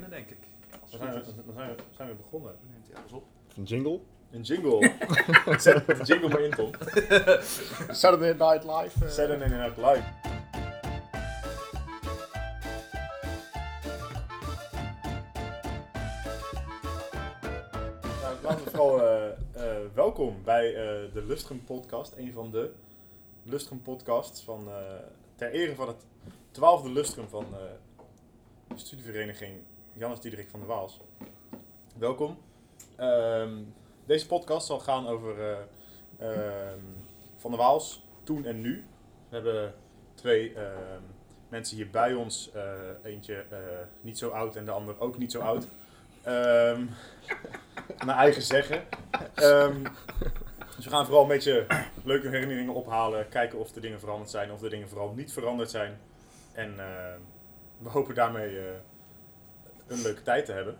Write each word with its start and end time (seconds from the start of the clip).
beginnen, 0.00 0.10
denk 0.10 0.30
ik. 0.30 0.48
Als 0.82 0.90
Dan 0.90 1.00
zijn 1.00 1.12
we, 1.14 1.44
dan 1.44 1.54
zijn 1.54 1.68
we, 1.76 1.82
zijn 1.96 2.08
we 2.08 2.14
begonnen. 2.14 2.54
Neemt 2.70 2.86
hij 2.92 2.96
alles 3.00 3.12
op. 3.12 3.24
Een 3.56 3.62
jingle. 3.62 4.00
Een 4.30 4.42
jingle. 4.42 4.92
Zet 5.58 5.86
de 5.86 6.00
jingle 6.04 6.28
maar 6.28 6.40
in, 6.40 6.50
Tom. 6.50 6.70
Saturday 8.00 8.32
Night 8.32 8.64
Live. 8.64 9.04
eh. 9.04 9.10
Saturday 9.10 9.48
Night 9.48 9.76
Live. 9.76 10.02
Nou, 18.22 18.36
laten 18.42 18.64
we 18.64 18.70
vooral 18.70 19.02
eh, 19.02 19.26
eh, 19.52 19.76
welkom 19.94 20.36
bij 20.44 20.66
eh, 20.74 21.12
de 21.12 21.24
Lustrum 21.26 21.64
podcast. 21.64 22.14
Een 22.16 22.32
van 22.32 22.50
de 22.50 22.70
Lustrum 23.42 23.82
podcasts 23.82 24.42
van, 24.42 24.68
eh, 24.68 24.74
ter 25.36 25.50
ere 25.50 25.74
van 25.74 25.88
het 25.88 26.04
twaalfde 26.50 26.90
Lustrum 26.90 27.28
van 27.28 27.44
eh, 27.52 27.58
de 28.68 28.78
studievereniging 28.78 29.52
Jannes 29.92 30.20
Diederik 30.20 30.50
van 30.50 30.60
der 30.60 30.68
Waals. 30.68 31.00
Welkom. 31.98 32.38
Ehm, 32.96 33.58
deze 34.06 34.26
podcast 34.26 34.66
zal 34.66 34.78
gaan 34.78 35.06
over 35.06 35.40
eh, 35.40 35.58
ehm, 36.18 36.78
Van 37.36 37.50
der 37.50 37.60
Waals, 37.60 38.02
toen 38.22 38.44
en 38.44 38.60
nu. 38.60 38.84
We 39.28 39.34
hebben 39.34 39.74
twee 40.14 40.54
ehm, 40.54 41.02
mensen 41.48 41.76
hier 41.76 41.90
bij 41.90 42.14
ons. 42.14 42.50
eh, 42.52 42.62
eentje 43.02 43.44
eh, 43.50 43.58
niet 44.00 44.18
zo 44.18 44.30
oud 44.30 44.56
en 44.56 44.64
de 44.64 44.70
ander 44.70 45.00
ook 45.00 45.18
niet 45.18 45.32
zo 45.32 45.40
oud. 45.40 45.66
Ehm 46.22 46.86
naar 48.06 48.16
eigen 48.16 48.42
zeggen. 48.42 48.84
Dus 50.76 50.84
we 50.84 50.90
gaan 50.90 51.04
vooral 51.04 51.22
een 51.22 51.28
beetje 51.28 51.66
leuke 52.04 52.28
herinneringen 52.28 52.74
ophalen. 52.74 53.28
Kijken 53.28 53.58
of 53.58 53.72
de 53.72 53.80
dingen 53.80 54.00
veranderd 54.00 54.30
zijn 54.30 54.52
of 54.52 54.60
de 54.60 54.68
dingen 54.68 54.88
vooral 54.88 55.12
niet 55.16 55.32
veranderd 55.32 55.70
zijn. 55.70 55.98
En 56.52 56.76
we 57.78 57.88
hopen 57.88 58.14
daarmee 58.14 58.58
een 59.90 60.02
leuke 60.02 60.22
tijd 60.22 60.44
te 60.44 60.52
hebben. 60.52 60.78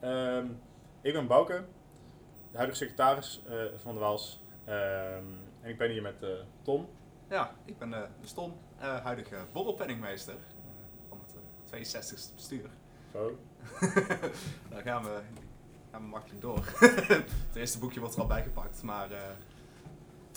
Ehm, 0.00 0.46
ik 1.00 1.12
ben 1.12 1.26
Bouke, 1.26 1.64
de 2.50 2.56
huidige 2.56 2.78
secretaris 2.78 3.42
eh, 3.48 3.56
van 3.76 3.94
de 3.94 4.00
Waals. 4.00 4.40
Ehm, 4.64 5.24
en 5.60 5.70
ik 5.70 5.78
ben 5.78 5.90
hier 5.90 6.02
met 6.02 6.22
eh, 6.22 6.28
Tom. 6.62 6.88
Ja, 7.30 7.54
ik 7.64 7.78
ben 7.78 7.94
eh 7.94 8.02
de 8.20 8.26
Stom, 8.26 8.56
eh, 8.78 9.04
huidige 9.04 9.36
borrelpenningmeester 9.52 10.34
eh, 10.34 11.08
van 11.08 11.18
het 11.26 11.34
eh, 11.34 12.00
62e 12.00 12.34
bestuur. 12.34 12.70
Zo. 13.12 13.38
Daar 14.70 14.82
gaan 14.82 15.02
we, 15.02 15.20
gaan 15.90 16.02
we 16.02 16.08
makkelijk 16.08 16.40
door. 16.40 16.64
het 17.48 17.56
eerste 17.56 17.78
boekje 17.78 18.00
wordt 18.00 18.14
er 18.14 18.20
al 18.20 18.26
bijgepakt, 18.26 18.82
maar... 18.82 19.08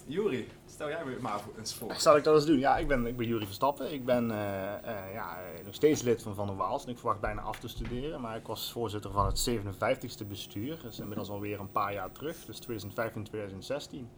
Juri, 0.05 0.47
stel 0.65 0.87
jij 0.87 1.05
me 1.05 1.17
maar 1.21 1.39
eens 1.57 1.73
voor. 1.73 1.93
Zal 1.95 2.17
ik 2.17 2.23
dat 2.23 2.35
eens 2.35 2.45
doen? 2.45 2.59
Ja, 2.59 2.77
ik 2.77 2.87
ben, 2.87 3.05
ik 3.05 3.17
ben 3.17 3.27
Jurie 3.27 3.45
Verstappen. 3.45 3.93
Ik 3.93 4.05
ben 4.05 4.31
eh, 4.31 4.73
eh, 4.73 5.13
ja, 5.13 5.37
nog 5.65 5.75
steeds 5.75 6.01
lid 6.01 6.21
van 6.21 6.35
Van 6.35 6.47
der 6.47 6.55
Waals 6.55 6.83
en 6.85 6.91
ik 6.91 6.97
verwacht 6.97 7.19
bijna 7.19 7.41
af 7.41 7.59
te 7.59 7.67
studeren. 7.67 8.21
Maar 8.21 8.37
ik 8.37 8.47
was 8.47 8.71
voorzitter 8.71 9.11
van 9.11 9.25
het 9.25 9.49
57ste 9.49 10.27
bestuur. 10.27 10.79
Dat 10.83 10.91
is 10.91 10.99
inmiddels 10.99 11.29
alweer 11.29 11.59
een 11.59 11.71
paar 11.71 11.93
jaar 11.93 12.11
terug, 12.11 12.45
dus 12.45 12.57
2015, 12.57 13.23
2016. 13.23 14.09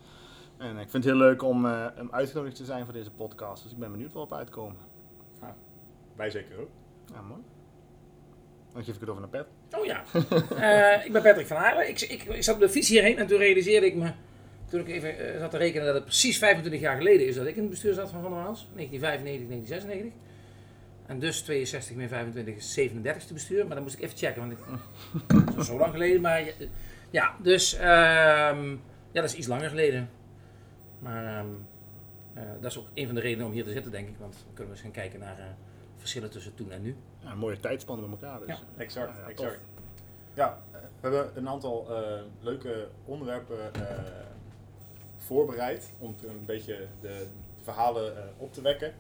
En 0.58 0.70
ik 0.78 0.90
vind 0.90 1.04
het 1.04 1.04
heel 1.04 1.16
leuk 1.16 1.44
om, 1.44 1.66
eh, 1.66 1.86
om 2.00 2.08
uitgenodigd 2.12 2.56
te 2.56 2.66
zijn 2.66 2.86
voor 2.86 2.94
deze 2.94 3.12
podcast. 3.12 3.64
Dus 3.64 3.72
ik 3.72 3.78
ben 3.78 3.92
benieuwd 3.92 4.14
waarop 4.14 4.34
uitkomen. 4.34 4.94
Wij 6.16 6.30
zeker 6.30 6.60
ook. 6.60 6.70
Ja, 7.14 7.22
mooi. 7.22 7.42
Dan 8.74 8.84
geef 8.84 8.94
ik 8.94 9.00
het 9.00 9.10
over 9.10 9.22
naar 9.22 9.30
Pet. 9.30 9.48
Oh 9.80 9.86
ja, 9.86 10.04
Eh, 10.96 11.06
ik 11.06 11.12
ben 11.12 11.22
Patrick 11.22 11.48
van 11.48 11.58
Aarle. 11.58 11.88
Ik, 11.88 12.02
ik, 12.02 12.24
ik 12.24 12.44
zat 12.44 12.56
op 12.56 12.62
de 12.62 12.70
fiets 12.70 12.90
hierheen 12.90 13.18
en 13.18 13.28
toen 13.28 13.38
realiseerde 13.38 13.86
ik 13.86 13.96
me, 13.96 14.12
toen 14.70 14.80
ik 14.80 14.88
even 14.88 15.34
eh, 15.34 15.40
zat 15.40 15.52
te 15.52 15.58
rekenen, 15.58 15.86
dat 15.86 15.96
het 15.96 16.04
precies 16.04 16.38
25 16.38 16.82
jaar 16.82 16.98
geleden 16.98 17.28
is 17.28 17.36
dat 17.36 17.46
ik 17.46 17.56
in 17.56 17.62
het 17.62 17.70
bestuur 17.70 17.94
zat 17.94 18.10
van 18.10 18.22
Van 18.22 18.32
der 18.32 18.40
Waals. 18.40 18.68
1995, 18.74 19.48
1996. 19.48 20.24
En 21.06 21.20
dus 21.20 21.42
62 21.42 21.96
min 21.96 22.08
25 22.08 22.56
is 22.56 22.80
37e 22.80 23.34
bestuur. 23.34 23.66
Maar 23.66 23.76
dan 23.76 23.84
moest 23.84 23.96
ik 23.96 24.02
even 24.02 24.18
checken, 24.18 24.42
want 24.42 24.52
ik, 24.52 24.60
dat 25.46 25.58
is 25.58 25.66
zo 25.66 25.78
lang 25.78 25.92
geleden. 25.92 26.22
Maar 26.22 26.44
ja, 27.10 27.36
dus 27.42 27.74
ehm, 27.74 28.70
ja, 29.12 29.22
dat 29.22 29.24
is 29.24 29.36
iets 29.36 29.48
langer 29.48 29.70
geleden. 29.70 30.10
Maar 31.00 31.26
ehm, 31.26 31.48
eh, 32.34 32.44
dat 32.62 32.72
is 32.72 32.78
ook 32.78 32.88
een 32.94 33.06
van 33.06 33.16
de 33.16 33.22
redenen 33.22 33.46
om 33.46 33.52
hier 33.52 33.64
te 33.64 33.72
zitten, 33.72 33.92
denk 33.92 34.08
ik. 34.08 34.16
Want 34.18 34.34
dan 34.34 34.54
kunnen 34.54 34.66
we 34.66 34.72
eens 34.72 34.82
gaan 34.82 35.02
kijken 35.02 35.20
naar 35.20 35.40
eh, 35.40 35.46
verschillen 35.98 36.30
tussen 36.30 36.56
toen 36.56 36.72
en 36.72 36.82
nu. 36.82 36.96
Ja, 37.24 37.32
een 37.32 37.38
mooie 37.38 37.60
tijdspannen 37.60 38.10
met 38.10 38.22
elkaar. 38.22 38.40
Dus. 38.40 38.48
Ja. 38.48 38.60
Exact, 38.78 39.18
Ja, 39.18 39.22
ja, 39.22 39.30
exact. 39.30 39.60
Ja, 40.34 40.58
we 40.72 40.80
hebben 41.02 41.32
een 41.36 41.50
aantal 41.50 41.88
eh, 41.90 42.22
leuke 42.42 42.88
onderwerpen 43.06 43.74
eh, 43.74 43.82
voorbereid 45.26 45.92
om 46.00 46.16
een 46.28 46.46
beetje 46.46 46.88
de 47.02 47.26
verhalen 47.62 48.18
eh, 48.18 48.24
op 48.38 48.54
te 48.54 48.62
wekken. 48.62 48.94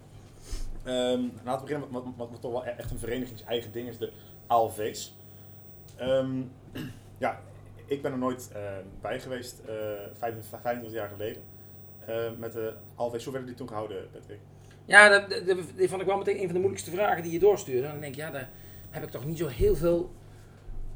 Ehm, 0.83 1.21
laten 1.43 1.65
we 1.65 1.73
beginnen 1.73 1.91
met 1.91 1.91
wat, 1.91 2.03
wat, 2.17 2.29
wat 2.29 2.41
toch 2.41 2.51
wel 2.51 2.65
e- 2.65 2.69
echt 2.77 2.91
een 2.91 2.99
verenigingseigen 2.99 3.71
ding 3.71 3.87
is, 3.87 3.97
de 3.97 4.11
ALV's. 4.47 5.15
Ehm, 5.95 6.41
ja, 7.25 7.41
ik 7.85 8.01
ben 8.01 8.11
er 8.11 8.17
nooit 8.17 8.49
eh, 8.53 8.61
bij 9.01 9.19
geweest, 9.19 9.59
eh 9.59 9.73
25, 10.17 10.59
25 10.61 10.91
jaar 10.91 11.09
geleden, 11.09 11.41
met 12.39 12.51
de 12.51 12.73
ALV's. 12.95 13.23
Hoe 13.23 13.33
werden 13.33 13.49
die 13.49 13.59
toen 13.59 13.67
gehouden, 13.67 14.07
Patrick? 14.11 14.39
Ja, 14.85 15.09
dat, 15.09 15.23
vond 15.77 16.01
ik 16.01 16.07
wel 16.07 16.17
meteen 16.17 16.35
een 16.35 16.45
van 16.45 16.53
de 16.53 16.59
moeilijkste 16.59 16.91
vragen 16.91 17.23
die 17.23 17.31
je 17.31 17.39
doorstuurde. 17.39 17.85
En 17.85 17.91
dan 17.91 18.01
denk 18.01 18.13
ik, 18.13 18.19
ja, 18.19 18.31
daar 18.31 18.49
heb 18.89 19.03
ik 19.03 19.09
toch 19.09 19.25
niet 19.25 19.37
zo 19.37 19.47
heel 19.47 19.75
veel 19.75 20.11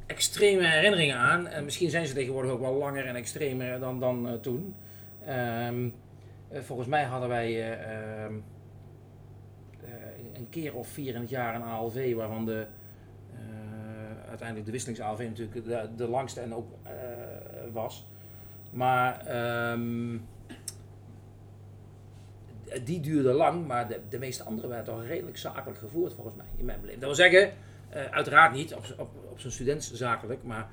extreme 0.06 0.67
herinneringen 0.67 1.16
aan. 1.16 1.47
En 1.47 1.63
misschien 1.63 1.90
zijn 1.90 2.07
ze 2.07 2.13
tegenwoordig 2.13 2.51
ook 2.51 2.59
wel 2.59 2.73
langer 2.73 3.06
en 3.06 3.16
extremer 3.16 3.79
dan, 3.79 4.00
dan 4.00 4.28
eh, 4.28 4.34
toen. 4.34 4.75
Ehm, 5.29 5.90
eh, 6.47 6.62
volgens 6.62 6.88
mij 6.88 7.03
hadden 7.03 7.29
wij 7.29 7.47
eh, 7.47 8.23
ehm, 8.23 8.34
eh, 9.84 9.90
een 10.34 10.50
keer 10.50 10.75
of 10.75 10.88
vier 10.88 11.16
in 11.16 11.22
het 11.22 11.29
jaar 11.29 11.56
een 11.56 11.62
ALV, 11.62 12.16
waarvan 12.16 12.45
de, 12.45 12.66
uiteindelijk 14.28 14.66
de 14.66 14.72
wisselings-ALV 14.72 15.19
natuurlijk 15.19 15.66
de, 15.66 15.90
de 15.95 16.07
langste 16.07 16.41
en 16.41 16.53
ook 16.53 16.67
was. 17.72 18.06
Maar 18.72 19.25
ehm, 19.25 20.17
die 22.84 23.00
duurde 23.00 23.34
lang, 23.34 23.67
maar 23.67 23.88
de, 23.88 24.00
de 24.09 24.19
meeste 24.19 24.44
andere 24.44 24.67
werden 24.67 24.85
toch 24.85 25.06
redelijk 25.06 25.38
zakelijk 25.38 25.79
gevoerd 25.79 26.13
volgens 26.13 26.35
mij, 26.35 26.46
in 26.57 26.66
mijn 26.66 26.79
beleving. 26.79 27.01
Dat 27.01 27.16
wil 27.16 27.25
zeggen, 27.25 27.53
uiteraard 28.11 28.53
niet 28.53 28.73
op, 28.73 28.85
op, 28.97 29.09
op 29.31 29.40
zijn 29.40 29.53
student 29.53 29.84
zakelijk, 29.84 30.44
maar 30.44 30.67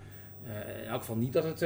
in 0.82 0.88
elk 0.88 1.00
geval 1.00 1.16
niet 1.16 1.32
dat 1.32 1.44
het 1.44 1.60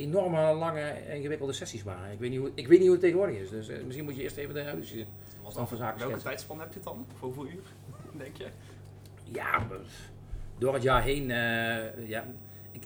enorme, 0.00 0.52
lange, 0.52 0.92
ingewikkelde 1.14 1.52
sessies 1.52 1.82
waren. 1.82 2.12
Ik 2.12 2.18
weet 2.18 2.30
niet 2.30 2.38
hoe, 2.38 2.50
ik 2.54 2.66
weet 2.68 2.78
niet 2.78 2.86
hoe 2.86 2.90
het 2.96 3.00
tegenwoordig 3.00 3.36
is, 3.36 3.50
dus 3.50 3.68
eh, 3.68 3.82
misschien 3.84 4.04
moet 4.04 4.16
je 4.16 4.22
eerst 4.22 4.36
even 4.36 4.54
de 4.54 4.60
evolutie 4.66 5.06
Was 5.42 5.54
Dan 5.54 5.68
voor 5.68 5.76
zaken 5.76 5.98
welke 5.98 6.10
schetsen. 6.12 6.30
tijdspan 6.30 6.60
heb 6.60 6.68
je 6.68 6.74
het 6.74 6.84
dan? 6.84 7.06
Voor 7.18 7.28
hoeveel 7.34 7.52
uur, 7.52 7.62
denk 8.24 8.36
je? 8.36 8.46
Ja, 9.24 9.66
door 10.58 10.74
het 10.74 10.82
jaar 10.82 11.02
heen. 11.02 11.30
eh, 11.30 12.08
ja. 12.08 12.26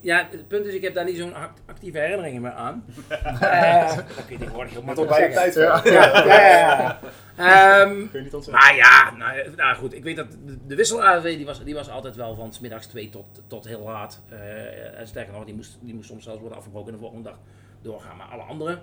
Ja, 0.04 0.26
het 0.30 0.48
punt 0.48 0.66
is, 0.66 0.74
ik 0.74 0.82
heb 0.82 0.94
daar 0.94 1.04
niet 1.04 1.16
zo'n 1.16 1.34
act- 1.34 1.60
actieve 1.66 1.98
herinneringen 1.98 2.42
meer 2.42 2.52
aan. 2.52 2.84
Eh, 3.40 3.96
dat 3.96 4.04
kun 4.04 4.24
je 4.28 4.38
tegenwoordig 4.38 4.72
heel 4.72 4.82
Maar 4.82 4.94
makkelijk 4.96 5.34
toch 5.34 5.34
bij 5.34 5.46
de 5.46 5.52
zeggen. 5.52 5.82
tijd 5.82 5.94
Ja. 5.94 6.24
Ja, 6.24 6.36
ja, 6.48 6.58
ja. 6.58 6.98
Ehm, 7.82 7.88
Kun 8.08 8.08
je 8.12 8.20
niet 8.24 8.34
ontzetten? 8.34 8.62
maar 8.64 8.76
ja, 8.76 9.10
nou, 9.16 9.38
eh, 9.38 9.56
nou 9.56 9.76
goed, 9.76 9.94
ik 9.94 10.02
weet 10.04 10.16
dat 10.16 10.30
de, 10.46 10.66
de 10.66 10.74
wissel-AV 10.74 11.36
die 11.36 11.46
was, 11.46 11.64
die 11.64 11.74
was 11.74 11.90
altijd 11.90 12.16
wel 12.16 12.34
van 12.34 12.52
's 12.52 12.60
middags 12.60 12.86
2 12.86 13.08
tot, 13.10 13.24
tot 13.46 13.64
heel 13.64 13.80
laat. 13.80 14.20
Eh, 14.28 14.98
en 15.00 15.06
sterker 15.06 15.32
nog, 15.32 15.44
die 15.44 15.54
moest, 15.54 15.78
die 15.80 15.94
moest 15.94 16.08
soms 16.08 16.24
zelfs 16.24 16.40
worden 16.40 16.58
afgebroken 16.58 16.88
en 16.88 16.94
de 16.94 17.00
volgende 17.00 17.28
dag 17.28 17.38
doorgaan. 17.82 18.16
Maar 18.16 18.26
alle 18.26 18.42
andere, 18.42 18.78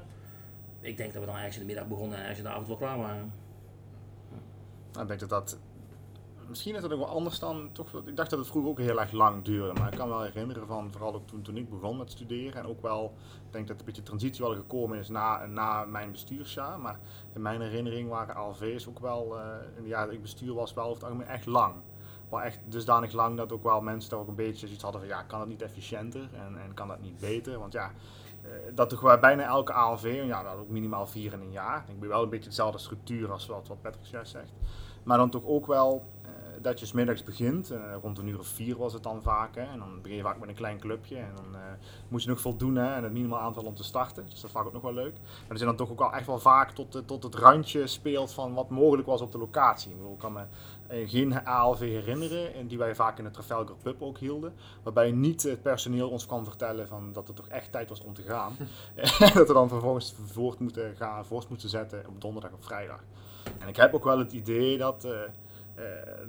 ik 0.82 0.98
denk 0.98 1.14
dat 1.14 1.22
we 1.22 1.28
dan 1.28 1.38
ergens 1.38 1.54
in 1.56 1.62
de 1.62 1.68
middag 1.68 1.88
begonnen 1.88 2.16
en 2.18 2.22
ergens 2.22 2.40
in 2.40 2.46
de 2.46 2.50
avond 2.52 2.68
wel 2.68 2.78
klaar 2.78 2.98
waren. 2.98 3.34
Nou, 4.92 5.02
ik 5.02 5.08
denk 5.08 5.20
dat 5.20 5.30
dat. 5.30 5.58
Misschien 6.52 6.76
is 6.76 6.82
dat 6.82 6.92
ook 6.92 7.00
wel 7.00 7.08
anders 7.08 7.40
dan. 7.40 7.70
Toch, 7.72 7.88
ik 8.06 8.16
dacht 8.16 8.30
dat 8.30 8.40
het 8.40 8.48
vroeger 8.48 8.72
ook 8.72 8.80
heel 8.80 9.00
erg 9.00 9.12
lang 9.12 9.44
duurde. 9.44 9.80
Maar 9.80 9.92
ik 9.92 9.98
kan 9.98 10.10
wel 10.10 10.22
herinneren 10.22 10.68
van. 10.68 10.92
Vooral 10.92 11.14
ook 11.14 11.28
toen, 11.28 11.42
toen 11.42 11.58
ik 11.58 11.70
begon 11.70 11.98
met 11.98 12.12
studeren. 12.12 12.62
En 12.64 12.68
ook 12.68 12.82
wel. 12.82 13.14
Ik 13.46 13.52
denk 13.54 13.68
dat 13.68 13.80
een 13.80 13.86
beetje 13.86 14.04
transitie 14.04 14.46
wel 14.46 14.56
gekomen 14.56 15.00
is 15.00 15.10
na, 15.10 15.46
na 15.46 15.86
mijn 15.86 16.12
bestuursjaar. 16.12 16.80
Maar 16.80 17.00
in 17.34 17.42
mijn 17.42 17.62
herinnering 17.62 18.10
waren 18.10 18.36
ALV's 18.36 18.88
ook 18.88 19.00
wel. 19.00 19.38
eh, 19.40 19.44
in 19.78 19.84
de 19.84 19.90
jaren 19.90 20.06
dat 20.06 20.16
ik 20.16 20.22
bestuur 20.22 20.54
was, 20.54 20.74
wel 20.74 20.90
over 20.90 21.18
het 21.18 21.28
echt 21.28 21.46
lang. 21.46 21.74
Wel 22.30 22.42
echt 22.42 22.60
dusdanig 22.66 23.12
lang 23.12 23.38
dat 23.38 23.52
ook 23.52 23.64
wel 23.64 23.82
mensen 23.82 24.10
daar 24.10 24.20
ook 24.20 24.28
een 24.28 24.36
beetje 24.36 24.66
zoiets 24.66 24.84
hadden 24.84 25.02
van. 25.02 25.10
Ja, 25.10 25.22
kan 25.22 25.40
dat 25.40 25.48
niet 25.48 25.62
efficiënter? 25.62 26.22
En, 26.34 26.58
en 26.64 26.74
kan 26.74 26.88
dat 26.88 27.02
niet 27.02 27.20
beter? 27.20 27.60
Want 27.60 27.74
ja. 27.74 27.92
eh, 28.44 28.50
Dat 28.76 28.90
toch 28.90 29.02
bij 29.02 29.20
bijna 29.20 29.44
elke 29.44 29.74
ALV, 29.74 30.22
ja, 30.26 30.44
dat 30.44 30.54
ook 30.56 30.70
minimaal 30.70 31.08
vier 31.08 31.34
in 31.34 31.40
een 31.42 31.52
jaar. 31.52 31.86
Ik 31.88 32.00
bij 32.00 32.10
wel 32.10 32.24
een 32.24 32.30
beetje 32.30 32.50
dezelfde 32.50 32.78
structuur 32.80 33.32
als 33.32 33.46
wat, 33.46 33.68
wat 33.68 33.82
Patrick 33.82 34.06
juist 34.06 34.32
zegt. 34.32 34.52
Maar 35.04 35.18
dan 35.18 35.30
toch 35.30 35.46
ook 35.46 35.66
wel 35.66 36.04
dat 36.62 36.80
je 36.80 36.86
's 36.86 36.92
middags 36.92 37.24
begint. 37.24 37.72
eh, 37.72 37.80
rond 38.02 38.18
een 38.18 38.28
uur 38.28 38.40
of 38.40 38.48
vier 38.48 38.78
was 38.78 38.94
het 38.94 39.04
dan 39.04 39.22
vaak. 39.22 39.56
Hè, 39.56 39.62
en 39.62 39.80
dan 39.80 40.02
begin 40.02 40.18
je 40.18 40.24
vaak 40.24 40.40
met 40.40 40.50
een 40.50 40.56
klein 40.56 40.80
clubje. 40.80 41.16
En 41.18 41.32
dan 41.36 41.56
eh, 41.56 41.62
moet 42.08 42.24
je 42.24 42.30
nog 42.30 42.40
voldoen 42.42 42.76
hè, 42.76 42.94
en 42.94 43.04
het 43.04 43.12
minimaal 43.14 43.40
aantal 43.40 43.64
om 43.64 43.76
te 43.76 43.84
starten. 43.84 44.24
Dus 44.24 44.36
dat 44.36 44.44
is 44.44 44.52
vaak 44.52 44.66
ook 44.66 44.74
nog 44.74 44.82
wel 44.82 44.94
leuk. 44.94 45.14
Maar 45.24 45.50
er 45.50 45.58
zijn 45.58 45.70
dan 45.70 45.78
toch 45.78 45.90
ook 45.92 46.00
wel 46.00 46.14
echt 46.14 46.26
wel 46.26 46.40
vaak 46.40 46.72
tot, 46.72 46.92
de- 46.92 47.06
tot 47.06 47.24
het 47.24 47.36
randje 47.36 47.88
speelt 47.88 48.32
van 48.34 48.54
wat 48.54 48.70
mogelijk 48.70 49.08
was 49.08 49.22
op 49.22 49.32
de 49.32 49.38
locatie. 49.38 49.92
Ik, 49.92 49.98
bedoel, 49.98 50.14
ik 50.14 50.20
kan 50.20 50.34
me 50.34 50.44
eh, 50.88 51.10
geen 51.10 51.46
ALV 51.46 51.80
herinneren, 51.80 52.54
en 52.54 52.68
die 52.68 52.78
wij 52.78 52.96
vaak 52.96 53.18
in 53.18 53.24
de 53.24 53.32
Trafalgar 53.32 53.76
Pub 53.82 54.02
ook 54.02 54.18
hielden. 54.18 54.54
Waarbij 54.84 55.12
niet 55.12 55.44
het 55.44 55.62
personeel 55.62 56.10
ons 56.10 56.26
kwam 56.26 56.44
vertellen 56.46 56.88
van 56.88 57.14
dat 57.14 57.28
het 57.28 57.36
toch 57.36 57.48
echt 57.48 57.72
tijd 57.72 57.90
was 57.90 58.02
om 58.02 58.14
te 58.14 58.22
gaan. 58.22 58.56
dat 59.34 59.48
we 59.48 59.54
dan 59.54 59.70
vervolgens 59.70 60.16
voort 60.26 60.60
moeten 60.60 60.96
gaan, 60.96 61.26
voort 61.26 61.50
moeten 61.50 61.70
zetten 61.70 62.04
op 62.08 62.22
donderdag 62.22 62.52
of 62.52 62.66
vrijdag. 62.66 63.04
En 63.60 63.68
ik 63.68 63.76
heb 63.76 63.94
ook 63.94 64.04
wel 64.04 64.20
het 64.20 64.34
idee 64.34 64.78
dat, 64.78 65.04
eh, 65.06 65.12
eh, 65.12 65.30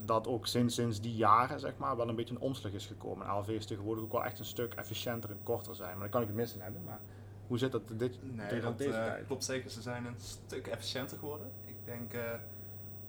dat 0.04 0.26
ook 0.26 0.46
sinds, 0.46 0.75
sinds 0.75 1.00
die 1.00 1.14
jaren 1.14 1.60
zeg 1.60 1.72
maar, 1.76 1.96
wel 1.96 2.08
een 2.08 2.14
beetje 2.16 2.34
een 2.34 2.40
omslag 2.40 2.72
is 2.72 2.87
gekomen. 2.87 3.26
En 3.26 3.32
LV's 3.34 3.66
tegenwoordig 3.66 4.04
ook 4.04 4.12
wel 4.12 4.25
echt 4.25 4.38
een 4.38 4.44
stuk 4.44 4.75
efficiënter 4.75 5.31
en 5.31 5.38
korter 5.43 5.75
zijn. 5.75 5.90
Maar 5.90 6.00
dan 6.00 6.08
kan 6.10 6.20
ik 6.20 6.26
het 6.26 6.37
missen 6.37 6.60
hebben. 6.60 6.82
Maar 6.84 6.99
hoe 7.46 7.58
zit 7.58 7.72
dat 7.72 7.82
dit, 7.88 8.14
Nee, 8.37 8.49
tegen 8.49 8.64
dat 8.64 8.78
deze 8.78 8.96
eh, 8.96 9.04
tijd? 9.04 9.26
klopt 9.26 9.44
zeker. 9.44 9.70
Ze 9.70 9.82
zijn 9.82 10.04
een 10.06 10.14
stuk 10.20 10.66
efficiënter 10.66 11.19
geworden. 11.19 11.46
Ik 11.66 11.76
denk, 11.84 12.12
eh, 12.12 12.32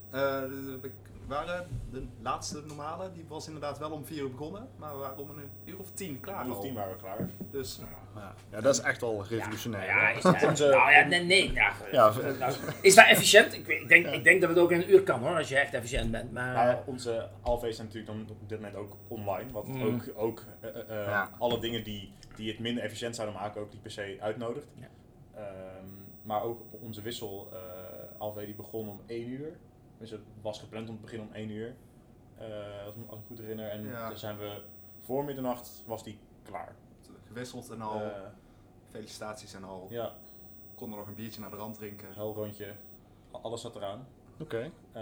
eh, 0.10 0.50
de- 0.50 0.80
de- 0.82 0.92
waren 1.28 1.68
de 1.92 2.04
laatste 2.22 2.62
normale, 2.68 3.12
die 3.14 3.26
was 3.28 3.46
inderdaad 3.48 3.78
wel 3.78 3.92
om 3.92 4.06
vier 4.06 4.22
uur 4.22 4.32
begonnen, 4.32 4.68
maar 4.78 4.92
we 4.92 4.98
waren 4.98 5.18
om 5.18 5.30
een 5.30 5.50
uur 5.66 5.80
of 5.80 5.92
tien 5.92 6.20
klaar 6.20 6.42
Een 6.42 6.48
uur 6.48 6.56
of 6.56 6.62
tien 6.62 6.74
waren 6.74 6.92
we 6.92 6.98
klaar. 7.00 7.30
Dus 7.52 7.80
Ja. 8.16 8.34
ja, 8.52 8.62
dat 8.62 8.74
is 8.76 8.82
echt 8.82 9.02
wel 9.02 9.26
revolutionair. 9.30 9.86
Ja, 9.86 10.10
is 10.10 10.26
Onze- 10.48 10.68
nou 10.68 10.92
ja, 10.92 11.06
nee, 11.06 11.24
nee. 11.24 11.52
Ja, 11.54 11.74
Ja, 11.92 12.14
nou, 12.40 12.54
is 12.82 12.96
dat 12.96 13.06
efficiënt? 13.06 13.54
Ik, 13.54 13.66
weet- 13.66 13.82
ik, 13.82 13.88
denk, 13.88 14.06
ik 14.06 14.24
denk 14.24 14.42
dat 14.42 14.50
het 14.50 14.60
ook 14.60 14.72
in 14.72 14.82
een 14.82 14.92
uur 14.92 15.04
kan 15.04 15.20
hoor, 15.20 15.36
als 15.38 15.50
je 15.50 15.58
echt 15.58 15.74
efficiënt 15.74 16.12
bent. 16.12 16.32
Maar, 16.32 16.54
Maar 16.54 16.82
onze 16.86 17.30
alv's 17.42 17.76
zijn 17.76 17.88
natuurlijk 17.88 18.14
dan 18.28 18.36
op 18.42 18.50
dit 18.50 18.58
moment 18.60 18.76
ook 18.78 18.96
online. 19.08 19.52
Wat 19.52 19.68
Mm. 19.68 19.84
ook, 19.84 20.02
ook 20.16 20.44
eh, 20.60 20.70
eh, 20.70 20.90
eh, 21.02 21.08
Ja. 21.08 21.30
alle 21.40 21.60
dingen 21.60 21.84
die, 21.84 22.12
die 22.36 22.50
het 22.52 22.60
minder 22.60 22.84
efficiënt 22.84 23.16
zouden 23.16 23.38
maken 23.40 23.62
ook 23.62 23.72
niet 23.72 23.82
per 23.82 23.92
se 23.92 24.18
uitnodigt. 24.20 24.68
Ja. 24.80 24.88
Ehm, 25.36 25.86
maar 26.24 26.44
ook 26.44 26.62
onze 26.82 27.02
wissel 27.02 27.50
eh 27.54 27.60
alv 28.18 28.38
die 28.46 28.54
begon 28.56 28.90
om 28.90 29.02
1 29.08 29.28
uur. 29.30 29.52
Dus 30.04 30.12
het 30.12 30.22
was 30.42 30.60
gepland 30.60 30.90
om 30.90 30.96
te 30.96 31.02
beginnen 31.02 31.28
om 31.28 31.34
1 31.34 31.50
uur. 31.50 31.74
Eh, 32.38 32.46
als, 32.86 32.96
ik 32.96 33.02
me- 33.02 33.08
als 33.08 33.20
ik 33.20 33.22
me 33.22 33.28
goed 33.28 33.40
herinner. 33.40 33.70
En 33.70 33.84
Ja. 33.86 34.08
dan 34.10 34.18
zijn 34.18 34.38
we 34.38 34.62
voor 35.02 35.24
middernacht 35.26 35.84
was 35.86 36.04
die 36.04 36.18
klaar. 36.46 36.76
gewisseld 37.28 37.70
en 37.70 37.82
al, 37.82 38.02
Eh, 38.02 38.08
felicitaties 38.92 39.54
en 39.54 39.64
al. 39.64 39.88
ja, 39.90 40.12
Konden 40.76 40.98
nog 40.98 41.08
een 41.08 41.16
biertje 41.16 41.42
naar 41.42 41.50
de 41.50 41.56
rand 41.56 41.76
drinken. 41.76 42.08
heel 42.14 42.34
rondje. 42.34 42.68
Alles 43.32 43.62
zat 43.62 43.76
eraan. 43.76 44.08
Oké, 44.40 44.72
Eh, 44.92 45.02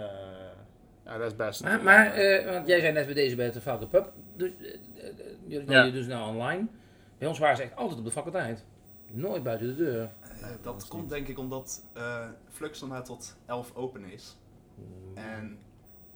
ja, 1.04 1.18
dat 1.18 1.30
is 1.30 1.36
best. 1.36 1.62
maar, 1.62 1.82
maar 1.82 2.06
eh, 2.12 2.52
want 2.52 2.66
jij 2.66 2.80
zei 2.80 2.92
net 2.92 3.04
bij 3.04 3.14
deze 3.14 3.36
bij 3.36 3.50
de 3.52 3.60
Falcon 3.60 3.88
Pub, 3.88 4.12
eh, 4.36 4.50
jullie 5.46 5.70
Ja. 5.70 5.90
doen 5.90 6.02
ze 6.02 6.08
nou 6.08 6.28
online. 6.28 6.66
Bij 7.18 7.28
ons 7.28 7.38
waren 7.38 7.56
ze 7.56 7.62
echt 7.62 7.76
altijd 7.76 7.98
op 7.98 8.04
de 8.04 8.10
faculteit. 8.10 8.64
Nooit 9.10 9.42
buiten 9.42 9.66
de 9.66 9.74
deur. 9.74 10.10
Dat 10.62 10.88
komt 10.88 11.02
niet. 11.02 11.10
denk 11.10 11.28
ik 11.28 11.38
omdat 11.38 11.84
eh 11.92 12.28
Flux 12.48 12.82
maar 12.82 13.04
tot 13.04 13.36
11 13.46 13.74
open 13.76 14.04
is. 14.04 14.36
En 15.14 15.58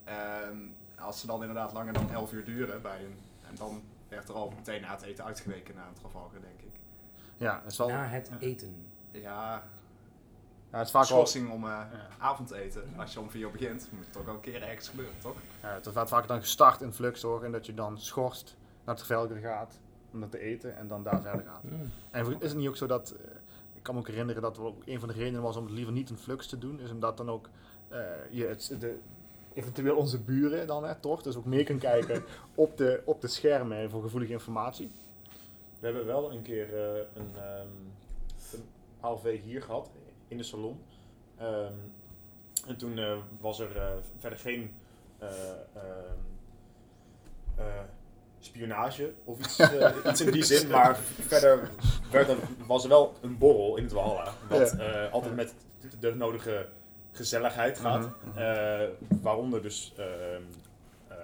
ehm, 0.04 0.56
als 0.98 1.20
ze 1.20 1.26
dan 1.26 1.40
inderdaad 1.40 1.72
langer 1.72 1.92
dan 1.92 2.10
11 2.10 2.32
uur 2.32 2.44
duren 2.44 2.82
bij 2.82 3.04
een. 3.04 3.16
En 3.48 3.54
dan 3.54 3.82
werd 4.08 4.28
er 4.28 4.34
al 4.34 4.52
meteen 4.56 4.80
na 4.80 4.90
het 4.90 5.02
eten 5.02 5.24
uitgeweken 5.24 5.74
naar 5.74 5.86
een 5.88 5.94
Trafalgar, 5.94 6.40
denk 6.40 6.60
ik. 6.60 6.80
Ja, 7.36 7.60
het 7.64 7.76
wel. 7.76 7.88
Na 7.88 8.04
het 8.06 8.30
eten. 8.38 8.86
Ja, 9.10 9.62
Ja, 10.70 10.78
het 10.78 10.86
is 10.86 10.92
vaak 10.92 11.08
wel. 11.08 11.26
schorsing 11.26 11.50
om 11.50 11.64
eh, 11.64 11.70
Ja. 11.70 11.88
avondeten. 12.18 12.82
Als 12.96 13.12
je 13.12 13.20
om 13.20 13.30
4 13.30 13.40
uur 13.40 13.50
begint, 13.50 13.88
moet 13.92 14.04
het 14.04 14.12
toch 14.12 14.24
wel 14.24 14.34
een 14.34 14.40
keer 14.40 14.62
ergens 14.62 14.88
gebeuren, 14.88 15.18
toch? 15.18 15.36
Ja, 15.62 15.68
het 15.68 15.92
wordt 15.92 16.08
vaak 16.08 16.28
dan 16.28 16.40
gestart 16.40 16.80
in 16.80 16.92
Flux 16.92 17.22
hoor, 17.22 17.44
en 17.44 17.52
dat 17.52 17.66
je 17.66 17.74
dan 17.74 17.98
schorst 18.00 18.56
naar 18.84 18.94
het 18.94 19.04
Trafalgar 19.04 19.38
gaat 19.38 19.78
om 20.12 20.20
dat 20.20 20.30
te 20.30 20.38
eten 20.38 20.76
en 20.76 20.88
dan 20.88 21.02
daar 21.02 21.20
verder 21.22 21.44
gaat. 21.46 21.62
Mm. 21.62 21.90
En 22.10 22.40
is 22.40 22.48
het 22.48 22.58
niet 22.58 22.68
ook 22.68 22.76
zo 22.76 22.86
dat, 22.86 23.10
eh, 23.10 23.30
ik 23.74 23.82
kan 23.82 23.94
me 23.94 24.00
ook 24.00 24.06
herinneren 24.08 24.42
dat 24.42 24.58
een 24.84 24.98
van 24.98 25.08
de 25.08 25.14
redenen 25.14 25.42
was 25.42 25.56
om 25.56 25.64
het 25.64 25.72
liever 25.74 25.92
niet 25.92 26.10
in 26.10 26.16
Flux 26.16 26.46
te 26.46 26.58
doen, 26.58 26.80
is 26.80 26.90
omdat 26.90 27.16
dan 27.16 27.30
ook 27.30 27.48
je 28.30 28.46
het, 28.46 28.76
de, 28.80 28.98
eventueel 29.54 29.96
onze 29.96 30.18
buren 30.20 30.66
dan, 30.66 30.84
hè, 30.84 30.94
toch, 30.94 31.22
dus 31.22 31.36
ook 31.36 31.44
mee 31.44 31.64
kan 31.64 31.78
kijken 31.78 32.24
op 32.54 32.76
de, 32.76 33.02
op 33.04 33.20
de 33.20 33.28
schermen 33.28 33.90
voor 33.90 34.02
gevoelige 34.02 34.32
informatie. 34.32 34.90
We 35.78 35.86
hebben 35.86 36.06
wel 36.06 36.32
een 36.32 36.42
keer 36.42 36.74
eh, 36.74 37.02
een, 37.14 37.30
ehm 37.36 37.68
een 38.52 38.64
ALV 39.00 39.40
hier 39.42 39.62
gehad, 39.62 39.90
in 40.28 40.36
de 40.36 40.42
salon. 40.42 40.78
Ehm, 41.38 41.72
en 42.66 42.76
toen 42.76 42.98
eh, 42.98 43.16
was 43.40 43.58
er 43.58 43.76
eh, 43.76 43.92
verder 44.18 44.38
geen 44.38 44.74
eh, 45.18 45.28
ehm, 45.74 46.18
eh, 47.56 47.64
spionage 48.40 49.12
of 49.24 49.38
iets, 49.38 49.58
eh, 49.58 49.96
iets 50.10 50.20
in 50.20 50.30
die 50.32 50.44
zin, 50.44 50.68
maar 50.68 50.96
verder 51.20 51.70
werd 52.10 52.28
er, 52.28 52.36
was 52.66 52.82
er 52.82 52.88
wel 52.88 53.14
een 53.22 53.38
borrel 53.38 53.76
in 53.76 53.82
het 53.82 53.92
Walhalla. 53.92 54.32
Wat 54.48 54.72
eh, 54.72 55.12
altijd 55.12 55.34
met 55.34 55.54
de 56.00 56.14
nodige 56.14 56.66
gezelligheid 57.16 57.78
gaat. 57.78 58.00
Mhm, 58.00 58.28
mhm. 58.28 58.38
Eh, 58.38 58.88
waaronder 59.22 59.62
dus 59.62 59.92
ehm, 59.96 60.42
eh, 61.08 61.16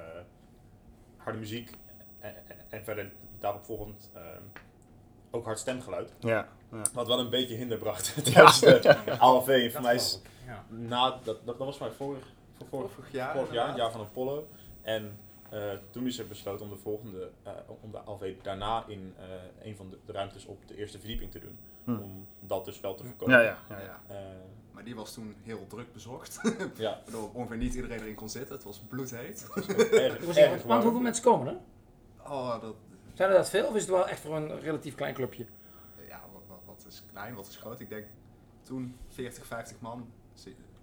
harde 1.17 1.39
muziek 1.39 1.71
en, 2.19 2.35
en 2.69 2.85
verder 2.85 3.13
daarop 3.39 3.65
volgend 3.65 4.11
ehm, 4.15 4.43
ook 5.31 5.45
hard 5.45 5.59
stemgeluid. 5.59 6.13
Ja, 6.19 6.49
ja. 6.73 6.83
Wat 6.93 7.07
wel 7.07 7.19
een 7.19 7.31
beetje 7.31 7.55
hinder 7.55 7.79
bracht 7.79 8.15
tijdens 8.33 8.61
de 8.61 9.19
ALV. 9.19 9.63
Voor 9.63 9.73
Dat 9.73 9.83
mij 9.83 9.95
is 9.95 10.21
Ja. 10.47 10.65
na, 10.69 11.11
dat, 11.11 11.25
dat, 11.25 11.47
dat 11.47 11.57
was 11.59 11.77
voor 11.77 11.87
mij 11.87 11.97
vorig, 11.97 12.25
voor, 12.59 12.67
vorig, 12.69 12.93
Vorig 12.93 13.13
jaar. 13.13 13.35
vorig 13.35 13.53
jaar, 13.53 13.69
het 13.69 13.77
jaar 13.77 13.91
van 13.91 14.01
Apollo. 14.01 14.49
En 14.83 15.19
eh, 15.51 15.61
toen 15.91 16.07
is 16.07 16.19
er 16.19 16.27
besloten 16.27 16.65
om 16.67 16.73
de 16.73 16.79
volgende, 16.79 17.31
eh, 17.43 17.53
om 17.83 17.91
de 17.91 17.99
ALV 17.99 18.35
daarna 18.43 18.85
in 18.87 19.15
eh, 19.19 19.67
een 19.69 19.77
van 19.77 19.91
de, 19.91 19.99
de 20.07 20.13
ruimtes 20.13 20.45
op 20.47 20.59
de 20.69 20.77
eerste 20.77 20.99
verdieping 20.99 21.31
te 21.31 21.39
doen. 21.39 21.59
Hm. 21.85 21.91
Om 22.03 22.27
dat 22.41 22.65
dus 22.65 22.81
wel 22.81 22.95
te 22.95 23.05
voorkomen. 23.05 23.35
Ja, 23.39 23.43
ja, 23.43 23.59
ja, 23.69 23.81
ja. 23.81 24.01
Maar 24.83 24.91
die 24.91 25.01
was 25.01 25.15
toen 25.15 25.35
heel 25.43 25.67
druk 25.67 25.93
bezorgd. 25.93 26.41
ja. 26.75 27.01
Waardoor 27.05 27.31
ongeveer 27.33 27.57
niet 27.57 27.75
iedereen 27.75 28.01
erin 28.01 28.15
kon 28.15 28.29
zitten. 28.29 28.55
Het 28.55 28.65
was 28.65 28.79
bloedheet. 28.89 29.47
Het 29.55 29.67
was 29.67 29.67
erg, 29.91 30.15
Ik 30.19 30.21
was 30.27 30.37
erg 30.45 30.53
even- 30.55 30.69
Want 30.69 30.83
hoeveel 30.83 31.01
mensen 31.01 31.25
komen 31.25 31.47
er? 31.47 31.57
Oh, 32.31 32.61
dat, 32.61 32.75
Zijn 33.15 33.31
er 33.31 33.37
dat 33.37 33.49
veel 33.49 33.67
of 33.67 33.75
is 33.75 33.81
het 33.81 33.91
wel 33.91 34.09
echt 34.09 34.21
voor 34.21 34.37
een 34.37 34.61
relatief 34.61 34.95
klein 34.95 35.15
clubje? 35.15 35.47
ja, 36.09 36.21
wat, 36.33 36.43
wat, 36.47 36.59
wat 36.67 36.85
is 36.89 37.03
klein, 37.13 37.35
wat 37.35 37.47
is 37.47 37.57
groot? 37.57 37.81
Ik 37.81 37.89
denk 37.89 38.07
toen 38.63 38.97
40, 39.09 39.47
50 39.47 39.81
man 39.81 40.11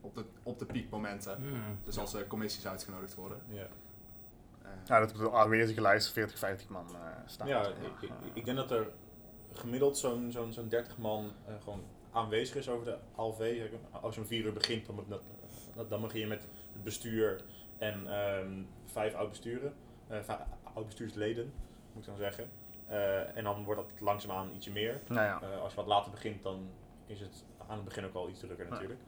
op 0.02 0.16
de, 0.16 0.26
op 0.44 0.60
de 0.60 0.66
piekmomenten. 0.66 1.36
Hmm. 1.36 1.80
Dus 1.84 1.98
als 1.98 2.14
er 2.14 2.28
commissies 2.28 2.68
uitgenodigd 2.68 3.16
worden. 3.16 3.42
Ja. 3.48 3.68
Eh, 4.62 4.70
Ja, 4.86 5.00
dat 5.00 5.12
op 5.12 5.18
de 5.18 5.32
aanwezige 5.32 5.82
lijst 5.82 6.12
40, 6.12 6.38
50 6.40 6.70
man 6.70 6.86
eh 6.96 7.00
staat. 7.26 7.48
Ja, 7.48 7.68
ik, 7.68 8.02
ik, 8.02 8.12
ik 8.34 8.46
denk 8.46 8.58
dat 8.58 8.72
er 8.72 8.88
gemiddeld 9.54 9.98
zo'n 9.98 10.32
zo'n 10.32 10.54
zo'n 10.54 10.68
30 10.70 10.98
man 10.98 11.32
eh, 11.48 11.54
gewoon 11.64 11.84
aanwezig 12.12 12.56
is 12.56 12.70
over 12.70 12.86
de 12.86 12.98
ALV. 13.16 13.62
Als 14.02 14.16
je 14.16 14.22
om 14.22 14.28
4 14.28 14.46
uur 14.46 14.54
begint, 14.54 14.86
dan, 14.86 15.06
dat- 15.08 15.90
dan 15.90 16.02
begin 16.02 16.20
je 16.20 16.28
met 16.28 16.48
het 16.74 16.84
bestuur 16.84 17.42
en 17.78 18.08
ehm, 18.08 18.52
vijf 18.86 19.14
oud-besturen, 19.14 19.74
eh 20.08 20.18
vijf 20.22 20.40
oud-bestuursleden, 20.74 21.54
moet 21.94 22.04
ik 22.04 22.10
dan 22.10 22.18
zeggen. 22.18 22.50
Eh, 22.88 23.38
en 23.38 23.44
dan 23.44 23.64
wordt 23.64 23.82
dat 23.82 24.00
langzaamaan 24.00 24.50
ietsje 24.56 24.72
meer. 24.72 25.00
Nou 25.08 25.22
ja. 25.22 25.40
Eh, 25.42 25.62
als 25.62 25.72
je 25.72 25.78
wat 25.78 25.88
later 25.88 26.12
begint, 26.12 26.44
dan 26.44 26.68
is 27.08 27.20
het 27.20 27.44
aan 27.68 27.76
het 27.76 27.86
begin 27.86 28.06
ook 28.06 28.14
al 28.14 28.30
iets 28.30 28.40
drukker 28.40 28.68
natuurlijk. 28.70 29.00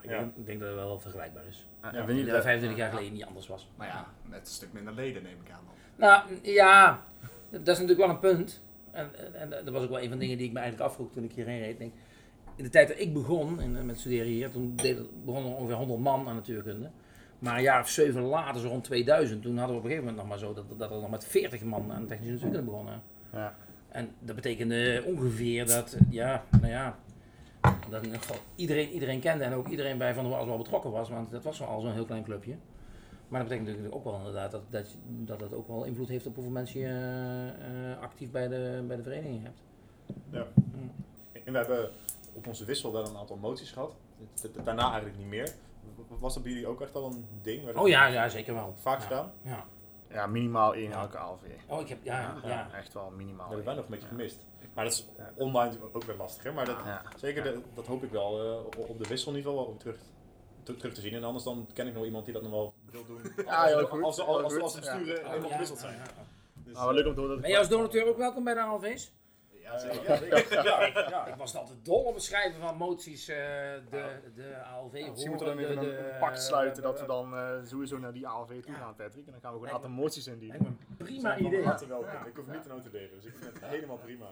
Ik, 0.00 0.10
Ja. 0.10 0.18
denk, 0.18 0.36
ik 0.36 0.46
denk 0.46 0.60
dat 0.60 0.68
het 0.68 0.78
wel 0.78 1.00
vergelijkbaar 1.00 1.46
is. 1.46 1.66
Ja. 1.82 1.90
dat 1.90 2.06
dat- 2.06 2.42
25 2.42 2.78
jaar 2.78 2.90
geleden 2.90 3.12
niet 3.12 3.24
anders 3.24 3.46
was. 3.48 3.68
maar 3.76 3.86
ja, 3.86 4.06
met 4.22 4.40
een 4.40 4.46
stuk 4.46 4.72
minder 4.72 4.92
leden 4.92 5.22
neem 5.22 5.40
ik 5.44 5.50
aan 5.50 5.60
dan. 5.64 5.74
Nou, 6.08 6.38
ja, 6.42 7.02
dat 7.50 7.60
is 7.60 7.66
natuurlijk 7.66 7.98
wel 7.98 8.08
een 8.08 8.18
punt. 8.18 8.62
En, 8.90 9.34
en, 9.34 9.34
en 9.34 9.64
dat 9.64 9.74
was 9.74 9.82
ook 9.82 9.88
wel 9.88 9.98
een 10.00 10.08
van 10.08 10.12
de 10.12 10.18
dingen 10.18 10.38
die 10.38 10.46
ik 10.46 10.52
me 10.52 10.58
eigenlijk 10.58 10.90
afvroeg 10.90 11.12
toen 11.12 11.24
ik 11.24 11.32
hierheen 11.32 11.60
reed. 11.60 11.78
Denk, 11.78 11.92
in 12.58 12.64
de 12.64 12.70
tijd 12.70 12.88
dat 12.88 12.98
ik 12.98 13.12
begon 13.12 13.60
in, 13.60 13.86
met 13.86 13.98
studeren 13.98 14.26
hier, 14.26 14.50
toen 14.50 14.72
deed, 14.76 15.24
begonnen 15.24 15.50
er 15.52 15.56
ongeveer 15.56 15.76
100 15.76 16.00
man 16.00 16.28
aan 16.28 16.34
natuurkunde. 16.34 16.90
Maar 17.38 17.56
een 17.56 17.62
jaar 17.62 17.80
of 17.80 17.88
zeven 17.88 18.22
later, 18.22 18.60
zo 18.60 18.68
rond 18.68 18.84
2000, 18.84 19.42
toen 19.42 19.58
hadden 19.58 19.76
we 19.76 19.78
op 19.80 19.84
een 19.84 19.90
gegeven 19.90 20.14
moment 20.14 20.28
nog 20.28 20.38
maar 20.38 20.48
zo 20.48 20.54
dat, 20.54 20.78
dat 20.78 20.90
er 20.90 21.00
nog 21.00 21.10
met 21.10 21.24
40 21.24 21.62
man 21.62 21.92
aan 21.92 22.06
technische 22.06 22.32
natuurkunde 22.32 22.70
begonnen. 22.70 23.02
Ja. 23.32 23.54
En 23.88 24.08
dat 24.18 24.34
betekende 24.34 25.02
ongeveer 25.06 25.66
dat, 25.66 25.96
ja, 26.10 26.44
nou 26.50 26.72
ja, 26.72 26.98
dat 27.90 28.06
in 28.06 28.14
geval 28.14 28.36
iedereen, 28.54 28.90
iedereen 28.90 29.20
kende 29.20 29.44
en 29.44 29.52
ook 29.52 29.68
iedereen 29.68 29.98
bij 29.98 30.14
Van 30.14 30.22
der 30.22 30.32
Waals 30.32 30.46
wel 30.46 30.58
betrokken 30.58 30.90
was, 30.90 31.08
want 31.08 31.30
dat 31.30 31.42
was 31.42 31.62
al 31.62 31.80
zo'n 31.80 31.92
heel 31.92 32.04
klein 32.04 32.24
clubje. 32.24 32.54
Maar 33.28 33.40
dat 33.40 33.48
betekent 33.48 33.68
natuurlijk 33.68 33.94
ook 33.94 34.04
wel 34.04 34.18
inderdaad 34.18 34.50
dat, 34.50 34.62
dat, 34.70 34.96
dat 35.04 35.40
het 35.40 35.54
ook 35.54 35.68
wel 35.68 35.84
invloed 35.84 36.08
heeft 36.08 36.26
op 36.26 36.34
hoeveel 36.34 36.52
mensen 36.52 36.80
je 36.80 36.86
eh, 36.86 37.90
eh, 37.90 37.98
actief 38.00 38.30
bij 38.30 38.48
de, 38.48 38.84
bij 38.86 38.96
de 38.96 39.02
vereniging 39.02 39.42
hebt. 39.42 39.58
Ja. 40.30 40.46
Mm. 40.54 40.90
We 41.44 41.58
hebben 41.58 41.90
op 42.38 42.46
onze 42.46 42.64
wissel 42.64 42.92
wel 42.92 43.06
een 43.06 43.16
aantal 43.16 43.36
moties 43.36 43.70
gehad. 43.70 43.94
Daarna 44.64 44.82
eigenlijk 44.90 45.18
niet 45.18 45.26
meer. 45.26 45.54
Was 46.18 46.34
dat 46.34 46.42
bij 46.42 46.52
jullie 46.52 46.66
ook 46.66 46.80
echt 46.80 46.94
al 46.94 47.04
een 47.04 47.26
ding? 47.42 47.76
Oh 47.76 47.88
ja, 47.88 48.06
ja, 48.06 48.28
zeker 48.28 48.54
wel. 48.54 48.74
Vaak 48.80 48.98
Ja. 49.00 49.06
gedaan? 49.06 49.32
Ja. 49.42 49.64
ja, 50.10 50.26
minimaal 50.26 50.74
één 50.74 50.90
Ja. 50.90 51.00
elke 51.00 51.18
ALV. 51.18 51.42
Oh, 51.66 51.80
ik 51.80 51.88
heb, 51.88 51.98
ja, 52.02 52.20
ja. 52.42 52.48
Ja, 52.48 52.68
echt 52.72 52.92
wel 52.92 53.10
minimaal. 53.16 53.48
Dat 53.48 53.56
hebben 53.56 53.64
wij 53.64 53.74
nog 53.74 53.84
een 53.84 53.90
beetje 53.90 54.06
Ja. 54.06 54.10
gemist. 54.16 54.38
Maar 54.74 54.84
dat 54.84 54.92
is 54.92 55.06
Ja. 55.16 55.30
online 55.36 55.74
ook 55.92 56.04
weer 56.04 56.16
lastiger. 56.16 56.52
Maar 56.54 56.64
dat, 56.64 56.76
Ja. 56.84 57.02
zeker, 57.16 57.42
de- 57.42 57.60
dat 57.74 57.86
hoop 57.86 58.02
ik 58.02 58.10
wel 58.10 58.42
eh, 58.42 58.64
op- 58.88 58.98
de 58.98 59.08
wisselniveau 59.08 59.56
wel 59.56 59.64
om 59.64 59.78
terug, 59.78 59.96
te- 60.62 60.76
terug 60.76 60.94
te 60.94 61.00
zien. 61.00 61.14
En 61.14 61.24
anders 61.24 61.44
dan 61.44 61.68
ken 61.74 61.86
ik 61.86 61.94
nog 61.94 62.04
iemand 62.04 62.24
die 62.24 62.34
dat 62.34 62.42
nog 62.42 62.50
wel 62.50 62.74
wil 62.90 63.04
doen. 63.06 63.20
Ja, 63.46 63.64
heel 63.64 63.86
goed. 63.86 64.02
Als, 64.02 64.20
als, 64.20 64.42
als, 64.42 64.56
als 64.58 64.72
de 64.74 64.80
besturen 64.80 65.30
helemaal 65.30 65.50
gewisseld 65.50 65.78
zijn. 65.78 65.94
ja. 65.96 66.02
Dus, 66.54 66.76
Ah, 66.76 66.92
leuk 66.92 67.06
om 67.06 67.14
te 67.14 67.20
horen 67.20 67.32
dat 67.34 67.40
Ben 67.40 67.50
jij 67.50 67.58
als 67.58 67.68
donateur 67.68 68.06
ook 68.06 68.16
welkom 68.16 68.44
bij 68.44 68.54
de 68.54 68.60
ALV's? 68.60 69.12
Ja, 69.68 69.72
Ja, 69.72 70.16
zeker. 70.16 70.52
Ja. 70.54 70.62
Ja, 70.62 70.80
ik, 70.86 71.08
ja, 71.08 71.26
ik 71.26 71.34
was 71.34 71.56
altijd 71.56 71.78
dol 71.84 72.02
op 72.02 72.14
het 72.14 72.22
schrijven 72.22 72.60
van 72.60 72.76
moties, 72.76 73.28
eh, 73.28 73.36
de, 73.90 74.04
de 74.34 74.56
ALV. 74.64 74.92
Misschien 74.92 75.30
moeten 75.30 75.46
we 75.48 75.54
dan 75.54 75.62
even 75.64 75.80
de- 75.84 75.98
een, 76.12 76.18
pact 76.18 76.42
sluiten 76.42 76.82
dat 76.82 76.94
we 76.96 77.02
eh, 77.02 77.08
dan 77.08 77.36
eh, 77.36 77.48
sowieso 77.64 77.98
naar 77.98 78.12
die 78.12 78.26
ALV 78.28 78.48
toe 78.62 78.72
Ja. 78.72 78.78
gaan, 78.78 78.94
Patrick. 78.94 79.26
En 79.26 79.32
dan 79.32 79.40
gaan 79.40 79.50
we 79.52 79.56
gewoon 79.56 79.68
een 79.68 79.74
aantal 79.74 79.90
moties 79.90 80.26
indienen. 80.26 80.78
prima 80.96 81.36
idee. 81.38 81.62
Ja. 81.62 81.78
Ik 82.26 82.36
hoef 82.36 82.46
niet 82.46 82.62
te 82.62 82.68
notuleren, 82.68 83.10
dus 83.14 83.24
ik 83.24 83.34
vind 83.40 83.52
het 83.54 83.64
helemaal 83.64 83.96
prima. 83.96 84.26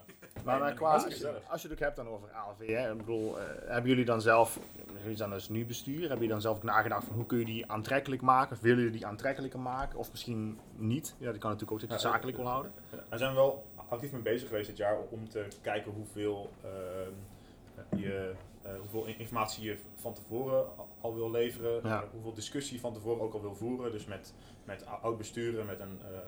Maar, 0.45 0.73
qua, 0.75 0.93
als, 0.93 1.05
je, 1.19 1.33
als 1.49 1.63
je 1.63 1.69
het 1.69 1.77
ook 1.77 1.83
hebt 1.85 1.97
dan 1.97 2.09
over 2.09 2.29
ALV, 2.33 2.67
hè, 2.67 2.91
ik 2.91 2.97
bedoel, 2.97 3.39
eh, 3.41 3.45
hebben 3.67 3.91
jullie 3.91 4.05
dan 4.05 4.21
zelf, 4.21 4.59
jullie 5.03 5.17
zijn 5.17 5.31
dus 5.31 5.49
nu 5.49 5.67
bestuur, 5.67 5.99
hebben 6.01 6.15
jullie 6.17 6.29
dan 6.29 6.41
zelf 6.41 6.57
ook 6.57 6.63
nagedacht 6.63 7.05
van 7.05 7.15
hoe 7.17 7.27
kun 7.27 7.39
je 7.39 7.45
die 7.45 7.71
aantrekkelijk 7.71 8.23
maken? 8.23 8.57
Of 8.57 8.63
willen 8.63 8.79
jullie 8.79 8.93
die 8.93 9.07
aantrekkelijker 9.07 9.61
maken? 9.61 9.99
Of 9.99 10.11
misschien 10.11 10.59
niet? 10.77 11.15
Ja, 11.19 11.31
dat 11.31 11.39
kan 11.39 11.51
natuurlijk 11.51 11.83
ook 11.83 11.89
dat 11.91 12.01
je 12.01 12.07
Ja, 12.07 12.13
zakelijk 12.13 12.37
wil 12.37 12.47
houden. 12.47 12.73
Daar 13.09 13.19
zijn 13.19 13.31
we 13.31 13.37
wel 13.37 13.67
actief 13.89 14.13
mee 14.13 14.23
bezig 14.23 14.49
geweest 14.49 14.67
dit 14.69 14.77
jaar 14.77 14.99
om 15.11 15.29
te 15.29 15.47
kijken 15.63 15.93
hoeveel, 15.93 16.51
ehm, 16.63 18.01
je, 18.01 18.33
eh, 18.63 18.71
hoeveel 18.81 19.05
in- 19.05 19.19
informatie 19.19 19.65
je 19.65 19.79
van 19.97 20.15
tevoren 20.15 20.67
al 21.01 21.15
wil 21.15 21.31
leveren, 21.31 21.81
Ja. 21.89 22.03
eh, 22.03 22.09
hoeveel 22.13 22.35
discussie 22.35 22.81
van 22.81 22.93
tevoren 22.93 23.23
ook 23.23 23.33
al 23.35 23.41
wil 23.41 23.55
voeren. 23.55 23.93
Dus 23.93 24.05
met, 24.05 24.33
met 24.65 24.87
oud 25.03 25.19
besturen, 25.19 25.67
met 25.67 25.81
een 25.81 26.01
eh 26.05 26.19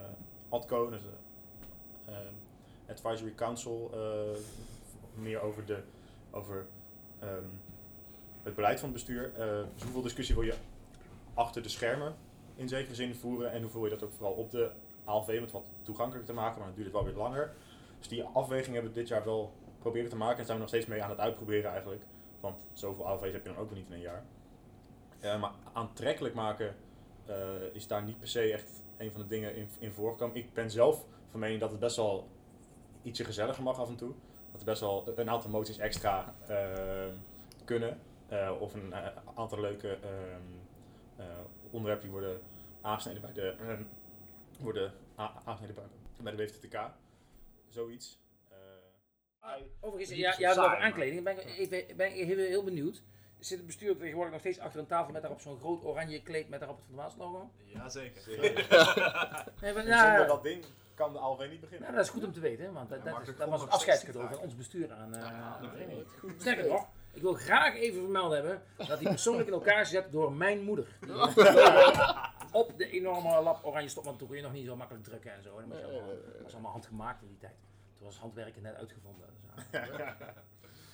ADCO, 0.48 0.90
dus 0.90 1.00
een 2.06 2.12
eh, 2.14 2.90
Advisory 2.90 3.34
Council, 3.34 3.90
meer 5.14 5.40
over, 5.40 5.66
de, 5.66 5.78
over 6.30 6.66
ehm, 7.18 7.44
het 8.42 8.54
beleid 8.54 8.80
van 8.80 8.88
het 8.88 8.94
bestuur. 8.98 9.32
Dus 9.74 9.82
hoeveel 9.82 10.02
discussie 10.02 10.34
wil 10.34 10.44
je 10.44 10.54
achter 11.34 11.62
de 11.62 11.68
schermen 11.68 12.14
in 12.56 12.68
zekere 12.68 12.94
zin 12.94 13.14
voeren 13.14 13.50
en 13.52 13.62
hoeveel 13.62 13.84
je 13.84 13.90
dat 13.90 14.02
ook 14.02 14.12
vooral 14.16 14.32
op 14.32 14.50
de 14.50 14.70
ALV 15.08 15.40
met 15.40 15.50
wat 15.50 15.64
toegankelijker 15.82 16.34
te 16.34 16.40
maken, 16.40 16.58
maar 16.58 16.66
dan 16.66 16.76
duurt 16.76 16.86
het 16.86 16.96
wel 16.96 17.04
weer 17.04 17.22
langer. 17.22 17.54
Dus 17.98 18.08
die 18.08 18.24
afweging 18.24 18.74
hebben 18.74 18.92
we 18.92 18.98
dit 18.98 19.08
jaar 19.08 19.24
wel 19.24 19.52
proberen 19.78 20.08
te 20.08 20.16
maken 20.16 20.38
en 20.38 20.44
zijn 20.44 20.56
we 20.56 20.62
nog 20.62 20.68
steeds 20.68 20.86
mee 20.86 21.02
aan 21.02 21.10
het 21.10 21.18
uitproberen 21.18 21.70
eigenlijk. 21.70 22.02
Want 22.40 22.66
zoveel 22.72 23.06
ALV's 23.06 23.32
heb 23.32 23.42
je 23.42 23.52
dan 23.52 23.58
ook 23.58 23.68
weer 23.68 23.78
niet 23.78 23.88
in 23.88 23.94
een 23.94 24.00
jaar. 24.00 24.24
Eh, 25.20 25.40
maar 25.40 25.50
aantrekkelijk 25.72 26.34
maken 26.34 26.74
eh, 27.26 27.34
is 27.72 27.86
daar 27.86 28.02
niet 28.02 28.18
per 28.18 28.28
se 28.28 28.52
echt 28.52 28.82
een 28.96 29.10
van 29.10 29.20
de 29.20 29.26
dingen 29.26 29.56
in, 29.56 29.68
in 29.78 29.92
voorgekomen. 29.92 30.36
Ik 30.36 30.54
ben 30.54 30.70
zelf 30.70 31.04
van 31.30 31.40
mening 31.40 31.60
dat 31.60 31.70
het 31.70 31.80
best 31.80 31.96
wel 31.96 32.26
ietsje 33.02 33.24
gezelliger 33.24 33.62
mag 33.62 33.80
af 33.80 33.88
en 33.88 33.96
toe. 33.96 34.12
Dat 34.50 34.60
er 34.60 34.66
best 34.66 34.80
wel 34.80 35.12
een 35.16 35.30
aantal 35.30 35.50
moties 35.50 35.78
extra 35.78 36.34
eh, 36.46 37.14
kunnen. 37.64 38.00
Eh, 38.28 38.52
of 38.60 38.74
een 38.74 38.94
aantal 39.34 39.60
leuke 39.60 39.88
ehm, 39.88 40.42
eh, 41.16 41.26
onderwerpen 41.70 42.04
die 42.04 42.12
worden 42.12 42.40
aangesneden 42.80 43.22
bij 43.22 43.32
de, 43.32 43.54
ehm, 43.60 43.82
worden 44.60 44.92
a- 45.18 45.42
aangesneden 45.44 45.88
bij, 46.22 46.36
de 46.36 46.44
WFTK. 46.44 46.78
Zoiets. 47.68 48.18
Eh, 49.40 49.48
Overigens, 49.80 50.10
Niet 50.10 50.18
ja, 50.18 50.34
ja 50.38 50.52
saai, 50.52 50.66
over 50.66 50.78
aankleding. 50.84 51.24
Ben 51.24 51.60
ik 51.60 51.96
ben 51.96 52.18
ik 52.18 52.26
heel, 52.26 52.36
heel 52.36 52.64
benieuwd. 52.64 53.02
Zit 53.38 53.56
het 53.58 53.66
bestuur 53.66 53.96
tegenwoordig 53.96 54.32
nog 54.32 54.40
steeds 54.40 54.58
achter 54.58 54.80
een 54.80 54.86
tafel 54.86 55.12
met 55.12 55.22
daarop 55.22 55.40
zo'n 55.40 55.58
groot 55.58 55.84
oranje 55.84 56.22
kleed 56.22 56.48
met 56.48 56.58
daarop 56.60 56.76
het 56.78 56.86
Van 56.86 56.94
der 56.96 57.04
Waals 57.04 57.16
logo? 57.16 57.50
Ja, 57.64 57.88
zeker. 57.88 58.22
Nee, 59.60 59.72
maar, 59.72 60.26
dat 60.26 60.42
ding 60.42 60.64
kan 60.94 61.12
de 61.12 61.18
ALV 61.18 61.48
niet 61.50 61.60
beginnen. 61.60 61.80
nou, 61.82 61.94
dat 61.96 62.04
is 62.04 62.10
goed 62.10 62.24
om 62.24 62.32
te 62.32 62.40
weten, 62.40 62.72
want 62.72 62.88
dat, 62.88 62.98
Ja, 62.98 63.04
dat, 63.04 63.12
mag 63.12 63.22
is, 63.28 63.36
dat 63.36 63.48
was 63.48 63.60
het 63.60 63.70
nog 63.70 63.70
afscheidscadeau 63.78 64.26
60 64.26 64.38
van 64.40 64.48
ons 64.48 64.56
bestuur 64.56 64.92
aan, 64.92 65.14
eh, 65.14 65.20
de 65.22 65.26
Ja, 65.26 65.58
vereniging. 65.70 66.06
Goed 66.18 66.32
Sterker 66.40 66.66
nog, 66.68 66.86
ik 67.12 67.22
wil 67.22 67.32
graag 67.34 67.74
even 67.74 68.00
vermeld 68.00 68.32
hebben 68.32 68.62
dat 68.76 68.98
die 68.98 69.08
persoonlijk 69.08 69.46
in 69.48 69.54
elkaar 69.54 69.78
gezet 69.84 70.12
door 70.12 70.32
mijn 70.32 70.62
moeder. 70.62 70.86
Die 71.00 71.10
op 72.52 72.72
de 72.76 72.90
enorme 72.90 73.42
lap 73.42 73.64
oranje 73.64 73.88
stop, 73.88 74.04
want 74.04 74.18
toen 74.18 74.28
kon 74.28 74.36
je 74.36 74.42
nog 74.42 74.52
niet 74.52 74.66
zo 74.66 74.76
makkelijk 74.76 75.04
drukken 75.04 75.32
en 75.34 75.42
zo. 75.42 75.56
Dat 75.60 75.68
was 75.68 75.82
allemaal, 75.82 76.06
dat 76.32 76.42
was 76.42 76.52
allemaal 76.52 76.70
handgemaakt 76.72 77.22
in 77.22 77.28
die 77.28 77.38
tijd. 77.38 77.54
Toen 77.94 78.06
was 78.06 78.18
handwerken 78.18 78.62
net 78.62 78.74
uitgevonden. 78.74 79.26
Dus, 79.54 79.64
ja. 79.72 80.16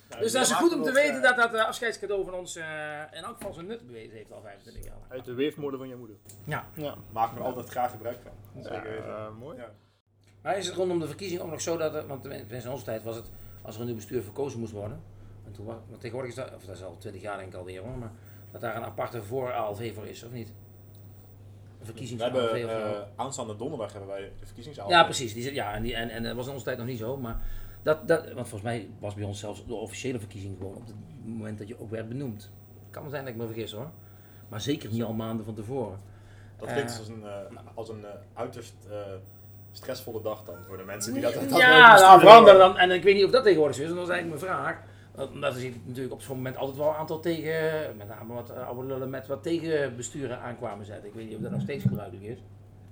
Nou, 0.09 0.23
Dus 0.23 0.33
dat 0.33 0.43
is 0.43 0.53
goed 0.53 0.73
om 0.75 0.83
te 0.83 0.93
weten 0.93 1.17
eh, 1.17 1.23
dat 1.23 1.37
dat 1.37 1.55
eh, 1.55 1.67
afscheidscadeau 1.67 2.25
van 2.25 2.35
ons 2.35 2.57
eh, 2.57 2.65
in 3.13 3.23
elk 3.23 3.37
geval 3.37 3.53
zijn 3.53 3.67
nut 3.67 3.87
bewezen 3.87 4.17
heeft 4.17 4.33
al 4.33 4.41
25 4.41 4.85
jaar. 4.85 4.97
Uit 5.09 5.25
de 5.25 5.35
weefmoeder 5.35 5.79
van 5.79 5.89
je 5.89 5.97
moeder. 5.97 6.17
Ja. 6.45 6.67
Ja, 6.75 6.95
we 7.13 7.19
er 7.21 7.41
altijd 7.43 7.69
graag 7.69 7.91
gebruik 7.91 8.19
van. 8.23 8.63
Zeker 8.63 9.09
eh, 9.09 9.31
mooi. 9.39 9.57
Ja. 9.57 9.71
Maar 10.43 10.57
is 10.59 10.67
het 10.67 10.75
rondom 10.77 10.99
de 11.01 11.07
verkiezing 11.07 11.41
ook 11.41 11.51
nog 11.51 11.61
zo 11.61 11.77
dat, 11.77 11.95
er- 11.95 12.07
want 12.07 12.25
in 12.25 12.69
onze 12.71 12.85
tijd 12.85 13.03
was 13.03 13.17
het, 13.17 13.31
als 13.63 13.75
er 13.75 13.81
een 13.81 13.87
nieuw 13.87 13.97
bestuur 13.97 14.23
verkozen 14.23 14.61
moest 14.61 14.73
worden, 14.73 15.03
en 15.47 15.53
toen, 15.53 15.67
wa- 15.67 15.81
want 15.89 16.01
tegenwoordig 16.01 16.31
is 16.31 16.37
dat, 16.37 16.55
of 16.55 16.65
dat 16.65 16.77
is 16.77 16.83
al 16.83 16.97
20 16.99 17.23
jaar 17.23 17.37
denk 17.37 17.49
ik 17.53 17.59
alweer 17.59 17.81
hoor, 17.83 17.99
maar 17.99 18.13
dat 18.51 18.61
daar 18.61 18.77
een 18.77 18.85
aparte 18.85 19.23
voor 19.23 19.53
ALV 19.53 19.95
voor 19.95 20.07
is, 20.07 20.23
of 20.25 20.31
niet? 20.31 20.53
Een 21.89 22.17
We 22.33 22.59
hebben 22.59 22.95
eh, 22.95 23.01
aanstaande 23.17 23.57
donderdag 23.57 23.93
hebben 23.93 24.11
wij 24.11 24.21
de 24.41 24.47
verkiezings 24.47 24.81
Ja, 24.89 25.05
precies. 25.05 25.35
Die, 25.35 25.55
ja, 25.55 25.75
en, 25.75 25.83
die, 25.83 25.95
en, 25.95 26.11
en 26.11 26.23
dat 26.23 26.37
was 26.37 26.47
in 26.47 26.53
onze 26.53 26.65
tijd 26.65 26.79
nog 26.79 26.87
niet 26.87 26.99
zo. 26.99 27.17
Maar 27.17 27.41
dat, 27.83 28.09
dat, 28.09 28.25
want 28.25 28.49
volgens 28.49 28.63
mij 28.63 28.89
was 28.99 29.15
bij 29.15 29.25
ons 29.25 29.39
zelfs 29.39 29.67
de 29.67 29.75
officiële 29.75 30.19
verkiezing 30.19 30.57
gewoon 30.57 30.75
op 30.75 30.87
het 30.87 30.95
moment 31.25 31.59
dat 31.59 31.69
je 31.69 31.81
ook 31.81 31.91
werd 31.91 32.09
benoemd. 32.09 32.43
Het 32.43 32.91
kan 32.91 33.11
zijn 33.11 33.25
dat 33.25 33.33
ik 33.33 33.41
me 33.41 33.47
vergis 33.47 33.73
hoor. 33.73 33.91
Maar 34.49 34.61
zeker 34.61 34.91
niet 34.91 35.03
al 35.03 35.13
maanden 35.13 35.45
van 35.45 35.55
tevoren. 35.55 36.01
Dat 36.59 36.73
klinkt 36.73 36.93
Eh, 36.93 36.99
als 36.99 37.09
een, 37.09 37.25
eh, 37.25 37.59
als 37.75 37.89
een 37.89 38.05
uiterst 38.35 38.75
stressvolle 39.73 40.23
dag 40.23 40.45
dan 40.45 40.55
voor 40.67 40.77
de 40.77 40.85
mensen 40.85 41.13
die 41.13 41.23
dat, 41.23 41.35
dat 41.35 41.59
ja, 41.59 41.95
nou, 41.95 42.21
veranderen 42.21 42.59
dan. 42.59 42.79
En 42.79 42.91
ik 42.91 43.03
weet 43.03 43.15
niet 43.15 43.25
of 43.25 43.31
dat 43.31 43.43
tegenwoordig 43.43 43.77
zo 43.77 43.83
is. 43.83 43.89
En 43.89 43.95
dat 43.95 44.05
is 44.05 44.11
eigenlijk 44.11 44.41
mijn 44.41 44.55
vraag. 44.55 44.81
Omdat 45.19 45.55
er 45.55 45.61
zit 45.61 45.87
natuurlijk 45.87 46.15
op 46.15 46.23
zo'n 46.23 46.37
moment 46.37 46.57
altijd 46.57 46.77
wel 46.77 46.89
een 46.89 46.95
aantal 46.95 47.21
tegen, 47.21 47.97
met 47.97 48.09
name 48.09 48.35
wat 48.35 48.51
eh, 48.51 48.67
oude 48.67 48.85
lullen 48.87 49.11
met 49.11 49.27
wat 49.27 49.43
tegenbesturen 49.43 50.41
aankwamen 50.41 50.87
zetten. 50.87 51.09
Ik 51.09 51.15
weet 51.15 51.27
niet 51.27 51.37
of 51.37 51.43
dat 51.43 51.51
nog 51.51 51.61
steeds 51.61 51.85
gebruikelijk 51.85 52.27
is. 52.27 52.39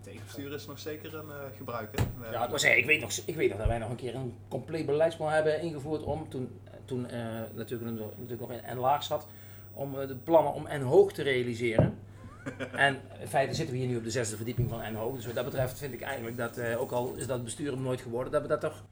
Tegenbestuur 0.01 0.53
is 0.55 0.67
nog 0.67 0.79
zeker 0.79 1.15
een 1.15 1.31
eh 1.31 1.57
gebruik. 1.57 1.89
Hè? 1.97 2.31
Ja, 2.33 2.45
Ik, 2.45 2.51
was, 2.51 2.65
ik, 2.65 2.85
weet 2.87 3.01
nog, 3.01 3.11
ik 3.27 3.35
weet 3.37 3.49
nog 3.49 3.59
dat 3.59 3.67
wij 3.67 3.79
nog 3.79 3.91
een 3.91 3.97
keer 3.97 4.15
een 4.15 4.35
compleet 4.49 4.87
beleidsplan 4.87 5.33
hebben 5.33 5.61
ingevoerd 5.61 6.03
om, 6.03 6.29
toen, 6.29 6.49
toen 6.85 7.07
eh, 7.09 7.19
natuurlijk, 7.55 7.91
een- 7.91 8.11
natuurlijk 8.19 8.41
nog 8.41 8.53
in 8.53 8.77
N-laag 8.77 9.03
zat, 9.03 9.27
om 9.73 9.93
de 10.07 10.17
plannen 10.25 10.53
om 10.53 10.67
N-hoog 10.81 11.13
te 11.13 11.23
realiseren. 11.23 11.99
en 12.73 12.99
in 13.21 13.29
feite 13.29 13.55
zitten 13.55 13.75
we 13.75 13.81
hier 13.81 13.91
nu 13.91 13.97
op 13.97 14.05
de 14.05 14.11
zesde 14.11 14.37
verdieping 14.37 14.69
van 14.71 14.93
N-hoog. 14.93 15.15
Dus 15.15 15.27
wat 15.27 15.35
dat 15.35 15.45
betreft 15.45 15.79
vind 15.79 15.93
ik 15.93 16.01
eigenlijk 16.01 16.37
dat, 16.37 16.61
ook 16.77 16.93
al 16.93 17.15
is 17.17 17.27
dat 17.27 17.45
bestuur 17.45 17.79
nooit 17.79 18.01
geworden, 18.01 18.33
dat 18.33 18.43
we 18.43 18.49
dat 18.49 18.61
toch 18.61 18.83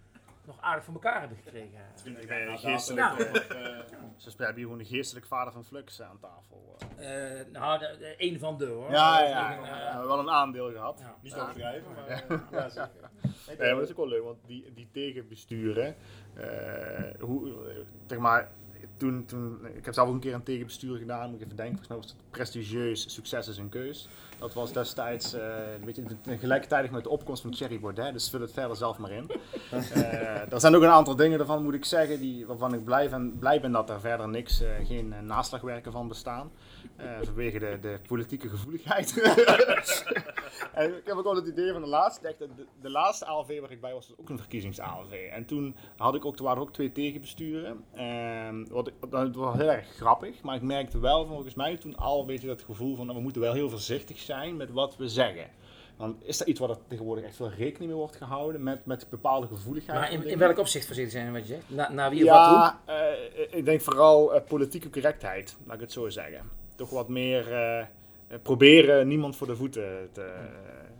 nog 0.50 0.60
aardig 0.60 0.84
voor 0.84 0.94
elkaar 0.94 1.20
hebben 1.20 1.38
gekregen. 1.44 1.78
Je 2.04 2.08
inderdaad 2.10 2.60
geestelijk, 2.60 3.18
eh, 3.18 3.36
eh, 3.36 3.86
we 4.18 4.30
hebben 4.36 4.54
hier 4.54 4.62
gewoon 4.64 4.78
de 4.78 4.84
geestelijke 4.84 5.28
vader 5.28 5.52
van 5.52 5.64
Flux 5.64 6.02
aan 6.02 6.18
tafel. 6.20 6.76
eh. 6.96 7.40
Eh, 7.40 7.46
nou, 7.52 7.78
de, 7.78 7.96
de- 7.98 8.14
een 8.18 8.38
van 8.38 8.58
de 8.58 8.66
hoor. 8.66 8.90
Ja, 8.90 9.22
ja, 9.22 9.50
ik, 9.54 9.60
eh, 9.62 9.66
ja, 9.68 9.74
we 9.76 9.82
hebben 9.90 10.06
wel 10.08 10.18
een 10.18 10.30
aandeel 10.30 10.70
gehad. 10.70 10.98
ja. 11.00 11.14
Niet 11.22 11.32
Ja. 11.34 11.42
overdrijven, 11.42 11.92
maar 11.92 12.06
eh, 12.08 12.40
ja, 12.50 12.68
zeker. 12.68 12.90
Nee, 13.46 13.56
maar 13.58 13.68
dat 13.74 13.82
is 13.82 13.90
ook 13.90 13.96
wel 13.96 14.08
leuk, 14.08 14.22
want 14.22 14.38
die, 14.46 14.72
die 14.74 14.88
tegenbesturen, 14.92 15.96
eh, 16.34 17.20
hoe, 17.20 17.68
eh, 17.68 17.76
zeg 18.06 18.18
maar, 18.18 18.50
toen, 19.00 19.24
toen, 19.26 19.58
ik 19.74 19.84
heb 19.84 19.94
zelf 19.94 20.08
ook 20.08 20.14
een 20.14 20.20
keer 20.20 20.34
een 20.34 20.42
tegenbestuur 20.42 20.98
gedaan, 20.98 21.30
moet 21.30 21.40
ik 21.40 21.44
even 21.44 21.56
denken, 21.56 21.76
volgens 21.76 21.88
mij 21.88 21.96
was 21.96 22.06
het 22.10 22.30
prestigieus 22.30 23.14
Succes 23.14 23.48
is 23.48 23.58
een 23.58 23.68
keus. 23.68 24.08
Dat 24.38 24.54
was 24.54 24.72
destijds, 24.72 25.32
eh 25.32 25.42
weet 25.84 25.96
je, 25.96 26.36
gelijktijdig 26.38 26.90
met 26.90 27.04
de 27.04 27.08
opkomst 27.08 27.42
van 27.42 27.50
Thierry 27.50 27.80
Baudet, 27.80 28.12
dus 28.12 28.30
vul 28.30 28.40
het 28.40 28.52
verder 28.52 28.76
zelf 28.76 28.98
maar 28.98 29.10
in. 29.10 29.30
Eh, 29.70 30.52
er 30.52 30.60
zijn 30.60 30.74
ook 30.74 30.82
een 30.82 30.88
aantal 30.88 31.16
dingen 31.16 31.38
daarvan, 31.38 31.62
moet 31.62 31.74
ik 31.74 31.84
zeggen, 31.84 32.20
die, 32.20 32.46
waarvan 32.46 32.74
ik 32.74 32.84
blij 32.84 33.10
ben, 33.10 33.38
blij 33.38 33.60
ben 33.60 33.72
dat 33.72 33.90
er 33.90 34.00
verder 34.00 34.28
niks, 34.28 34.60
eh, 34.60 34.86
geen 34.86 35.14
naslagwerken 35.22 35.92
van 35.92 36.08
bestaan. 36.08 36.50
Vanwege 37.22 37.58
de, 37.58 37.78
de 37.80 37.98
politieke 38.08 38.48
gevoeligheid. 38.48 39.20
en 40.72 40.96
ik 40.96 41.02
heb 41.04 41.16
ook 41.16 41.24
wel 41.24 41.34
het 41.34 41.46
idee 41.46 41.72
van 41.72 41.80
de 41.80 41.88
laatste, 41.88 42.28
echt, 42.28 42.38
de, 42.38 42.48
de 42.80 42.90
laatste 42.90 43.24
ALV 43.24 43.60
waar 43.60 43.70
ik 43.70 43.80
bij 43.80 43.92
was, 43.92 44.08
was 44.08 44.18
ook 44.18 44.28
een 44.28 44.38
verkiezings-ALV. 44.38 45.12
En 45.12 45.44
toen 45.44 45.76
had 45.96 46.14
ik 46.14 46.24
ook, 46.24 46.38
er 46.38 46.44
waren 46.44 46.62
ook 46.62 46.72
twee 46.72 46.92
tegenbesturen. 46.92 47.84
Ehm, 47.94 48.64
wat 48.70 48.89
dat 49.10 49.34
was 49.34 49.56
heel 49.56 49.70
erg 49.70 49.86
grappig, 49.86 50.42
maar 50.42 50.56
ik 50.56 50.62
merkte 50.62 50.98
wel 50.98 51.26
volgens 51.26 51.54
mij 51.54 51.76
toen 51.76 51.96
al 51.96 52.26
weet 52.26 52.40
je, 52.40 52.46
dat 52.46 52.62
gevoel 52.62 52.96
van 52.96 53.04
nou, 53.04 53.16
we 53.16 53.22
moeten 53.22 53.42
wel 53.42 53.52
heel 53.52 53.70
voorzichtig 53.70 54.18
zijn 54.18 54.56
met 54.56 54.70
wat 54.70 54.96
we 54.96 55.08
zeggen. 55.08 55.46
Want 55.96 56.16
is 56.24 56.38
dat 56.38 56.48
iets 56.48 56.60
waar 56.60 56.70
er 56.70 56.78
tegenwoordig 56.88 57.24
echt 57.24 57.36
veel 57.36 57.50
rekening 57.50 57.90
mee 57.90 58.00
wordt 58.00 58.16
gehouden 58.16 58.62
met, 58.62 58.86
met 58.86 59.06
bepaalde 59.10 59.46
gevoeligheid? 59.46 59.98
Maar 59.98 60.12
in, 60.12 60.38
welk 60.38 60.58
opzicht 60.58 60.86
voorzichtig 60.86 61.12
zijn 61.20 61.32
wat 61.32 61.46
je 61.46 61.54
zegt? 61.54 61.64
Na, 61.66 61.92
naar 61.92 62.10
wie 62.10 62.24
of 62.24 62.30
wat 62.30 62.48
toe? 62.48 62.56
Ja, 62.56 62.80
eh, 62.84 63.58
ik 63.58 63.64
denk 63.64 63.80
vooral 63.80 64.34
eh, 64.34 64.40
politieke 64.48 64.90
correctheid, 64.90 65.56
laat 65.66 65.74
ik 65.74 65.80
het 65.80 65.92
zo 65.92 66.08
zeggen. 66.08 66.50
Toch 66.74 66.90
wat 66.90 67.08
meer 67.08 67.52
eh, 67.52 67.86
proberen 68.42 69.08
niemand 69.08 69.36
voor 69.36 69.46
de 69.46 69.56
voeten 69.56 70.08
te, 70.12 70.32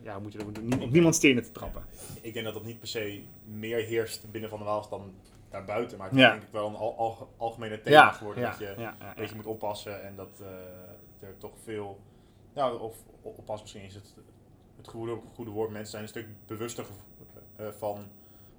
ja, 0.03 0.19
moet 0.19 0.33
je 0.33 0.39
dat 0.39 0.47
op 0.81 0.91
niemand 0.91 1.15
stenen 1.15 1.43
te 1.43 1.53
trappen. 1.53 1.83
Ik 2.21 2.33
denk 2.33 2.45
dat 2.45 2.55
dat 2.55 2.65
niet 2.65 2.79
per 2.79 2.89
se 2.89 3.21
meer 3.45 3.79
heerst 3.79 4.31
binnen 4.31 4.51
Van 4.51 4.59
der 4.59 4.69
Waals 4.69 4.89
dan 4.89 5.13
daarbuiten, 5.51 5.99
maar 5.99 6.07
het 6.07 6.17
is 6.17 6.23
denk 6.31 6.43
ik 6.43 6.53
wel 6.53 6.69
een 6.69 6.75
al, 6.75 6.97
al- 6.99 7.29
algemene 7.37 7.81
thema 7.81 7.97
geworden 8.13 8.43
dat 8.51 8.59
je 8.59 8.75
ja, 8.83 8.95
ja, 9.01 9.15
dat 9.15 9.29
je 9.29 9.35
moet 9.37 9.47
oppassen 9.47 10.03
en 10.03 10.17
dat 10.17 10.41
eh, 10.41 11.29
er 11.29 11.37
toch 11.39 11.59
veel, 11.63 12.01
nou, 12.55 12.81
of 12.81 12.97
oppassen 13.23 13.63
misschien 13.63 13.83
is 13.83 13.95
het 13.95 14.15
het 14.77 14.89
goede, 14.89 15.19
goede 15.35 15.51
woord, 15.51 15.71
mensen 15.71 15.91
zijn 15.91 16.03
een 16.03 16.09
stuk 16.09 16.27
bewuster 16.47 16.85
gev- 16.85 16.97
eh, 17.57 17.69
van, 17.79 18.09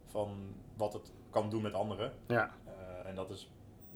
van 0.08 0.56
wat 0.78 0.94
het 0.94 1.12
kan 1.30 1.50
doen 1.50 1.62
met 1.62 1.74
anderen. 1.74 2.14
ja. 2.28 2.52
Eh, 2.66 3.10
en 3.10 3.16
dat, 3.16 3.30
is, 3.30 3.52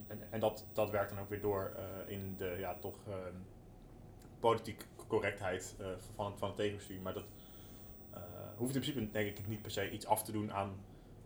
en, 0.07 0.19
en 0.29 0.39
dat, 0.39 0.65
dat 0.73 0.89
werkt 0.89 1.09
dan 1.09 1.19
ook 1.19 1.29
weer 1.29 1.41
door 1.41 1.71
eh, 1.75 2.11
in 2.13 2.35
de 2.37 2.55
ja, 2.59 2.75
toch 2.79 2.95
ehm, 3.07 3.35
politieke 4.39 4.85
correctheid 5.07 5.75
eh, 5.79 5.85
van, 6.15 6.25
het, 6.25 6.39
van 6.39 6.47
het 6.47 6.57
tegenbestuur. 6.57 7.01
Maar 7.01 7.13
dat 7.13 7.23
eh, 8.13 8.19
hoeft 8.57 8.75
in 8.75 8.81
principe 8.81 9.11
denk 9.11 9.37
ik 9.37 9.47
niet 9.47 9.61
per 9.61 9.71
se 9.71 9.91
iets 9.91 10.05
af 10.05 10.23
te 10.23 10.31
doen 10.31 10.53
aan 10.53 10.75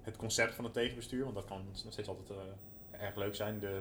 het 0.09 0.17
concept 0.17 0.55
van 0.55 0.63
het 0.63 0.73
tegenbestuur, 0.73 1.23
want 1.23 1.35
dat 1.35 1.45
kan 1.45 1.65
nog 1.83 1.93
steeds 1.93 2.07
altijd 2.07 2.29
eh, 2.29 3.03
erg 3.03 3.15
leuk 3.15 3.35
zijn. 3.35 3.59
De. 3.59 3.79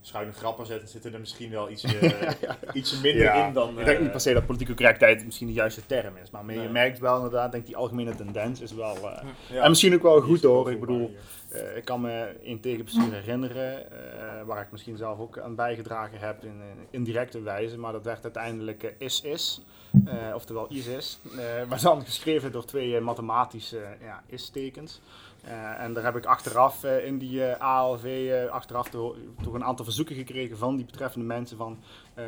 Schuine 0.00 0.32
grappen 0.32 0.66
zetten, 0.66 0.88
zitten 0.88 1.12
er 1.12 1.20
misschien 1.20 1.50
wel 1.50 1.70
iets, 1.70 1.84
eh, 1.94 2.30
iets 2.72 3.00
minder 3.00 3.22
Ja, 3.22 3.46
in 3.46 3.52
dan... 3.52 3.68
ik 3.78 3.84
denk 3.84 3.96
eh, 3.96 4.02
niet 4.02 4.10
per 4.10 4.20
se 4.20 4.32
dat 4.32 4.46
politieke 4.46 4.74
correctheid 4.74 5.24
misschien 5.24 5.46
de 5.46 5.52
juiste 5.52 5.86
term 5.86 6.16
is. 6.22 6.30
Maar 6.30 6.44
Nee. 6.44 6.60
je 6.60 6.72
merkt 6.72 6.98
wel 6.98 7.16
inderdaad, 7.16 7.52
denk 7.52 7.66
die 7.66 7.76
algemene 7.76 8.14
tendens 8.14 8.60
is 8.60 8.72
wel... 8.74 8.94
eh, 8.96 9.24
ja, 9.50 9.62
En 9.62 9.68
misschien 9.68 9.94
ook 9.94 10.02
wel 10.02 10.20
goed 10.20 10.36
is 10.36 10.42
hoor. 10.42 10.70
Ik 10.70 10.80
bedoel, 10.80 11.14
eh, 11.48 11.76
ik 11.76 11.84
kan 11.84 12.00
me 12.00 12.36
een 12.44 12.60
tegenbestuur 12.60 13.12
herinneren, 13.12 13.90
eh, 13.92 14.42
waar 14.46 14.62
ik 14.62 14.70
misschien 14.70 14.96
zelf 14.96 15.18
ook 15.18 15.38
aan 15.38 15.54
bijgedragen 15.54 16.18
heb 16.18 16.44
in 16.44 16.50
in 16.50 16.86
indirecte 16.90 17.40
wijze. 17.42 17.78
Maar 17.78 17.92
dat 17.92 18.04
werd 18.04 18.22
uiteindelijk 18.22 18.94
is-is, 18.98 19.60
eh, 20.04 20.34
oftewel 20.34 20.66
ISIS. 20.72 21.18
eh 21.38 21.38
maar 21.68 21.80
dan 21.80 22.04
geschreven 22.04 22.52
door 22.52 22.64
twee 22.64 23.00
mathematische 23.00 23.80
ja, 24.02 24.22
is-tekens. 24.26 25.00
Eh, 25.48 25.80
en 25.80 25.92
daar 25.92 26.04
heb 26.04 26.16
ik 26.16 26.26
achteraf 26.26 26.84
eh, 26.84 27.06
in 27.06 27.18
die 27.18 27.44
eh, 27.44 27.60
ALV 27.60 28.30
achteraf 28.50 28.88
to- 28.88 29.16
toch 29.42 29.54
een 29.54 29.64
aantal 29.64 29.84
verzoeken 29.84 30.14
gekregen 30.14 30.56
van 30.58 30.76
die 30.76 30.84
betreffende 30.84 31.26
mensen 31.26 31.56
van 31.56 31.78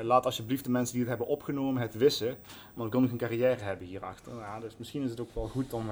laat 0.03 0.25
alsjeblieft 0.25 0.65
de 0.65 0.71
mensen 0.71 0.93
die 0.95 1.01
het 1.03 1.11
hebben 1.11 1.27
opgenomen 1.29 1.83
het 1.83 1.95
wissen, 1.95 2.37
want 2.75 2.87
ik 2.87 2.93
wil 2.93 3.01
nog 3.03 3.11
een 3.11 3.17
carrière 3.17 3.63
hebben 3.63 3.87
hierachter. 3.87 4.37
Ja, 4.39 4.61
dus 4.61 4.77
misschien 4.77 5.03
is 5.03 5.11
het 5.11 5.21
ook 5.21 5.35
wel 5.35 5.49
goed 5.49 5.73
om, 5.73 5.91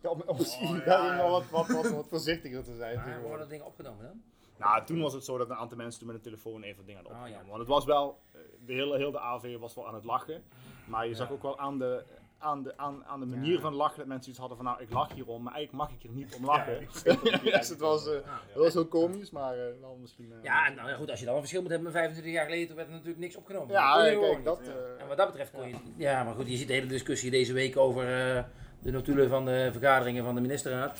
ja, 0.00 0.08
om, 0.10 0.22
om 0.26 0.36
misschien 0.36 0.78
Oh, 0.80 0.84
ja. 0.84 1.16
wel 1.16 1.30
wat, 1.30 1.44
wat, 1.50 1.66
wat, 1.66 1.90
wat 1.90 2.08
voorzichtiger 2.08 2.62
te 2.64 2.76
zijn. 2.76 2.94
Maar 2.94 3.04
tegenwoordig. 3.04 3.28
worden 3.28 3.48
dingen 3.48 3.66
opgenomen 3.66 4.04
dan? 4.04 4.22
Nou, 4.58 4.84
toen 4.84 5.00
was 5.00 5.12
het 5.12 5.24
zo 5.24 5.38
dat 5.38 5.50
een 5.50 5.56
aantal 5.56 5.76
mensen 5.76 5.98
toen 5.98 6.06
met 6.08 6.16
een 6.16 6.22
telefoon 6.22 6.62
even 6.62 6.84
dingen 6.86 6.94
hadden 7.02 7.12
Oh, 7.12 7.18
opgenomen. 7.18 7.44
ja. 7.46 7.50
Want 7.50 7.60
het 7.60 7.68
was 7.76 7.84
wel, 7.84 8.18
de 8.66 8.72
hele, 8.72 8.96
heel 8.96 9.10
de 9.10 9.20
AV 9.20 9.58
was 9.58 9.74
wel 9.74 9.88
aan 9.88 9.94
het 9.94 10.04
lachen. 10.04 10.42
Maar 10.84 11.08
je 11.08 11.14
zag 11.14 11.30
ook 11.30 11.42
wel 11.42 11.58
aan 11.58 11.78
de, 11.78 12.04
aan 12.42 12.62
de, 12.62 12.76
aan, 12.76 13.04
aan 13.06 13.20
de 13.20 13.26
manier 13.26 13.54
Ja. 13.54 13.60
van 13.60 13.74
lachen 13.74 13.98
dat 13.98 14.06
mensen 14.06 14.30
iets 14.30 14.38
hadden 14.38 14.56
van, 14.56 14.66
nou, 14.66 14.82
ik 14.82 14.92
lach 14.92 15.12
hierom, 15.14 15.42
maar 15.42 15.54
eigenlijk 15.54 15.84
mag 15.90 15.98
ik 16.00 16.08
er 16.08 16.14
niet 16.16 16.34
om 16.34 16.44
lachen. 16.44 16.78
niet 16.80 17.42
dus 17.42 17.68
het 17.74 17.78
was, 17.80 18.06
eh, 18.08 18.12
Ja. 18.12 18.40
het 18.48 18.54
was 18.62 18.72
heel 18.72 18.86
komisch, 18.86 19.30
maar 19.30 19.52
eh, 19.58 19.64
wel 19.80 19.98
misschien... 20.00 20.32
eh, 20.32 20.42
Ja, 20.44 20.66
en 20.66 20.74
nou 20.74 20.88
ja, 20.88 20.94
goed, 20.96 21.10
als 21.10 21.18
je 21.18 21.24
dan 21.24 21.34
een 21.34 21.40
verschil 21.40 21.60
moet 21.62 21.70
hebben 21.70 21.86
met 21.92 21.96
25 21.96 22.34
jaar 22.34 22.44
geleden, 22.44 22.66
toen 22.66 22.76
werd 22.76 22.88
er 22.88 22.94
natuurlijk 22.94 23.20
niks 23.20 23.36
opgenomen. 23.36 23.72
ja, 23.72 23.96
Dat 24.10 24.18
kijk, 24.20 24.44
dat... 24.44 24.60
eh, 24.60 25.02
En 25.02 25.08
wat 25.08 25.16
dat 25.16 25.26
betreft 25.26 25.50
kon 25.52 25.68
je... 25.68 25.74
Ja, 25.96 26.24
maar 26.24 26.34
goed, 26.34 26.48
je 26.50 26.56
ziet 26.56 26.68
de 26.68 26.74
hele 26.74 26.86
discussie 26.86 27.30
deze 27.30 27.52
week 27.52 27.76
over 27.76 28.02
eh, 28.36 28.42
de 28.82 28.90
notulen 28.90 29.28
van 29.28 29.44
de 29.44 29.68
vergaderingen 29.72 30.24
van 30.24 30.34
de 30.34 30.40
ministerraad. 30.40 30.98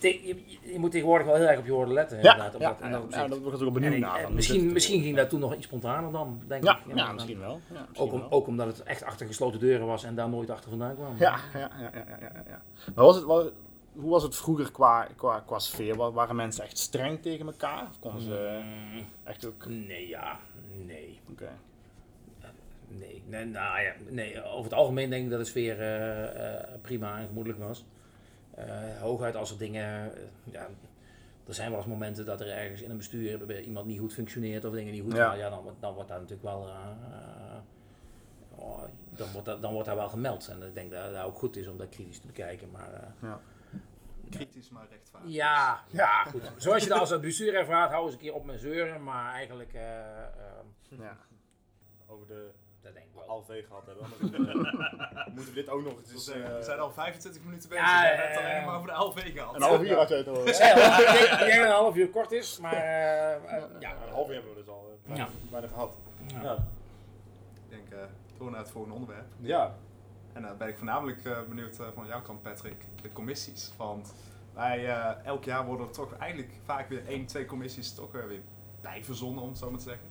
Te- 0.00 0.26
je, 0.26 0.36
je 0.72 0.78
moet 0.78 0.90
tegenwoordig 0.90 1.26
wel 1.26 1.36
heel 1.36 1.46
erg 1.46 1.58
op 1.58 1.64
je 1.66 1.72
woorden 1.72 1.94
letten, 1.94 2.16
ja, 2.22 2.32
inderdaad. 2.32 2.52
Ja, 2.60 2.68
dat, 2.68 2.80
in 2.80 2.90
ja, 3.10 3.28
dat 3.28 3.38
ik 3.38 3.46
ook 3.46 3.60
En 3.66 3.72
benieuwd 3.72 3.98
naar. 3.98 4.24
en 4.24 4.34
misschien, 4.34 4.72
misschien 4.72 5.02
ging 5.02 5.16
dat 5.16 5.28
toen 5.28 5.40
nog 5.40 5.54
iets 5.54 5.64
spontaner 5.66 6.12
dan, 6.12 6.40
denk 6.48 6.64
Ja, 6.64 6.78
ik. 6.78 6.96
ja, 6.96 7.04
dan- 7.06 7.14
misschien 7.14 7.38
wel. 7.38 7.60
Ja, 7.72 7.80
misschien 7.88 8.06
Ook, 8.06 8.12
om, 8.12 8.18
wel. 8.20 8.30
ook 8.30 8.46
omdat 8.46 8.66
het 8.66 8.82
echt 8.82 9.02
achter 9.02 9.26
gesloten 9.26 9.60
deuren 9.60 9.86
was 9.86 10.04
en 10.04 10.14
daar 10.14 10.28
nooit 10.28 10.50
achter 10.50 10.68
vandaan 10.70 10.94
kwam. 10.94 11.14
Ja, 11.18 11.36
ja, 11.52 11.58
ja, 11.80 11.90
ja, 11.94 12.44
ja. 12.48 12.62
Maar 12.94 13.04
was 13.04 13.16
het, 13.16 13.24
was, 13.24 13.44
hoe 13.92 14.10
was 14.10 14.22
het 14.22 14.36
vroeger 14.36 14.70
qua, 14.72 15.06
qua, 15.16 15.42
qua 15.46 15.58
sfeer? 15.58 15.96
Wa- 15.96 16.10
Waren 16.12 16.36
mensen 16.36 16.64
echt 16.64 16.78
streng 16.78 17.22
tegen 17.22 17.46
elkaar? 17.46 17.82
Of 17.90 17.98
konden 18.00 18.22
ze 18.22 18.60
Mm, 18.94 19.04
echt 19.24 19.46
ook... 19.46 19.64
nee, 19.68 20.08
ja, 20.08 20.38
nee. 20.86 21.18
Oké. 21.30 21.48
Nee, 22.98 23.22
nee, 23.26 23.44
nou 23.44 23.80
ja, 23.82 23.92
nee, 24.08 24.44
over 24.44 24.64
het 24.64 24.72
algemeen 24.72 25.10
denk 25.10 25.24
ik 25.24 25.30
dat 25.30 25.38
de 25.38 25.44
sfeer 25.44 25.80
eh, 25.80 26.54
eh, 26.58 26.64
prima 26.82 27.18
en 27.18 27.26
gemoedelijk 27.26 27.62
was. 27.62 27.84
Eh, 28.66 29.00
hooguit 29.00 29.36
als 29.36 29.50
er 29.50 29.58
dingen, 29.58 30.14
eh, 30.14 30.20
ja, 30.44 30.68
er 31.46 31.54
zijn 31.54 31.70
wel 31.70 31.78
eens 31.78 31.88
momenten 31.88 32.26
dat 32.26 32.40
er 32.40 32.48
ergens 32.50 32.80
in 32.82 32.90
een 32.90 32.96
bestuur 32.96 33.46
bij 33.46 33.60
iemand 33.62 33.86
niet 33.86 33.98
goed 33.98 34.12
functioneert 34.12 34.64
of 34.64 34.72
dingen 34.74 34.92
niet 34.92 35.02
goed 35.02 35.16
Ja. 35.16 35.28
gaan, 35.28 35.38
ja, 35.38 35.48
dan, 35.50 35.62
wordt- 35.62 35.80
dan 35.80 35.94
wordt 35.94 36.08
daar 36.08 36.18
natuurlijk 36.20 36.48
wel, 36.48 36.68
eh, 36.68 37.58
oh, 38.54 38.82
dan, 39.10 39.32
wordt 39.32 39.46
dat, 39.46 39.62
dan 39.62 39.72
wordt 39.72 39.86
daar 39.86 39.96
wel 39.96 40.08
gemeld. 40.08 40.48
En 40.48 40.62
ik 40.62 40.74
denk 40.74 40.90
dat 40.90 41.12
dat 41.12 41.24
ook 41.24 41.38
goed 41.38 41.56
is 41.56 41.66
om 41.68 41.78
dat 41.78 41.88
kritisch 41.88 42.18
te 42.20 42.26
bekijken. 42.26 42.70
Maar 42.70 42.92
eh, 43.22 43.32
Kritisch, 44.30 44.70
maar 44.70 44.86
rechtvaardig. 44.90 45.30
ja, 45.42 45.80
ja, 45.90 46.24
goed. 46.24 46.52
Zoals 46.56 46.82
je 46.82 46.88
dat 46.88 46.98
als 46.98 47.10
het 47.10 47.20
bestuur 47.20 47.54
ervaart, 47.54 47.90
hou 47.90 48.04
eens 48.04 48.12
een 48.14 48.20
keer 48.20 48.34
op 48.34 48.44
met 48.44 48.60
zeuren, 48.60 49.02
maar 49.04 49.32
eigenlijk, 49.34 49.72
Ja. 49.72 51.16
over 52.06 52.26
de 52.26 52.50
dat 52.82 52.92
denk 52.94 53.06
ik 53.06 53.12
wel. 53.14 53.28
ALV 53.28 53.66
gehad 53.66 53.86
hebben. 53.86 54.06
Moeten 55.34 55.54
we 55.54 55.60
dit 55.60 55.68
ook 55.68 55.82
nog 55.84 55.98
eens... 55.98 56.08
Dus, 56.12 56.28
eh, 56.28 56.56
we 56.56 56.62
zijn 56.62 56.78
al 56.78 56.92
25 56.92 57.42
minuten 57.44 57.68
bezig. 57.68 57.84
Ja, 57.84 58.04
Ja, 58.04 58.12
ja, 58.12 58.18
het 58.28 58.38
alleen 58.38 58.64
maar 58.64 58.76
over 58.76 58.88
de 58.88 58.94
LV 59.04 59.32
gehad. 59.32 59.54
Een 59.54 59.62
half 59.62 59.82
uur 59.82 59.96
had 59.96 60.08
je 60.08 60.14
het 60.14 60.28
al. 60.28 60.34
Ik 60.34 60.40
al, 60.40 60.46
denk- 60.46 61.54
dat 61.56 61.64
een 61.64 61.70
half 61.70 61.96
uur 61.96 62.08
kort 62.08 62.32
is, 62.32 62.58
maar 62.58 62.72
eh, 62.72 63.34
eh, 63.34 63.42
ja, 63.44 63.66
ja. 63.80 63.90
een 64.06 64.12
half 64.12 64.28
uur 64.28 64.34
hebben 64.34 64.52
we 64.54 64.58
dus 64.58 64.68
al 64.68 64.98
bijna, 65.06 65.22
Ja. 65.24 65.28
bijna 65.50 65.66
gehad. 65.68 65.96
Ja. 66.26 66.42
Ja. 66.42 66.52
Ik 67.54 67.68
denk, 67.70 67.90
eh 67.90 67.98
door 68.38 68.50
naar 68.50 68.60
het 68.60 68.70
volgende 68.70 68.96
onderwerp. 68.96 69.26
ja. 69.40 69.74
En 70.32 70.42
dan 70.42 70.56
ben 70.56 70.68
ik 70.68 70.76
voornamelijk 70.76 71.24
eh, 71.24 71.42
benieuwd 71.48 71.78
eh, 71.78 71.86
van 71.94 72.06
jouw 72.06 72.22
kant, 72.22 72.42
Patrick, 72.42 72.84
de 73.02 73.12
commissies. 73.12 73.72
Want 73.76 74.14
wij, 74.54 74.86
eh, 74.88 75.24
elk 75.24 75.44
jaar 75.44 75.64
worden 75.66 75.86
er 75.86 75.92
toch 75.92 76.16
eigenlijk 76.18 76.52
vaak 76.64 76.88
weer 76.88 77.06
één, 77.06 77.26
twee 77.26 77.46
commissies 77.46 77.94
toch 77.94 78.12
weer 78.12 78.40
bij 78.80 79.04
verzonnen, 79.04 79.42
om 79.42 79.48
het 79.48 79.58
zo 79.58 79.70
maar 79.70 79.78
te 79.78 79.84
zeggen. 79.84 80.06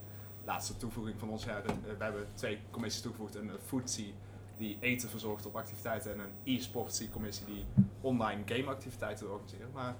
Laatste 0.49 0.77
toevoeging 0.77 1.19
van 1.19 1.29
ons 1.29 1.43
jaar, 1.43 1.65
eh, 1.65 1.71
we 1.97 2.03
hebben 2.03 2.27
twee 2.33 2.59
commissies 2.71 3.01
toegevoegd. 3.01 3.35
Een 3.35 3.51
foodsie 3.65 4.13
die 4.57 4.77
eten 4.79 5.09
verzorgt 5.09 5.45
op 5.45 5.55
activiteiten 5.55 6.13
en 6.13 6.19
een 6.19 6.55
e-sportsie 6.55 7.09
commissie 7.09 7.45
die 7.45 7.65
online 8.01 8.41
gameactiviteiten 8.45 9.31
organiseert. 9.31 9.73
Maar 9.73 9.95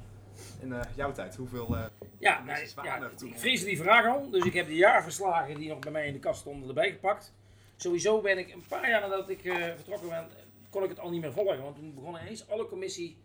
in 0.60 0.74
eh, 0.74 0.82
jouw 0.96 1.12
tijd, 1.12 1.36
hoeveel... 1.36 1.76
eh, 1.78 1.84
Ja, 2.20 2.44
nou, 2.44 2.68
waren 2.76 3.02
ja, 3.02 3.10
toen? 3.16 3.34
ik 3.34 3.42
die 3.42 3.78
vraag 3.78 4.08
al, 4.08 4.30
dus 4.30 4.46
ik 4.46 4.54
heb 4.54 4.68
de 4.68 4.76
jaarverslagen 4.76 5.56
die 5.56 5.70
nog 5.70 5.80
bij 5.80 5.92
mij 5.92 6.08
in 6.08 6.14
de 6.14 6.20
kast 6.20 6.40
stonden 6.40 6.68
erbij 6.68 6.92
gepakt. 6.92 7.34
Sowieso 7.76 8.22
ben 8.22 8.38
ik 8.38 8.54
een 8.54 8.66
paar 8.68 8.90
jaar 8.90 9.02
nadat 9.02 9.30
ik 9.30 9.46
eh, 9.46 9.56
vertrokken 9.56 10.10
ben, 10.10 10.28
kon 10.70 10.84
ik 10.84 10.90
het 10.90 11.00
al 11.00 11.10
niet 11.10 11.22
meer 11.22 11.34
volgen, 11.34 11.62
want 11.64 11.76
toen 11.76 11.94
begonnen 11.94 12.22
ineens 12.22 12.50
alle 12.50 12.68
commissie, 12.68 13.18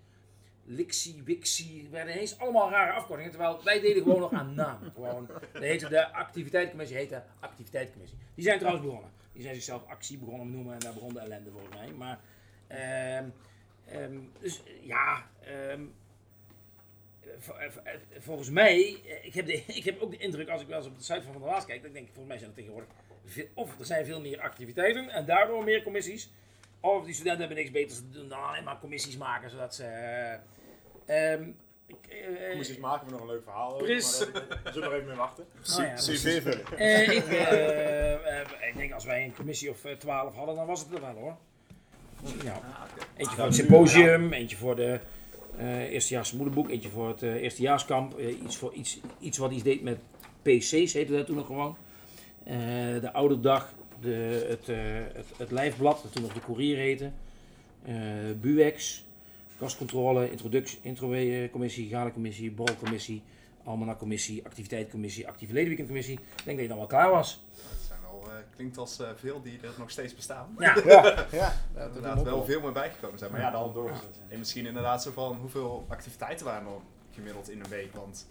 Lixie, 0.66 1.22
Wixie, 1.24 1.88
werden 1.90 2.14
ineens 2.14 2.38
allemaal 2.38 2.70
rare 2.70 2.92
afkortingen, 2.92 3.30
terwijl 3.30 3.60
wij 3.64 3.80
deden 3.80 4.02
gewoon 4.02 4.20
nog 4.20 4.32
aan 4.32 4.54
namen. 4.54 4.92
Gewoon, 4.94 5.26
dat 5.52 5.62
heette 5.62 5.88
de 5.88 6.12
activiteitscommissie, 6.12 6.96
heette 6.96 7.22
activiteitscommissie. 7.40 8.18
Die 8.34 8.44
zijn 8.44 8.58
trouwens 8.58 8.84
begonnen. 8.86 9.10
Die 9.32 9.42
zijn 9.42 9.54
zichzelf 9.54 9.86
actie 9.86 10.18
begonnen 10.18 10.50
noemen 10.50 10.72
en 10.74 10.78
daar 10.80 10.92
begon 10.92 11.12
de 11.12 11.18
ellende 11.20 11.50
volgens 11.50 11.74
mij. 11.74 11.90
Maar, 11.92 12.18
ehm, 12.66 13.28
ehm, 13.86 14.18
dus 14.40 14.62
ja, 14.82 15.26
ehm, 15.44 15.80
Vo- 17.38 17.54
eh, 17.54 17.64
eh, 17.66 18.00
volgens 18.18 18.50
mij, 18.50 19.00
eh, 19.06 19.24
ik 19.24 19.34
heb, 19.34 19.46
de, 19.46 19.64
ik 19.80 19.84
heb 19.84 20.00
ook 20.00 20.10
de 20.10 20.16
indruk 20.16 20.48
als 20.48 20.60
ik 20.62 20.68
wel 20.68 20.78
eens 20.78 20.86
op 20.86 20.98
de 20.98 21.04
site 21.04 21.22
van 21.22 21.32
Van 21.32 21.42
der 21.42 21.64
kijk, 21.64 21.78
dat 21.80 21.84
ik 21.86 21.92
denk, 21.92 22.06
volgens 22.06 22.26
mij 22.26 22.38
zijn 22.38 22.50
er 22.50 22.56
tegenwoordig 22.56 22.88
of 23.54 23.78
er 23.78 23.86
zijn 23.86 24.04
veel 24.04 24.20
meer 24.20 24.40
activiteiten 24.40 25.08
en 25.08 25.24
daardoor 25.24 25.64
meer 25.64 25.82
commissies. 25.82 26.30
Of 26.80 27.04
die 27.04 27.14
studenten 27.14 27.40
hebben 27.40 27.56
niks 27.58 27.70
beters 27.70 27.98
te 27.98 28.10
doen 28.10 28.28
dan 28.28 28.42
alleen 28.48 28.64
maar 28.64 28.78
commissies 28.80 29.16
maken, 29.16 29.50
zodat 29.50 29.74
ze... 29.74 29.84
eh, 29.84 30.38
ehm, 31.06 31.42
ik, 31.86 31.96
eh, 32.08 32.48
Commissies 32.48 32.78
maken 32.78 33.06
we 33.06 33.12
nog 33.12 33.20
een 33.20 33.26
leuk 33.26 33.42
verhaal 33.42 33.72
over, 33.74 33.84
Precies. 33.86 34.18
maar 34.32 34.42
daar- 34.48 34.72
zullen 34.72 34.74
we 34.74 34.80
nog 34.80 34.92
even 34.94 35.06
mee 35.06 35.16
wachten. 35.16 35.44
oh 35.78 35.84
ja, 35.84 35.94
CV 35.94 36.42
vullen. 36.42 36.78
eh, 36.78 37.08
ik, 37.16 37.24
eh, 37.48 38.68
ik 38.68 38.74
denk 38.76 38.92
als 38.92 39.04
wij 39.04 39.24
een 39.24 39.34
commissie 39.34 39.70
of 39.70 39.78
twaalf 39.98 40.34
hadden, 40.34 40.54
dan 40.54 40.66
was 40.66 40.80
het 40.80 40.92
er 40.94 41.00
wel 41.00 41.14
hoor. 41.14 41.36
Ja. 42.44 42.52
ah. 42.52 42.82
Eentje 43.16 43.34
voor 43.36 43.44
het 43.44 43.54
symposium, 43.54 44.32
eentje 44.32 44.56
voor 44.56 44.76
de 44.76 45.00
eh 45.58 45.92
eerstejaars 45.92 46.32
moederboek, 46.32 46.70
eentje 46.70 46.88
voor 46.88 47.08
het 47.08 47.22
eerstejaarskamp. 47.22 48.18
iets, 48.18 48.56
voor 48.56 48.72
iets, 48.72 49.00
iets 49.20 49.38
wat 49.38 49.52
iets 49.52 49.62
deed 49.62 49.82
met 49.82 49.98
PC's, 50.42 50.92
heette 50.92 51.12
dat 51.12 51.26
toen 51.26 51.36
nog 51.36 51.46
gewoon. 51.46 51.76
Eh, 52.44 52.54
de 53.00 53.12
ouderdag, 53.12 53.72
de, 54.00 54.46
het, 54.48 54.68
eh, 54.68 54.76
het, 55.14 55.26
het 55.36 55.50
lijfblad, 55.50 56.02
dat 56.02 56.12
toen 56.12 56.22
nog 56.22 56.32
de 56.32 56.40
courier 56.40 56.76
heette. 56.76 57.10
Eh 57.84 57.94
Buex, 58.40 59.04
kastcontrole, 59.58 60.30
introductie, 60.30 60.78
intro-commissie, 60.82 61.88
galecommissie, 61.88 62.50
borrelcommissie, 62.50 63.22
almanacommissie, 63.64 64.44
activiteitcommissie, 64.44 65.28
actieve 65.28 65.52
ledenweekendcommissie. 65.52 66.14
Ik 66.14 66.44
denk 66.44 66.56
dat 66.56 66.60
je 66.60 66.68
dan 66.68 66.78
wel 66.78 66.86
klaar 66.86 67.10
was. 67.10 67.42
Dat 67.54 67.86
zijn 67.86 67.98
wel, 68.02 68.22
eh, 68.30 68.36
klinkt 68.56 68.78
als 68.78 68.98
eh, 69.00 69.08
veel 69.16 69.42
die 69.42 69.58
er 69.62 69.72
nog 69.78 69.90
steeds 69.90 70.14
bestaan. 70.14 70.56
Ja, 70.58 70.76
Ja, 70.86 71.26
ja. 71.32 71.52
Er 71.74 71.86
inderdaad 71.86 72.22
wel 72.22 72.44
veel 72.44 72.60
meer 72.60 72.72
bijgekomen 72.72 73.18
zijn. 73.18 73.30
Maar 73.30 73.40
ja, 73.40 73.50
dan 73.50 73.72
doorgezet. 73.72 74.20
En 74.28 74.38
misschien 74.38 74.66
inderdaad 74.66 75.02
zo 75.02 75.10
van 75.10 75.36
hoeveel 75.36 75.84
activiteiten 75.88 76.46
waren 76.46 76.66
er 76.66 76.80
gemiddeld 77.14 77.50
in 77.50 77.60
een 77.60 77.68
week. 77.68 77.94
Want 77.94 78.26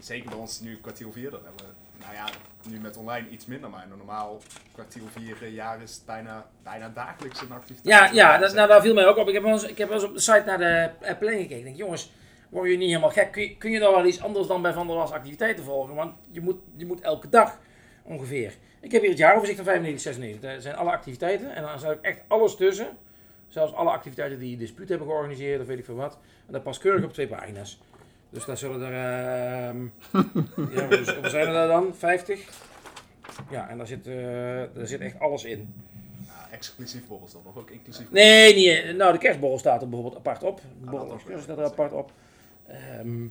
zeker 0.00 0.28
bij 0.30 0.38
ons 0.38 0.60
nu 0.60 0.76
kwartier 0.76 1.12
vier, 1.12 1.30
dan 1.30 1.40
hebben 1.44 1.64
we, 1.66 1.72
nou 2.06 2.18
ja, 2.18 2.28
nu 2.70 2.80
met 2.80 2.96
online 2.96 3.28
iets 3.28 3.46
minder. 3.46 3.70
Maar 3.70 3.86
normaal 3.96 4.40
kwartier 4.72 5.02
vier 5.10 5.36
eh, 5.42 5.54
jaar 5.54 5.82
is 5.82 5.94
het 5.94 6.06
bijna, 6.06 6.46
bijna 6.62 6.88
dagelijks 6.88 7.40
een 7.40 7.52
activiteit. 7.52 7.94
Ja, 7.94 8.10
ja 8.12 8.38
dat, 8.38 8.54
nou, 8.54 8.68
dat 8.68 8.82
viel 8.82 8.94
mij 8.94 9.06
ook 9.06 9.16
op. 9.16 9.28
Ik 9.28 9.34
heb 9.34 9.42
wel 9.42 9.52
eens, 9.52 9.64
ik 9.64 9.78
heb 9.78 9.88
wel 9.88 9.96
eens 9.96 10.06
op 10.06 10.14
de 10.14 10.20
site 10.20 10.42
naar 10.46 10.58
de 10.58 10.90
planning 11.18 11.42
gekeken. 11.42 11.58
Ik 11.58 11.64
denk, 11.64 11.76
jongens, 11.76 12.12
worden 12.48 12.70
jullie 12.70 12.86
niet 12.86 12.96
helemaal 12.96 13.24
gek? 13.24 13.32
Kun 13.32 13.42
je, 13.42 13.56
kun 13.56 13.70
je 13.70 13.78
nou 13.78 13.94
wel 13.94 14.06
iets 14.06 14.22
anders 14.22 14.46
dan 14.46 14.62
bij 14.62 14.72
Van 14.72 14.86
der 14.86 14.96
Was 14.96 15.10
activiteiten 15.10 15.64
volgen? 15.64 15.94
Want 15.94 16.14
je 16.30 16.40
moet, 16.40 16.56
je 16.76 16.86
moet 16.86 17.00
elke 17.00 17.28
dag 17.28 17.58
ongeveer. 18.02 18.54
Ik 18.80 18.92
heb 18.92 19.00
hier 19.00 19.10
het 19.10 19.18
jaaroverzicht 19.18 19.58
van 19.58 19.66
95, 19.66 20.02
96. 20.02 20.50
Daar 20.50 20.60
zijn 20.60 20.76
alle 20.76 20.90
activiteiten. 20.90 21.54
En 21.54 21.62
dan 21.62 21.78
staat 21.78 21.92
ook 21.92 22.04
echt 22.04 22.20
alles 22.28 22.56
tussen. 22.56 22.96
Zelfs 23.48 23.72
alle 23.72 23.90
activiteiten 23.90 24.38
die 24.38 24.56
dispuut 24.56 24.88
hebben 24.88 25.06
georganiseerd 25.06 25.60
of 25.60 25.66
weet 25.66 25.78
ik 25.78 25.84
veel 25.84 25.94
wat. 25.94 26.18
En 26.46 26.52
dat 26.52 26.62
past 26.62 26.80
keurig 26.80 27.04
op 27.04 27.12
twee 27.12 27.28
pagina's. 27.28 27.78
Dus 28.36 28.44
daar 28.44 28.56
zullen 28.56 28.80
er... 28.80 28.92
ehm 29.68 29.82
ja, 30.76 30.96
hoeveel 30.96 31.30
zijn 31.30 31.46
er 31.46 31.52
daar 31.52 31.68
dan? 31.68 31.94
50? 31.94 32.48
Ja, 33.50 33.68
en 33.68 33.78
daar 33.78 33.86
zit, 33.86 34.06
eh, 34.06 34.14
daar 34.74 34.86
zit 34.86 35.00
echt 35.00 35.20
alles 35.20 35.44
in. 35.44 35.74
Exclusief 36.50 37.06
borrels 37.06 37.32
dan, 37.32 37.42
of 37.44 37.56
ook 37.56 37.70
inclusief 37.70 38.10
Nee, 38.10 38.54
niet, 38.54 38.68
eh, 38.68 38.94
nou 38.94 39.12
de 39.12 39.18
kerstborrel 39.18 39.58
staat 39.58 39.82
er 39.82 39.88
bijvoorbeeld 39.88 40.18
apart 40.18 40.42
op. 40.42 40.60
De 40.60 40.90
dat 40.90 40.90
borrel 40.90 41.40
staat 41.40 41.58
er 41.58 41.64
apart 41.64 41.92
op. 41.92 42.10
Ehm, 42.66 43.26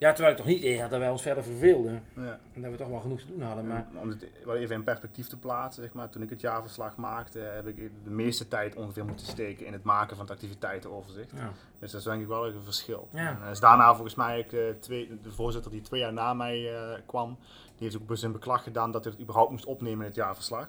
ja, 0.00 0.12
terwijl 0.12 0.30
ik 0.30 0.36
toch 0.36 0.46
niet 0.46 0.58
idee 0.58 0.80
had 0.80 0.90
dat 0.90 0.98
wij 0.98 1.10
ons 1.10 1.22
verder 1.22 1.44
verveelden. 1.44 2.02
Ja. 2.14 2.38
En 2.54 2.62
dat 2.62 2.70
we 2.70 2.76
toch 2.76 2.88
wel 2.88 3.00
genoeg 3.00 3.20
te 3.20 3.26
doen 3.26 3.42
hadden. 3.42 3.66
Maar 3.66 3.86
Om 3.94 4.08
het 4.08 4.26
wel 4.44 4.56
even 4.56 4.74
in 4.74 4.84
perspectief 4.84 5.28
te 5.28 5.36
plaatsen, 5.36 5.82
zeg 5.82 5.92
maar, 5.92 6.08
toen 6.08 6.22
ik 6.22 6.30
het 6.30 6.40
jaarverslag 6.40 6.96
maakte, 6.96 7.38
heb 7.38 7.66
ik 7.66 7.76
de 8.04 8.10
meeste 8.10 8.48
tijd 8.48 8.76
ongeveer 8.76 9.04
moeten 9.04 9.26
steken 9.26 9.66
in 9.66 9.72
het 9.72 9.82
maken 9.82 10.16
van 10.16 10.24
het 10.24 10.34
activiteitenoverzicht. 10.34 11.30
ja. 11.30 11.52
Dus 11.78 11.90
dat 11.90 12.00
is 12.00 12.06
denk 12.06 12.22
ik 12.22 12.28
wel 12.28 12.46
een 12.46 12.64
verschil. 12.64 13.08
Ja. 13.12 13.28
En 13.28 13.38
eh, 13.44 13.50
is 13.50 13.60
daarna 13.60 13.94
volgens 13.94 14.14
mij 14.14 14.38
ook, 14.38 14.52
eh, 14.52 14.60
twee, 14.80 15.18
de 15.22 15.32
voorzitter 15.32 15.70
die 15.70 15.80
twee 15.80 16.00
jaar 16.00 16.12
na 16.12 16.34
mij 16.34 16.74
eh, 16.74 16.98
kwam, 17.06 17.36
die 17.78 17.88
heeft 17.88 18.02
ook 18.02 18.16
zijn 18.16 18.32
beklag 18.32 18.62
gedaan 18.62 18.90
dat 18.90 19.04
hij 19.04 19.12
het 19.12 19.22
überhaupt 19.22 19.50
moest 19.50 19.64
opnemen 19.64 19.98
in 19.98 20.06
het 20.06 20.14
jaarverslag. 20.14 20.68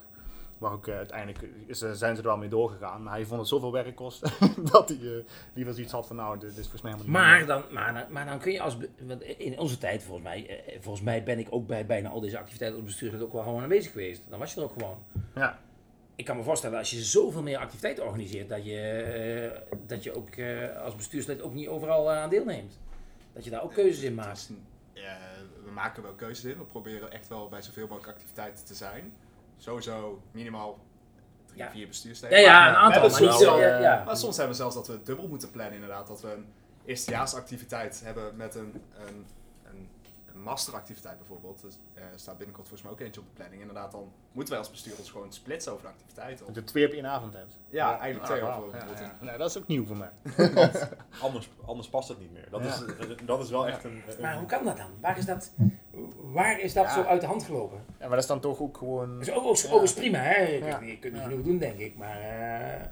Maar 0.62 0.72
ook 0.72 0.88
eh, 0.88 0.96
uiteindelijk 0.96 1.42
eh, 1.44 1.76
zijn 1.76 2.16
ze 2.16 2.22
er 2.22 2.28
wel 2.28 2.38
mee 2.38 2.50
doorgegaan. 2.50 3.04
Maar 3.04 3.14
hij 3.14 3.26
vond 3.26 3.40
het 3.40 3.50
zoveel 3.50 3.72
werk 3.72 3.96
kost 3.96 4.22
dat 4.72 4.90
hij 4.90 4.98
eh, 4.98 5.24
liever 5.54 5.74
zoiets 5.74 5.92
had 5.92 6.08
van 6.08 6.16
nou, 6.16 6.40
dit 6.40 6.50
is 6.50 6.56
volgens 6.68 6.82
mij 6.82 6.92
helemaal 6.92 7.22
niet 7.22 7.28
Maar 7.30 7.46
dan, 7.46 7.64
maar, 7.74 7.94
dan- 7.94 8.12
maar 8.12 8.26
dan 8.26 8.40
kun 8.40 8.52
je 8.52 8.62
als. 8.62 8.78
want 9.00 9.22
in 9.24 9.60
onze 9.60 9.78
tijd, 9.78 10.04
volgens 10.04 10.28
mij, 10.28 10.64
volgens 10.80 11.04
mij 11.06 11.24
ben 11.24 11.40
ik 11.40 11.48
ook 11.50 11.68
bij 11.68 11.86
bijna 11.86 12.10
al 12.10 12.20
deze 12.20 12.38
activiteiten 12.38 12.80
op 12.80 12.86
bestuur 12.86 13.22
ook 13.24 13.34
wel 13.34 13.44
gewoon 13.44 13.62
aanwezig 13.64 13.92
geweest. 13.92 14.22
Dan 14.30 14.40
was 14.40 14.54
je 14.54 14.60
er 14.60 14.66
ook 14.66 14.74
gewoon. 14.74 14.98
Ja, 15.36 15.60
Ik 16.16 16.26
kan 16.26 16.38
me 16.38 16.44
voorstellen, 16.44 16.78
als 16.78 16.90
je 16.92 17.02
zoveel 17.02 17.42
meer 17.42 17.58
activiteiten 17.58 18.04
organiseert, 18.06 18.50
dat 18.50 18.66
je, 18.66 19.62
dat 19.88 20.04
je 20.04 20.16
ook 20.16 20.30
eh, 20.30 20.82
als 20.84 20.96
bestuurslid 20.96 21.42
ook 21.42 21.54
niet 21.54 21.68
overal 21.68 22.12
aan 22.12 22.30
deelneemt. 22.30 22.80
Dat 23.34 23.44
je 23.44 23.50
daar 23.50 23.64
ook 23.64 23.74
keuzes 23.74 24.04
in 24.04 24.16
maakt. 24.16 24.50
eh, 24.94 25.02
we 25.66 25.72
maken 25.72 26.04
wel 26.04 26.14
keuzes 26.14 26.44
in. 26.52 26.58
We 26.58 26.64
proberen 26.64 27.12
echt 27.12 27.28
wel 27.28 27.50
bij 27.50 27.62
zoveel 27.62 27.88
mogelijk 27.88 28.12
activiteiten 28.12 28.66
te 28.66 28.76
zijn. 28.76 29.14
Sowieso 29.62 30.22
minimaal 30.32 30.80
drie, 31.46 31.60
Ja. 31.60 31.70
vier 31.72 31.88
bestuursleden. 31.88 32.40
Ja, 32.42 32.66
een 32.68 32.72
we 32.72 32.78
aantal, 32.78 33.02
hebben 33.02 33.12
maar 33.22 33.32
soms 33.32 33.44
zo. 33.44 33.58
wel- 33.58 33.60
Ja, 33.60 33.80
ja. 33.80 34.04
Maar 34.04 34.18
soms 34.18 34.38
hebben 34.38 34.56
we 34.56 34.62
zelfs 34.62 34.76
dat 34.76 34.88
we 34.88 35.04
dubbel 35.04 35.28
moeten 35.28 35.52
plannen 35.52 35.74
inderdaad. 35.74 36.08
Dat 36.08 36.22
we 36.22 36.32
een 36.34 36.46
eerstejaarsactiviteit 36.86 38.02
hebben 38.04 38.36
met 38.36 38.56
een, 38.56 38.82
een, 39.08 39.26
een, 39.64 39.90
een 40.34 40.42
masteractiviteit 40.42 41.18
bijvoorbeeld. 41.18 41.62
Dus, 41.62 41.78
eh, 41.94 42.04
staat 42.16 42.38
binnenkort 42.38 42.68
volgens 42.68 42.82
mij 42.90 42.92
ook 43.00 43.06
eentje 43.06 43.22
op 43.22 43.28
de 43.28 43.34
planning. 43.34 43.62
Inderdaad, 43.62 43.92
dan 43.92 44.12
moeten 44.32 44.54
wij 44.54 44.62
als 44.64 44.72
bestuur 44.72 44.94
ons 44.98 45.12
gewoon 45.12 45.34
splitsen 45.34 45.72
over 45.72 45.84
de 45.86 45.90
activiteiten. 45.92 46.46
dat 46.46 46.56
je 46.56 46.64
twee 46.64 46.86
op 46.88 46.92
één 46.94 47.06
avond 47.06 47.34
hebt. 47.34 47.58
Ja, 47.70 48.00
eigenlijk 48.00 48.26
twee 48.32 48.42
Ah, 48.44 48.64
of 48.66 49.00
ja. 49.00 49.16
Nee, 49.22 49.38
dat 49.38 49.50
is 49.50 49.58
ook 49.58 49.68
nieuw 49.68 49.86
voor 49.86 49.98
mij. 49.98 50.12
Anders, 51.22 51.50
anders 51.66 51.90
past 51.90 52.10
het 52.10 52.20
niet 52.20 52.32
meer. 52.34 52.48
Dat, 52.50 52.64
Ja. 52.64 52.68
is, 52.74 53.16
dat 53.26 53.40
is 53.44 53.50
wel 53.50 53.68
echt 53.68 53.84
een... 53.84 54.04
een- 54.08 54.22
Maar 54.22 54.38
hoe 54.38 54.46
kan 54.46 54.66
dat 54.66 54.78
dan? 54.78 54.90
Waar 55.02 55.18
is 55.18 55.26
dat, 55.26 55.52
waar 56.32 56.60
is 56.60 56.74
dat 56.74 56.86
Ja. 56.86 56.94
zo 56.94 57.02
uit 57.04 57.22
de 57.22 57.28
hand 57.28 57.44
gelopen? 57.44 57.78
Ja, 57.88 57.96
maar 58.00 58.10
dat 58.10 58.20
is 58.20 58.26
dan 58.28 58.40
toch 58.40 58.60
ook 58.60 58.78
gewoon 58.78 59.18
Dat 59.18 59.28
is 59.28 59.34
ook, 59.34 59.44
ook, 59.46 59.56
Ja. 59.58 59.72
ook 59.72 59.82
is 59.84 59.94
prima, 59.94 60.18
hè? 60.18 60.42
Je, 60.42 60.58
Ja. 60.66 60.78
kunt- 60.78 60.90
je 60.90 61.00
kunt 61.00 61.14
niet 61.14 61.22
Ja. 61.22 61.28
genoeg 61.30 61.46
doen, 61.46 61.58
denk 61.58 61.80
ik. 61.80 61.96
Maar 61.98 62.20
eh, 62.20 62.86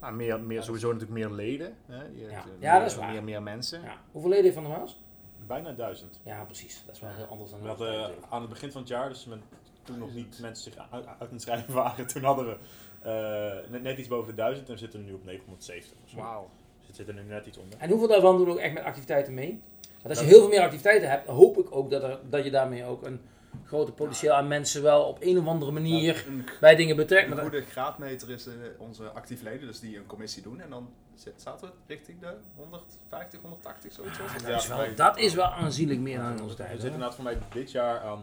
nou, 0.00 0.14
meer, 0.14 0.40
meer, 0.40 0.62
sowieso 0.62 0.92
natuurlijk 0.92 1.18
meer 1.18 1.30
leden. 1.30 1.74
Hè? 1.86 1.96
Je 1.96 2.20
hebt, 2.20 2.30
Ja. 2.32 2.38
eh, 2.38 2.44
Ja, 2.60 2.70
meer, 2.72 2.80
dat 2.80 2.90
is 2.90 2.96
waar. 2.96 3.10
Meer, 3.12 3.24
meer 3.24 3.42
mensen. 3.42 3.82
ja. 3.82 3.96
hoeveel 4.12 4.30
leden 4.30 4.44
heeft 4.44 4.56
Van 4.56 4.64
der 4.66 4.76
Waals? 4.76 5.00
Bijna 5.46 5.72
duizend. 5.72 6.20
Ja, 6.22 6.44
precies. 6.44 6.82
Dat 6.86 6.94
is 6.94 7.00
wel 7.00 7.10
heel 7.10 7.26
anders 7.26 7.50
dan 7.50 7.60
We 7.62 7.68
hadden 7.68 7.94
eh, 8.04 8.10
aan 8.28 8.40
het 8.40 8.50
begin 8.50 8.72
van 8.72 8.80
het 8.80 8.90
jaar, 8.90 9.08
dus 9.08 9.24
met, 9.24 9.38
toen 9.84 9.98
nog 9.98 10.14
niet 10.14 10.38
mensen 10.40 10.72
zich 10.72 10.86
uit, 10.90 11.04
uit 11.18 11.30
het 11.30 11.42
schrijven 11.42 11.74
waren, 11.74 12.06
toen 12.06 12.24
hadden 12.24 12.46
we 12.46 12.56
eh, 13.02 13.70
net, 13.70 13.82
net 13.82 13.98
iets 13.98 14.08
boven 14.08 14.28
de 14.28 14.34
duizend 14.34 14.66
en 14.66 14.72
we 14.72 14.78
zitten 14.78 15.04
nu 15.04 15.12
op 15.12 15.24
970 15.24 15.96
of 16.04 16.10
zo. 16.10 16.16
Wauw. 16.16 16.48
Dus 16.78 16.86
het 16.86 16.96
zit 16.96 17.08
er 17.08 17.14
nu 17.14 17.22
net 17.22 17.46
iets 17.46 17.58
onder. 17.58 17.78
En 17.78 17.90
hoeveel 17.90 18.08
daarvan 18.08 18.36
doen 18.36 18.50
ook 18.50 18.58
echt 18.58 18.74
met 18.74 18.82
activiteiten 18.84 19.34
mee? 19.34 19.60
Want 20.02 20.08
als 20.08 20.18
je 20.20 20.24
heel 20.26 20.38
veel 20.40 20.48
meer 20.48 20.60
activiteiten 20.62 21.10
hebt, 21.10 21.28
hoop 21.28 21.58
ik 21.58 21.66
ook 21.76 21.90
dat, 21.90 22.02
er, 22.02 22.18
dat 22.30 22.44
je 22.44 22.50
daarmee 22.50 22.84
ook 22.84 23.06
een 23.06 23.20
grote 23.64 23.92
potentieel 23.92 24.32
aan 24.34 24.48
mensen 24.48 24.82
wel 24.82 25.02
op 25.04 25.16
een 25.20 25.38
of 25.38 25.46
andere 25.46 25.70
manier 25.72 26.24
Een, 26.28 26.44
bij 26.60 26.76
dingen 26.76 26.96
betrekt. 26.96 27.28
Maar 27.28 27.38
een 27.38 27.44
goede 27.50 27.62
graadmeter 27.64 28.30
is 28.30 28.46
eh, 28.46 28.52
onze 28.78 29.04
actieve 29.04 29.44
leden, 29.44 29.66
dus 29.66 29.80
die 29.80 29.96
een 29.96 30.06
commissie 30.06 30.42
doen. 30.42 30.60
En 30.60 30.70
dan 30.70 30.88
zit, 31.14 31.32
zaten 31.42 31.66
we 31.68 31.72
richting 31.86 32.20
de 32.20 32.34
150, 32.56 33.40
180, 33.40 33.92
zoiets. 33.92 34.18
dat, 34.18 34.26
is 34.56 34.62
Ja, 34.66 34.68
wel, 34.68 34.78
wij- 34.78 34.94
dat 34.94 35.18
is 35.18 35.34
wel 35.34 35.44
aanzienlijk 35.46 36.00
meer 36.00 36.18
dan 36.18 36.26
in 36.36 36.42
onze 36.42 36.48
We 36.48 36.54
tijd. 36.54 36.68
zitten 36.70 36.78
hoor. 36.80 36.92
inderdaad 36.92 37.14
voor 37.14 37.24
mij 37.24 37.38
dit 37.52 37.70
jaar 37.70 38.00
aan 38.00 38.22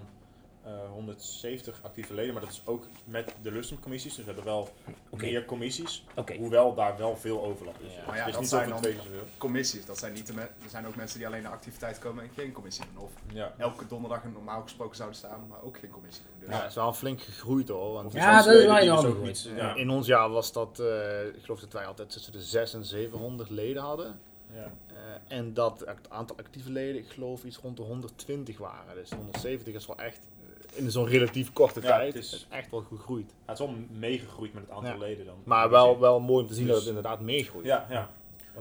170 0.93 1.79
actieve 1.83 2.13
leden, 2.13 2.33
maar 2.33 2.41
dat 2.43 2.51
is 2.51 2.61
ook 2.65 2.85
met 3.05 3.33
de 3.41 3.51
Lustrumcommissies. 3.51 4.15
Dus 4.15 4.25
we 4.25 4.31
hebben 4.31 4.51
wel 4.51 4.69
meer 5.11 5.45
commissies, 5.45 6.03
hoewel 6.37 6.73
daar 6.75 6.97
wel 6.97 7.15
veel 7.17 7.43
overlap 7.43 7.75
is. 7.79 7.91
Ja. 7.91 7.97
Dus 7.97 8.05
Maar 8.07 8.15
ja, 8.15 8.25
het 8.25 8.27
is 8.27 8.31
dat 8.33 8.41
niet 8.41 8.49
zijn 8.49 8.69
dan- 8.69 8.81
twee. 8.81 8.95
Commissies, 9.37 9.85
dat 9.85 9.97
zijn 9.97 10.13
niet 10.13 10.27
de 10.27 10.33
me- 10.33 10.41
er 10.41 10.69
zijn 10.69 10.87
ook 10.87 10.95
mensen 10.95 11.17
die 11.17 11.27
alleen 11.27 11.43
naar 11.43 11.51
activiteit 11.51 11.99
komen 11.99 12.23
en 12.23 12.29
geen 12.35 12.51
commissie 12.51 12.85
doen. 12.93 13.03
Of 13.03 13.11
Ja. 13.33 13.53
elke 13.57 13.87
donderdag 13.87 14.23
een 14.23 14.31
normaal 14.33 14.61
gesproken 14.61 14.95
zouden 14.95 15.17
staan, 15.17 15.47
maar 15.47 15.63
ook 15.63 15.77
geen 15.77 15.89
commissie 15.89 16.23
doen. 16.25 16.39
Dus 16.39 16.49
Ja, 16.55 16.61
het 16.61 16.69
is 16.69 16.75
wel 16.75 16.93
flink 16.93 17.21
gegroeid 17.21 17.67
hoor. 17.67 17.93
Want 17.93 18.13
Ja, 18.13 18.43
dat 18.43 18.53
is 18.53 18.65
wel 18.65 18.77
enorm 18.77 19.23
dus 19.23 19.49
Ja. 19.55 19.75
In 19.75 19.89
ons 19.89 20.07
jaar 20.07 20.29
was 20.29 20.51
dat, 20.51 20.79
eh, 20.79 21.25
ik 21.27 21.43
geloof 21.43 21.59
dat 21.59 21.73
wij 21.73 21.85
altijd 21.85 22.09
tussen 22.09 22.31
de 22.31 22.41
600 22.41 22.91
en 22.91 22.97
700 22.97 23.49
leden 23.49 23.81
hadden. 23.81 24.19
Ja. 24.53 24.71
Eh, 24.87 25.37
en 25.37 25.53
dat 25.53 25.79
het 25.85 26.09
aantal 26.09 26.35
actieve 26.37 26.71
leden, 26.71 27.01
ik 27.01 27.09
geloof 27.09 27.43
iets 27.43 27.57
rond 27.57 27.77
de 27.77 27.83
120 27.83 28.57
waren. 28.57 28.95
Dus 28.95 29.09
170 29.11 29.73
is 29.73 29.85
wel 29.85 29.97
echt 29.97 30.17
eh, 30.17 30.34
in 30.75 30.91
zo'n 30.91 31.07
relatief 31.07 31.53
korte 31.53 31.81
Ja, 31.81 31.87
tijd 31.87 32.13
het 32.13 32.23
is- 32.23 32.33
is 32.33 32.47
echt 32.49 32.71
wel 32.71 32.79
gegroeid. 32.89 33.33
Het 33.45 33.59
is 33.59 33.65
wel 33.65 33.75
meegegroeid 33.99 34.53
met 34.53 34.63
het 34.63 34.71
aantal 34.71 34.91
Ja. 34.91 34.97
leden 34.97 35.25
dan. 35.25 35.35
Maar 35.43 35.69
wel, 35.69 35.99
wel 35.99 36.19
mooi 36.19 36.41
om 36.43 36.47
te 36.49 36.53
zien 36.55 36.63
Dus- 36.65 36.71
dat 36.73 36.79
het 36.85 36.95
inderdaad 36.95 37.19
meegroeit. 37.21 37.65
Ja, 37.65 37.85
ja. 37.89 38.09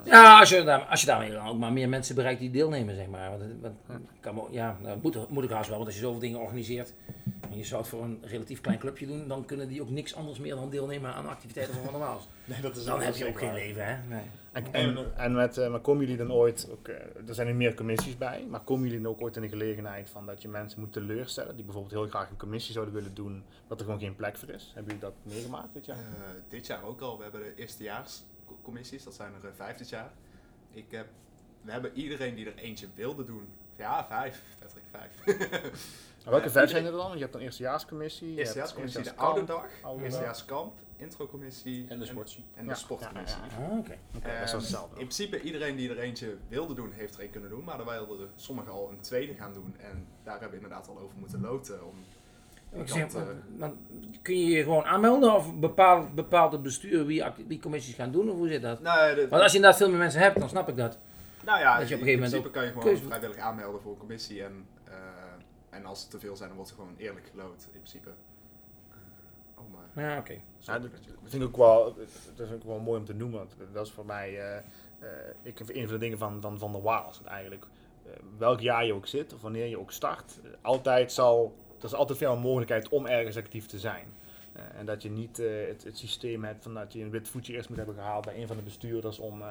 Ja, 0.05 0.39
als 0.41 0.49
je, 0.49 0.63
daar, 0.65 0.81
als 0.81 1.01
je 1.01 1.07
daarmee 1.07 1.31
dan 1.33 1.47
ook 1.49 1.59
maar 1.59 1.73
meer 1.73 1.89
mensen 1.89 2.15
bereikt 2.15 2.41
die 2.41 2.51
deelnemen, 2.51 2.95
zeg 2.95 3.07
maar. 3.07 3.31
Want, 3.61 3.75
kan, 4.21 4.47
ja, 4.51 4.77
dat 4.83 5.03
moet, 5.03 5.29
moet 5.31 5.45
ik 5.45 5.51
haast 5.51 5.67
wel, 5.69 5.77
want 5.77 5.89
als 5.89 5.99
je 5.99 6.05
zoveel 6.05 6.21
dingen 6.21 6.41
organiseert 6.41 6.93
en 7.51 7.57
je 7.59 7.65
zou 7.65 7.81
het 7.81 7.91
voor 7.91 8.03
een 8.03 8.19
relatief 8.23 8.61
klein 8.61 8.79
clubje 8.79 9.07
doen, 9.07 9.29
dan 9.29 9.45
kunnen 9.45 9.69
die 9.69 9.83
ook 9.83 9.91
niks 9.91 10.15
anders 10.15 10.39
meer 10.39 10.55
dan 10.55 10.71
deelnemen 10.71 11.15
aan 11.15 11.29
activiteiten 11.29 11.75
van 11.75 11.83
Van 11.85 11.93
der 11.93 12.03
Waals. 12.03 12.29
Nee, 12.45 12.61
dat 12.61 12.77
is 12.77 12.85
Dan 12.85 13.01
heb 13.01 13.15
je 13.15 13.27
ook 13.29 13.39
geen 13.39 13.53
leven, 13.53 13.87
hè? 13.87 13.97
Nee. 14.09 14.23
En, 14.53 15.15
En- 15.17 15.33
met, 15.33 15.59
eh, 15.59 15.71
maar 15.71 15.81
komen 15.81 16.03
jullie 16.03 16.17
dan 16.17 16.33
ooit, 16.33 16.69
ook, 16.71 16.89
eh, 16.89 17.29
er 17.29 17.35
zijn 17.35 17.47
nu 17.47 17.55
meer 17.55 17.75
commissies 17.75 18.19
bij, 18.19 18.47
maar 18.51 18.61
komen 18.61 18.87
jullie 18.89 19.03
dan 19.03 19.13
ook 19.13 19.21
ooit 19.21 19.37
in 19.37 19.43
de 19.43 19.49
gelegenheid 19.49 20.11
van 20.11 20.27
dat 20.27 20.43
je 20.43 20.49
mensen 20.49 20.81
moet 20.81 20.93
teleurstellen 20.93 21.55
die 21.55 21.65
bijvoorbeeld 21.65 21.95
heel 21.95 22.09
graag 22.09 22.31
een 22.31 22.37
commissie 22.37 22.73
zouden 22.73 22.95
willen 22.95 23.15
doen, 23.15 23.43
dat 23.69 23.79
er 23.79 23.85
gewoon 23.85 24.01
geen 24.01 24.17
plek 24.17 24.37
voor 24.37 24.49
is? 24.49 24.71
Hebben 24.75 24.95
jullie 24.95 25.09
dat 25.09 25.33
meegemaakt 25.35 25.75
dit 25.75 25.87
jaar? 25.87 25.97
Eh, 25.97 26.03
dit 26.49 26.67
jaar 26.67 26.85
ook 26.85 27.01
al. 27.01 27.17
We 27.17 27.23
hebben 27.23 27.41
de 27.41 27.53
eerstejaarscommissies, 27.57 29.05
dat 29.05 29.15
zijn 29.15 29.33
er 29.43 29.55
vijf 29.55 29.77
dit 29.77 29.89
jaar. 29.89 30.11
Ik 30.73 30.87
heb, 30.91 31.07
we 31.63 31.73
hebben 31.73 31.93
iedereen 31.95 32.35
die 32.35 32.47
er 32.47 32.57
eentje 32.57 32.87
wilde 32.95 33.25
doen. 33.25 33.49
Ja, 33.77 34.07
vijf. 34.07 34.43
Patrick, 34.59 34.85
vijf. 34.91 35.13
En 36.25 36.31
welke 36.31 36.47
Eh, 36.47 36.53
vijf 36.53 36.67
iedereen- 36.69 36.87
zijn 36.91 37.01
er 37.03 37.09
dan? 37.09 37.17
Je 37.17 37.23
hebt 37.23 37.35
een 37.35 37.41
eerstejaarscommissie, 37.41 38.37
Eerstejaarscommissie, 38.39 39.03
de 39.03 39.07
eerstejaarskamp. 39.09 39.53
oude 39.53 39.71
dag, 39.93 40.03
eerstejaarskamp, 40.05 40.73
introcommissie 40.97 41.87
En 41.89 41.99
de 41.99 42.05
sportsie. 42.07 42.45
en 42.55 42.63
de 42.65 42.69
Ja, 42.71 42.75
sportcommissie. 42.77 43.39
ja, 43.41 43.59
ja, 43.61 43.67
Ah, 43.73 43.79
oké. 43.79 43.97
Oké, 44.17 44.27
dat 44.37 44.43
is 44.45 44.51
Ehm, 44.53 44.57
hetzelfde. 44.57 44.91
In 44.91 45.07
principe 45.07 45.41
iedereen 45.41 45.77
die 45.77 45.91
er 45.91 45.99
eentje 45.99 46.37
wilde 46.49 46.75
doen, 46.75 46.93
heeft 46.93 47.15
er 47.17 47.23
een 47.23 47.31
kunnen 47.31 47.51
doen. 47.51 47.65
Maar 47.65 47.79
er 47.81 47.85
wilden 48.07 48.29
sommigen 48.37 48.73
al 48.73 48.89
een 48.91 49.01
tweede 49.01 49.35
gaan 49.35 49.53
doen. 49.53 49.75
En 49.81 50.07
daar 50.23 50.41
hebben 50.41 50.51
we 50.59 50.65
inderdaad 50.65 50.89
al 50.89 50.99
over 50.99 51.17
moeten 51.19 51.41
loten. 51.41 51.79
Om 51.87 51.95
Ik 52.81 52.89
zeg, 52.89 53.07
eh, 53.07 53.15
maar- 53.15 53.25
maar 53.59 53.71
kun 54.23 54.39
je 54.39 54.47
je 54.47 54.63
gewoon 54.63 54.85
aanmelden 54.85 55.35
of 55.35 55.55
bepaalt, 55.59 56.15
bepaalt 56.15 56.53
het 56.53 56.63
bestuur 56.63 57.07
wie 57.07 57.25
die 57.47 57.61
commissies 57.61 57.95
gaan 57.95 58.11
doen? 58.11 58.31
Of 58.31 58.37
hoe 58.37 58.49
zit 58.49 58.63
dat? 58.63 58.81
nou, 58.81 59.15
de- 59.15 59.29
Want 59.29 59.43
als 59.43 59.51
je 59.51 59.57
inderdaad 59.57 59.79
veel 59.81 59.89
meer 59.91 59.99
mensen 59.99 60.21
hebt, 60.21 60.39
dan 60.41 60.49
snap 60.49 60.69
ik 60.69 60.77
dat. 60.77 60.99
nou 61.45 61.59
ja, 61.61 61.79
dat 61.79 61.89
je 61.89 61.95
op 61.95 62.01
een 62.01 62.07
in 62.09 62.15
gegeven 62.15 62.15
moment 62.15 62.31
principe 62.31 62.51
kan 62.51 62.63
je 62.63 62.69
gewoon 62.69 62.85
keuze- 62.85 63.03
vrijwillig 63.05 63.37
aanmelden 63.37 63.81
voor 63.81 63.93
een 63.93 63.99
commissie. 63.99 64.43
En, 64.43 64.67
eh, 64.85 64.93
en 65.75 65.85
als 65.87 66.01
het 66.03 66.11
te 66.11 66.19
veel 66.19 66.37
zijn, 66.37 66.49
dan 66.49 66.57
wordt 66.57 66.73
er 66.73 66.79
gewoon 66.79 66.95
eerlijk 66.97 67.27
geloot. 67.31 67.63
In 67.65 67.71
principe. 67.81 68.09
Eh, 68.91 68.97
oh, 69.55 69.65
maar. 69.95 70.05
Ja, 70.05 70.19
oké. 70.19 70.33
Ja, 70.33 70.39
Sorry 70.59 70.81
dat, 70.81 70.91
dat 70.91 71.05
je- 71.05 71.11
dat 71.11 71.31
vind 71.31 71.43
ik 71.43 71.49
ook 71.49 71.57
wel, 71.57 71.95
dat 72.37 72.49
vind 72.49 72.63
ik 72.63 72.69
wel 72.69 72.79
mooi 72.79 72.99
om 72.99 73.05
te 73.07 73.15
noemen. 73.15 73.39
Want 73.39 73.55
dat 73.73 73.87
is 73.87 73.93
voor 73.93 74.07
mij 74.07 74.41
eh, 74.41 74.57
eh, 74.57 74.63
ik, 75.43 75.59
een 75.61 75.67
van 75.85 75.87
de 75.95 75.99
dingen 75.99 76.19
van 76.19 76.41
Van, 76.41 76.59
van 76.59 76.73
der 76.73 76.83
Waals. 76.83 77.21
Eigenlijk, 77.25 77.67
welk 78.39 78.61
jaar 78.61 78.85
je 78.87 78.93
ook 78.95 79.07
zit 79.07 79.33
of 79.35 79.41
wanneer 79.43 79.67
je 79.67 79.79
ook 79.79 79.93
start, 79.93 80.33
altijd 80.61 81.13
zal, 81.13 81.55
er 81.79 81.85
is 81.85 81.95
altijd 81.95 82.19
veel 82.19 82.33
een 82.33 82.39
mogelijkheid 82.41 82.89
om 82.89 83.07
ergens 83.07 83.37
actief 83.37 83.67
te 83.67 83.79
zijn. 83.79 84.07
Eh, 84.53 84.63
en 84.79 84.87
dat 84.87 85.03
je 85.03 85.11
niet 85.11 85.39
eh, 85.39 85.67
het, 85.67 85.85
het 85.85 85.99
systeem 85.99 86.45
hebt 86.45 86.63
van 86.63 86.75
dat 86.75 86.93
je 86.93 87.03
een 87.03 87.11
wit 87.11 87.29
voetje 87.29 87.53
eerst 87.53 87.69
moet 87.69 87.79
hebben 87.79 87.95
gehaald 87.95 88.25
bij 88.25 88.41
een 88.41 88.47
van 88.47 88.57
de 88.57 88.63
bestuurders 88.63 89.19
om. 89.19 89.43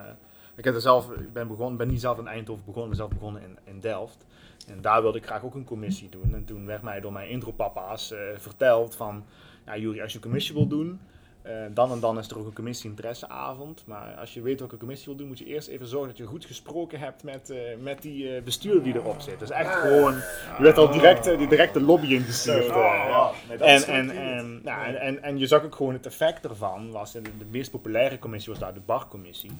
Ik 0.56 0.64
heb 0.64 0.76
er 0.76 0.82
zelf, 0.82 1.10
ben, 1.34 1.48
begonnen, 1.48 1.78
ben 1.78 1.88
niet 1.88 2.02
zelf 2.02 2.18
in 2.18 2.28
Eindhoven 2.28 2.66
begonnen, 2.66 2.90
ben 2.90 2.98
zelf 2.98 3.10
begonnen 3.10 3.42
in, 3.42 3.58
in 3.64 3.80
Delft. 3.80 4.26
En 4.68 4.82
daar 4.82 5.02
wilde 5.02 5.18
ik 5.18 5.26
graag 5.26 5.44
ook 5.44 5.56
een 5.56 5.64
commissie 5.64 6.10
doen. 6.10 6.34
En 6.34 6.46
toen 6.46 6.66
werd 6.66 6.82
mij 6.82 7.00
door 7.00 7.12
mijn 7.12 7.30
intropapa's 7.30 8.12
eh 8.12 8.20
verteld 8.38 8.96
van, 8.96 9.26
ja 9.66 9.78
Juri, 9.78 10.02
als 10.02 10.12
je 10.12 10.18
een 10.18 10.24
commissie 10.24 10.56
wil 10.56 10.68
doen, 10.68 11.00
eh, 11.44 11.54
dan 11.74 11.92
en 11.92 12.00
dan 12.00 12.18
is 12.18 12.30
er 12.30 12.38
ook 12.38 12.46
een 12.46 12.54
commissie-interesseavond. 12.54 13.84
Maar 13.86 14.16
als 14.20 14.34
je 14.34 14.42
weet 14.42 14.60
welke 14.60 14.78
commissie 14.78 15.06
wil 15.06 15.16
doen, 15.16 15.28
moet 15.28 15.40
je 15.40 15.46
eerst 15.46 15.68
even 15.68 15.88
zorgen 15.88 16.10
dat 16.10 16.18
je 16.18 16.26
goed 16.26 16.46
gesproken 16.46 17.00
hebt 17.00 17.24
met, 17.24 17.50
eh, 17.50 17.58
met 17.80 18.02
die 18.02 18.36
eh, 18.36 18.44
bestuurder 18.44 18.84
die 18.84 18.96
erop 18.96 19.22
zit. 19.22 19.40
Dus 19.40 19.50
echt 19.50 19.76
gewoon, 19.76 20.14
je 20.58 20.64
werd 20.64 20.78
al 20.78 20.92
direct, 20.92 21.38
die 21.38 21.48
directe 21.48 21.82
lobby 21.82 22.14
ingestuurd. 22.14 22.66
Ja. 22.66 23.32
Nee, 23.50 23.58
En, 23.58 24.62
nou, 24.64 24.86
en, 24.86 25.02
en, 25.02 25.24
en 25.24 25.38
je 25.38 25.48
zag 25.48 25.64
ook 25.64 25.76
gewoon 25.76 25.94
het 25.94 26.06
effect 26.06 26.46
ervan. 26.46 26.92
Was 26.92 27.12
de, 27.12 27.22
de 27.22 27.46
meest 27.52 27.72
populaire 27.72 28.20
commissie 28.20 28.52
was 28.52 28.62
daar 28.62 28.74
de 28.74 28.80
barcommissie. 28.86 29.52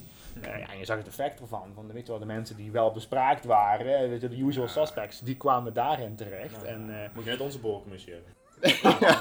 Eh, 0.42 0.60
ja, 0.60 0.72
en 0.72 0.78
je 0.78 0.86
zag 0.86 0.98
het 0.98 1.08
effect 1.08 1.40
ervan. 1.40 1.72
Van, 1.74 1.92
weet 1.92 2.06
je 2.06 2.12
wel, 2.12 2.20
de 2.20 2.26
mensen 2.26 2.56
die 2.56 2.72
wel 2.72 2.92
bespraakt 2.92 3.46
waren, 3.46 4.10
weet 4.10 4.22
je, 4.22 4.30
de 4.30 4.38
usual 4.38 4.68
suspects, 4.68 5.20
die 5.20 5.38
kwamen 5.38 5.74
daarin 5.74 6.16
terecht. 6.16 6.64
En, 6.64 6.90
eh, 6.90 7.10
Moet 7.14 7.24
je 7.24 7.30
net 7.30 7.40
onze 7.40 7.60
borrelcommissie 7.60 8.14
hebben. 8.14 8.32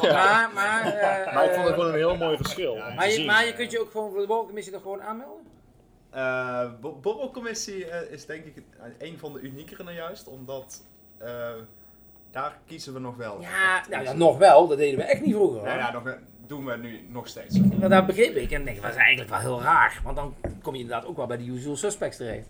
Maar, 0.02 0.50
maar, 0.54 0.84
eh, 0.84 1.34
Maar 1.34 1.44
ik 1.44 1.52
vond 1.52 1.64
het 1.66 1.74
gewoon 1.74 1.88
een 1.90 1.94
heel 1.96 2.16
mooi 2.16 2.36
verschil. 2.36 2.74
Ja, 2.74 2.94
maar, 2.94 3.10
je, 3.10 3.24
maar 3.24 3.46
je 3.46 3.54
kunt 3.54 3.70
je 3.70 3.80
ook 3.80 3.90
gewoon 3.90 4.10
voor 4.10 4.20
de 4.20 4.26
borrelcommissie 4.26 4.74
er 4.74 4.80
gewoon 4.80 5.02
aanmelden? 5.02 5.40
Eh, 6.10 6.70
bo- 6.80 6.98
borrelcommissie 7.02 7.86
eh, 7.86 8.12
is 8.12 8.26
denk 8.26 8.44
ik 8.44 8.62
een 8.98 9.18
van 9.18 9.32
de 9.32 9.40
uniekere 9.40 9.82
nou 9.82 9.96
juist, 9.96 10.28
omdat 10.28 10.82
eh, 11.18 11.28
daar 12.30 12.58
kiezen 12.66 12.92
we 12.92 12.98
nog 13.00 13.16
wel. 13.16 13.40
Ja, 13.40 13.82
nou, 13.90 14.04
ja, 14.04 14.12
nog 14.12 14.38
wel. 14.38 14.68
Dat 14.68 14.78
deden 14.78 14.98
we 14.98 15.04
echt 15.04 15.20
niet 15.20 15.34
vroeger. 15.34 15.58
hoor. 15.58 15.68
Nee, 15.68 15.76
ja, 15.76 15.92
nog, 15.92 16.16
doen 16.46 16.64
we 16.64 16.76
nu 16.76 17.06
nog 17.08 17.28
steeds. 17.28 17.58
Maar 17.78 17.88
dat 17.88 18.06
begreep 18.06 18.36
ik 18.36 18.50
en 18.50 18.64
denk, 18.64 18.82
dat 18.82 18.90
is 18.90 18.96
eigenlijk 18.96 19.30
wel 19.30 19.38
heel 19.38 19.62
raar. 19.62 20.00
Want 20.04 20.16
dan 20.16 20.34
kom 20.62 20.74
je 20.74 20.80
inderdaad 20.80 21.06
ook 21.06 21.16
wel 21.16 21.26
bij 21.26 21.36
de 21.36 21.44
usual 21.44 21.76
suspects 21.76 22.16
terecht. 22.16 22.46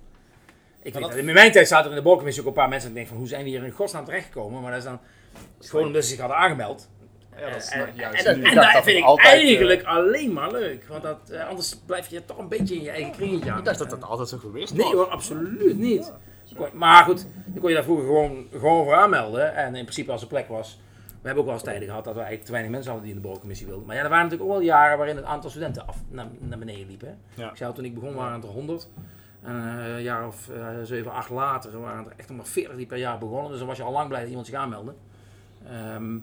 Ik 0.83 0.93
weet 0.93 1.03
dat- 1.03 1.11
dat 1.13 1.21
in 1.21 1.25
mijn 1.35 1.53
tijd 1.53 1.69
zaten 1.69 1.85
er 1.85 1.91
in 1.91 1.97
de 1.97 2.01
borrelcommissie 2.03 2.43
ook 2.43 2.49
een 2.49 2.55
paar 2.63 2.69
mensen 2.69 2.85
en 2.91 2.95
ik 2.97 2.97
denk 2.97 3.09
van, 3.09 3.17
hoe 3.19 3.27
zijn 3.29 3.45
die 3.45 3.57
hier 3.57 3.65
in 3.67 3.71
godsnaam 3.73 4.05
terechtgekomen? 4.05 4.61
Maar 4.63 4.71
dat 4.71 4.81
is 4.81 4.87
dan 4.87 5.01
gewoon 5.61 5.87
omdat 5.87 6.03
ze 6.03 6.09
zich 6.09 6.19
hadden 6.19 6.37
aangemeld. 6.37 6.89
Ja, 7.37 7.51
dat 7.51 7.63
is 7.63 7.69
en, 7.69 7.79
nou 7.79 7.91
juist 7.95 8.25
en, 8.25 8.41
dat 8.41 8.55
dat 8.55 8.85
vind 8.85 8.99
ik 8.99 9.05
eh, 9.05 9.25
eigenlijk 9.25 9.83
alleen 9.83 10.33
maar 10.33 10.51
leuk. 10.51 10.85
Want 10.89 11.03
dat, 11.03 11.31
eh, 11.31 11.49
anders 11.49 11.79
blijf 11.87 12.09
je 12.09 12.25
toch 12.25 12.39
een 12.39 12.49
beetje 12.49 12.75
in 12.75 12.83
je 12.83 12.91
eigen 12.91 13.13
kringetje 13.13 13.51
aan. 13.51 13.59
Ik 13.59 13.65
dacht 13.65 13.79
dat 13.79 13.91
dat 13.91 14.05
altijd 14.05 14.29
zo 14.29 14.39
geweest 14.39 14.75
Nee 14.75 14.85
was. 14.85 14.93
hoor, 14.93 15.09
absoluut 15.09 15.79
niet. 15.79 16.13
Maar 16.73 17.05
goed, 17.05 17.27
dan 17.47 17.61
kon 17.61 17.69
je 17.69 17.75
daar 17.75 17.85
vroeger 17.85 18.07
gewoon, 18.07 18.47
gewoon 18.51 18.85
voor 18.85 18.95
aanmelden. 18.95 19.55
En 19.55 19.75
in 19.75 19.83
principe 19.83 20.13
als 20.13 20.23
er 20.23 20.29
plek 20.29 20.49
was. 20.49 20.81
We 21.07 21.29
hebben 21.29 21.39
ook 21.39 21.51
wel 21.51 21.61
eens 21.61 21.71
tijden 21.71 21.89
gehad 21.89 22.05
dat 22.05 22.13
we 22.15 22.21
eigenlijk 22.21 22.47
te 22.47 22.53
weinig 22.53 22.73
mensen 22.73 22.91
hadden 22.91 23.09
die 23.09 23.17
in 23.17 23.21
de 23.21 23.27
borrelcommissie 23.27 23.67
wilden. 23.67 23.87
Maar 23.87 23.97
ja, 23.97 24.03
er 24.03 24.09
waren 24.09 24.25
natuurlijk 24.25 24.51
ook 24.51 24.57
wel 24.57 24.67
jaren 24.67 24.99
waarin 24.99 25.17
het 25.17 25.25
aantal 25.25 25.51
studenten 25.51 25.87
af, 25.87 25.97
naar, 26.09 26.27
naar 26.39 26.59
beneden 26.59 26.87
liep. 26.87 27.01
Hè. 27.01 27.15
Ja. 27.35 27.51
Ik 27.51 27.57
zei 27.57 27.69
al, 27.71 27.77
toen 27.77 27.85
ik 27.85 27.95
begon 27.95 28.15
waren 28.15 28.35
het 28.35 28.45
er 28.45 28.51
100. 28.51 28.89
En 29.43 29.57
eh, 29.57 29.95
een 29.95 30.03
jaar 30.03 30.27
of 30.27 30.51
7, 30.83 31.13
8 31.13 31.31
later 31.31 31.81
waren 31.81 32.05
er 32.05 32.13
echt 32.17 32.29
nog 32.29 32.37
maar 32.37 32.47
40 32.47 32.77
die 32.77 32.87
per 32.87 32.99
jaar 32.99 33.19
begonnen. 33.19 33.51
Dus 33.51 33.59
dan 33.59 33.69
was 33.69 33.77
je 33.77 33.83
al 33.83 33.93
lang 33.93 34.09
blij 34.09 34.21
dat 34.21 34.29
iemand 34.29 34.47
zich 34.47 34.57
aanmeldde. 34.57 34.95
Ehm, 35.69 36.19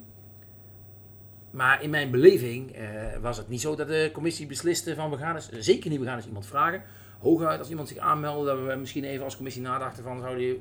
maar 1.52 1.84
in 1.84 1.89
mijn 1.89 2.12
beleving 2.12 2.71
eh, 2.75 3.17
was 3.21 3.38
het 3.38 3.49
niet 3.49 3.62
zo 3.62 3.75
dat 3.75 3.88
de 3.88 4.10
commissie 4.13 4.47
besliste 4.47 4.95
van 4.95 5.10
we 5.10 5.17
gaan 5.17 5.36
eens, 5.36 5.49
zeker 5.52 5.89
niet, 5.89 5.99
we 5.99 6.06
gaan 6.06 6.15
eens 6.17 6.25
iemand 6.28 6.45
vragen. 6.45 6.84
Hooguit 7.19 7.60
als 7.60 7.69
iemand 7.69 7.88
zich 7.88 7.97
aanmeldde, 7.97 8.45
dat 8.45 8.65
we 8.67 8.75
misschien 8.80 9.04
even 9.04 9.23
als 9.23 9.36
commissie 9.36 9.62
nadachten 9.62 10.04
van 10.04 10.19
zou 10.19 10.38
die, 10.38 10.60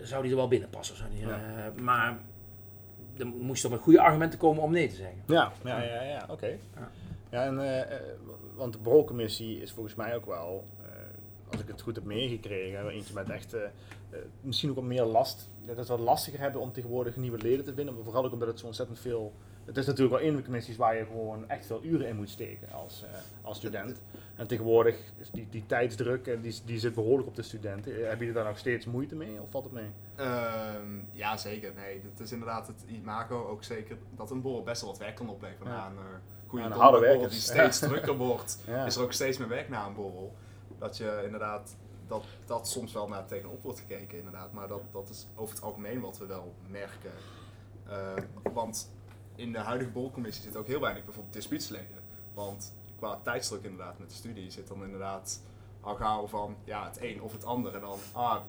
zou 0.00 0.22
die 0.22 0.30
er 0.30 0.36
wel 0.36 0.48
binnen 0.48 0.70
passen. 0.70 0.96
Zou 0.96 1.08
die, 1.10 1.26
Ja. 1.26 1.40
eh, 1.74 1.82
maar 1.82 2.18
er 3.18 3.26
moesten 3.26 3.70
wel 3.70 3.78
goede 3.78 4.00
argumenten 4.00 4.38
komen 4.38 4.62
om 4.62 4.72
nee 4.72 4.88
te 4.88 4.94
zeggen. 4.94 5.16
Ja, 5.26 5.52
ja, 5.64 5.82
ja, 5.82 6.02
ja 6.02 6.26
oké. 6.30 6.46
Ja. 6.46 6.90
Ja. 7.30 7.44
en, 7.44 7.78
eh, 7.88 7.96
want 8.54 8.72
de 8.72 8.78
broodcommissie 8.78 9.62
is 9.62 9.72
volgens 9.72 9.94
mij 9.94 10.14
ook 10.14 10.26
wel, 10.26 10.64
als 11.50 11.60
ik 11.60 11.66
het 11.68 11.80
goed 11.80 11.94
heb 11.94 12.04
meegekregen, 12.04 12.88
eentje 12.88 13.14
met 13.14 13.30
echt, 13.30 13.56
misschien 14.40 14.68
ook 14.70 14.74
wat 14.76 14.84
meer 14.84 15.04
last, 15.04 15.48
dat 15.66 15.76
het 15.76 15.88
wat 15.88 15.98
lastiger 15.98 16.40
hebben 16.40 16.60
om 16.60 16.72
tegenwoordig 16.72 17.16
nieuwe 17.16 17.38
leden 17.38 17.64
te 17.64 17.74
vinden, 17.74 17.94
maar 17.94 18.04
vooral 18.04 18.24
ook 18.24 18.32
omdat 18.32 18.48
het 18.48 18.58
zo 18.60 18.66
ontzettend 18.66 18.98
veel, 18.98 19.32
het 19.64 19.76
is 19.76 19.86
natuurlijk 19.86 20.16
wel 20.16 20.24
een 20.24 20.28
van 20.32 20.36
de 20.36 20.42
commissies 20.44 20.76
waar 20.76 20.96
je 20.96 21.04
gewoon 21.06 21.48
echt 21.48 21.66
veel 21.66 21.80
uren 21.82 22.08
in 22.08 22.16
moet 22.16 22.30
steken 22.30 22.72
als, 22.72 23.04
eh, 23.04 23.18
als 23.42 23.56
student. 23.56 24.00
En 24.36 24.46
tegenwoordig 24.46 24.96
is 25.18 25.30
die, 25.30 25.46
die 25.50 25.66
tijdsdruk, 25.66 26.26
eh, 26.26 26.42
die, 26.42 26.54
die 26.64 26.78
zit 26.78 26.94
behoorlijk 26.94 27.28
op 27.28 27.36
de 27.36 27.42
studenten. 27.42 27.92
Eh, 27.92 27.98
Hebben 28.00 28.18
jullie 28.18 28.32
daar 28.34 28.44
nog 28.44 28.58
steeds 28.58 28.86
moeite 28.86 29.14
mee 29.14 29.40
of 29.40 29.50
valt 29.50 29.64
het 29.64 29.72
mee? 29.72 29.88
Ehm, 30.16 30.88
ja, 31.10 31.36
zeker. 31.36 31.72
Nee, 31.76 32.02
het 32.10 32.20
is 32.20 32.32
inderdaad 32.32 32.66
het 32.66 32.84
imago 32.88 33.46
ook 33.48 33.64
zeker 33.64 33.96
dat 34.16 34.30
een 34.30 34.42
borrel 34.42 34.62
best 34.62 34.80
wel 34.80 34.90
wat 34.90 34.98
werk 34.98 35.14
kan 35.14 35.28
opleveren 35.28 35.72
Ja. 35.72 35.78
na 35.78 35.86
een 35.86 35.96
uh, 35.96 36.02
goede 36.46 37.06
Ja, 37.06 37.28
die 37.28 37.38
steeds 37.40 37.78
drukker 37.88 38.16
wordt. 38.16 38.58
Ja. 38.66 38.84
Is 38.84 38.96
er 38.96 39.02
ook 39.02 39.12
steeds 39.12 39.38
meer 39.38 39.48
werk 39.48 39.68
na 39.68 39.86
een 39.86 39.94
borrel. 39.94 40.34
Dat 40.78 40.96
je 40.96 41.22
inderdaad, 41.24 41.76
dat, 42.08 42.24
dat 42.46 42.68
soms 42.68 42.92
wel 42.92 43.08
naar 43.08 43.26
tegenop 43.26 43.62
wordt 43.62 43.78
gekeken 43.78 44.18
inderdaad. 44.18 44.52
Maar 44.52 44.68
dat, 44.68 44.80
dat 44.92 45.08
is 45.08 45.26
over 45.36 45.54
het 45.54 45.64
algemeen 45.64 46.00
wat 46.00 46.18
we 46.18 46.26
wel 46.26 46.54
merken. 46.70 47.12
Eh, 47.88 48.12
want 48.52 48.90
in 49.34 49.52
de 49.52 49.58
huidige 49.58 49.90
borrelcommissie 49.90 50.42
zit 50.44 50.56
ook 50.56 50.66
heel 50.66 50.80
weinig 50.80 51.04
bijvoorbeeld 51.04 51.34
dispuutsleden. 51.34 52.02
Want 52.34 52.74
qua 52.98 53.18
tijdsdruk 53.22 53.62
inderdaad 53.62 53.98
met 53.98 54.08
de 54.08 54.14
studie 54.14 54.50
zit 54.50 54.68
dan 54.68 54.84
inderdaad 54.84 55.40
al 55.80 55.94
gauw 55.94 56.26
van 56.26 56.56
ja, 56.64 56.84
het 56.84 57.00
een 57.00 57.22
of 57.22 57.32
het 57.32 57.44
ander. 57.44 57.74
En 57.74 57.80
dan, 57.80 57.98
ah, 58.12 58.40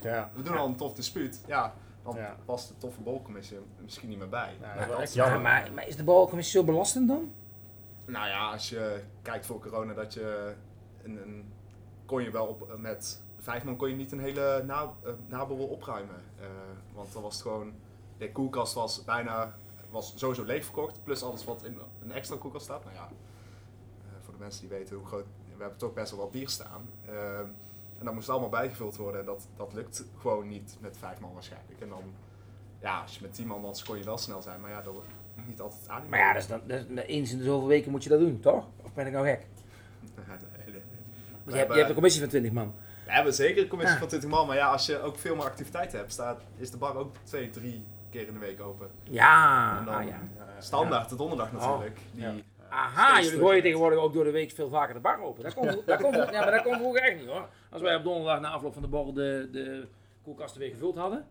Ja. 0.00 0.30
we 0.34 0.42
doen 0.42 0.56
al 0.56 0.66
een 0.66 0.76
tof 0.76 0.92
dispuut. 0.94 1.40
Ja, 1.46 1.74
dan 2.02 2.16
Ja. 2.16 2.36
past 2.44 2.68
de 2.68 2.74
toffe 2.78 3.00
bolcommissie 3.00 3.58
misschien 3.82 4.08
niet 4.08 4.18
meer 4.18 4.28
bij. 4.28 4.56
Maar, 4.60 4.88
maar, 4.88 5.08
jammer. 5.08 5.40
maar, 5.40 5.72
maar 5.72 5.86
is 5.88 5.96
de 5.96 6.04
borrelcommissie 6.04 6.58
zo 6.60 6.64
belastend 6.66 7.08
dan? 7.08 7.32
Nou 8.04 8.28
ja, 8.28 8.50
als 8.52 8.68
je 8.68 9.02
kijkt 9.22 9.46
voor 9.46 9.60
corona 9.60 9.92
dat 9.94 10.14
je 10.14 10.54
een, 11.02 11.16
een 11.22 11.52
kon 12.08 12.22
je 12.22 12.30
wel 12.30 12.46
op, 12.46 12.78
met 12.78 13.22
vijf 13.38 13.64
man 13.64 13.76
kon 13.76 13.88
je 13.88 13.96
niet 13.96 14.12
een 14.12 14.20
hele 14.20 14.62
na, 14.66 14.92
eh, 15.02 15.12
naborrel 15.26 15.66
opruimen. 15.66 16.22
Eh, 16.40 16.46
want 16.94 17.12
dan 17.12 17.22
was 17.22 17.32
het 17.32 17.42
gewoon, 17.42 17.72
de 18.18 18.32
koelkast 18.32 18.74
was 18.74 19.04
bijna, 19.04 19.54
was 19.90 20.12
sowieso 20.16 20.44
leeg 20.44 20.64
verkocht. 20.64 21.04
Plus 21.04 21.22
alles 21.22 21.44
wat 21.44 21.64
in 21.64 21.78
een 22.02 22.12
extra 22.12 22.36
koelkast 22.36 22.64
staat. 22.64 22.84
Nou 22.84 22.96
ja, 22.96 23.08
eh, 23.08 24.24
voor 24.24 24.34
de 24.34 24.40
mensen 24.40 24.60
die 24.60 24.78
weten 24.78 24.96
hoe 24.96 25.06
groot, 25.06 25.24
we 25.56 25.62
hebben 25.62 25.78
toch 25.78 25.94
best 25.94 26.10
wel 26.10 26.20
wat 26.20 26.30
bier 26.30 26.48
staan. 26.48 26.88
Eh, 27.04 27.38
en 27.98 28.04
dat 28.04 28.14
moest 28.14 28.28
allemaal 28.28 28.48
bijgevuld 28.48 28.96
worden 28.96 29.20
en 29.20 29.26
dat, 29.26 29.46
dat 29.56 29.72
lukt 29.72 30.04
gewoon 30.18 30.48
niet 30.48 30.76
met 30.80 30.96
vijf 30.98 31.20
man 31.20 31.32
waarschijnlijk. 31.32 31.80
En 31.80 31.88
dan, 31.88 32.02
ja, 32.80 33.00
als 33.00 33.14
je 33.14 33.22
met 33.22 33.34
tien 33.34 33.46
man 33.46 33.62
was 33.62 33.84
kon 33.84 33.98
je 33.98 34.04
wel 34.04 34.18
snel 34.18 34.42
zijn. 34.42 34.60
Maar 34.60 34.70
ja, 34.70 34.82
dat 34.82 34.94
niet 35.46 35.60
altijd 35.60 35.88
aan. 35.88 36.08
Maar 36.08 36.18
ja, 36.18 36.34
is 36.34 36.46
dan, 36.46 36.60
eens 36.96 37.32
in 37.32 37.38
de 37.38 37.44
zoveel 37.44 37.68
weken 37.68 37.90
moet 37.90 38.02
je 38.02 38.08
dat 38.08 38.18
doen, 38.18 38.40
toch? 38.40 38.64
Of 38.82 38.94
ben 38.94 39.06
ik 39.06 39.12
nou 39.12 39.26
gek? 39.26 39.46
Nee, 40.26 40.36
nee, 40.66 40.72
nee. 40.72 40.82
Want 41.30 41.37
We 41.37 41.37
je, 41.52 41.58
hebt, 41.58 41.68
hebben- 41.68 41.72
je 41.72 41.76
hebt 41.76 41.88
een 41.88 41.94
commissie 41.94 42.20
van 42.20 42.30
20 42.30 42.52
man. 42.52 42.74
We 43.04 43.12
hebben 43.14 43.34
zeker 43.34 43.62
een 43.62 43.68
commissie 43.68 43.98
van 43.98 44.08
20 44.08 44.30
man, 44.30 44.46
maar 44.46 44.56
ja, 44.56 44.70
als 44.70 44.86
je 44.86 45.00
ook 45.00 45.18
veel 45.18 45.34
meer 45.36 45.44
activiteiten 45.44 45.98
hebt, 45.98 46.12
staat, 46.12 46.40
is 46.58 46.70
de 46.70 46.76
bar 46.76 46.96
ook 46.96 47.14
twee, 47.22 47.50
drie 47.50 47.84
keer 48.10 48.26
in 48.26 48.32
de 48.32 48.38
week 48.38 48.60
open. 48.60 48.88
Ja, 49.02 49.82
dan 49.84 49.94
ah, 49.94 50.04
ja. 50.06 50.20
standaard, 50.58 51.08
de 51.08 51.16
donderdag 51.16 51.52
Oh. 51.54 51.60
natuurlijk. 51.70 51.98
Die, 52.12 52.22
Ja. 52.24 52.34
Aha, 52.70 53.20
jullie 53.20 53.38
gooien 53.38 53.62
tegenwoordig 53.62 53.98
ook 53.98 54.12
door 54.12 54.24
de 54.24 54.30
week 54.30 54.50
veel 54.50 54.68
vaker 54.68 54.94
de 54.94 55.00
bar 55.00 55.22
open. 55.22 55.42
Dat 55.42 55.54
kon, 55.54 55.66
dat 55.86 56.00
kon, 56.00 56.12
ja, 56.16 56.30
maar 56.30 56.50
dat 56.50 56.62
kon 56.62 56.74
vroeger 56.78 57.02
echt 57.02 57.18
niet 57.20 57.28
hoor. 57.28 57.48
Als 57.70 57.82
wij 57.82 57.94
op 57.96 58.02
donderdag 58.04 58.40
na 58.40 58.48
afloop 58.50 58.72
van 58.72 58.82
de 58.82 58.88
borrel 58.88 59.12
de, 59.12 59.48
de 59.52 59.86
koelkasten 60.22 60.60
weer 60.60 60.70
gevuld 60.70 60.96
hadden. 60.96 61.26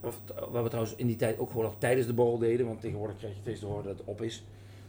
Of 0.00 0.20
wat 0.50 0.62
we 0.62 0.68
trouwens 0.68 0.96
in 0.96 1.06
die 1.06 1.16
tijd 1.16 1.38
ook 1.38 1.48
gewoon 1.48 1.64
nog 1.64 1.74
tijdens 1.78 2.06
de 2.06 2.12
borrel 2.14 2.38
deden. 2.38 2.66
Want 2.66 2.80
tegenwoordig 2.80 3.16
krijg 3.18 3.34
je 3.34 3.40
steeds 3.40 3.60
te 3.60 3.66
horen 3.66 3.84
dat 3.84 3.96
het 3.98 4.06
op 4.06 4.22
is. 4.22 4.44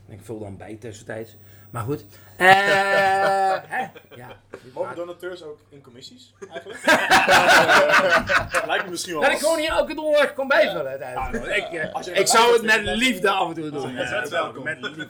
Ik 0.08 0.20
vul 0.22 0.40
dan 0.40 0.58
bij 0.58 0.76
tussentijds. 0.76 1.36
Maar 1.70 1.84
goed. 1.84 2.06
Eh, 2.38 3.58
hè? 3.68 3.88
Ja. 4.16 4.28
Mogen 4.74 4.96
donateurs 4.96 5.44
ook 5.44 5.60
in 5.70 5.82
commissies 5.82 6.34
eigenlijk? 6.52 6.86
Lijkt 8.68 8.84
me 8.84 8.90
misschien 8.90 9.14
wel 9.14 9.22
Dat 9.22 9.32
ik 9.32 9.38
gewoon 9.38 9.58
hier 9.60 9.70
elke 9.70 9.96
donderdag 9.96 10.34
kon 10.34 10.48
bijvullen 10.48 10.88
uiteindelijk. 10.88 11.46
Ja, 11.46 11.54
ik, 11.54 11.74
eh, 11.74 11.94
als 11.94 12.06
je 12.06 12.12
ik 12.12 12.28
zou 12.28 12.54
het 12.54 12.62
met 12.62 12.82
liefde 12.96 13.30
af 13.30 13.48
en 13.48 13.54
toe 13.54 13.70
doen. 13.70 13.96
bent 13.96 14.10
Ja, 14.10 14.30
welkom. 14.30 14.64
Met 14.64 14.82
liefde. 14.82 15.10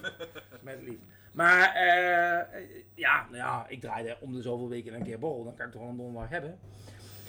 Met 0.62 0.78
liefde. 0.82 1.06
Maar 1.32 1.74
eh, 1.76 2.62
ja, 2.94 3.26
nou 3.26 3.36
ja, 3.36 3.66
ik 3.68 3.82
draaide 3.82 4.18
om 4.20 4.34
de 4.34 4.42
zoveel 4.42 4.70
weken 4.70 4.94
een 4.94 5.04
keer 5.04 5.20
borrel. 5.20 5.44
Dan 5.44 5.56
kan 5.56 5.66
ik 5.66 5.72
toch 5.72 5.82
wel 5.82 5.90
een 5.90 5.98
donderdag 5.98 6.30
hebben. 6.30 6.60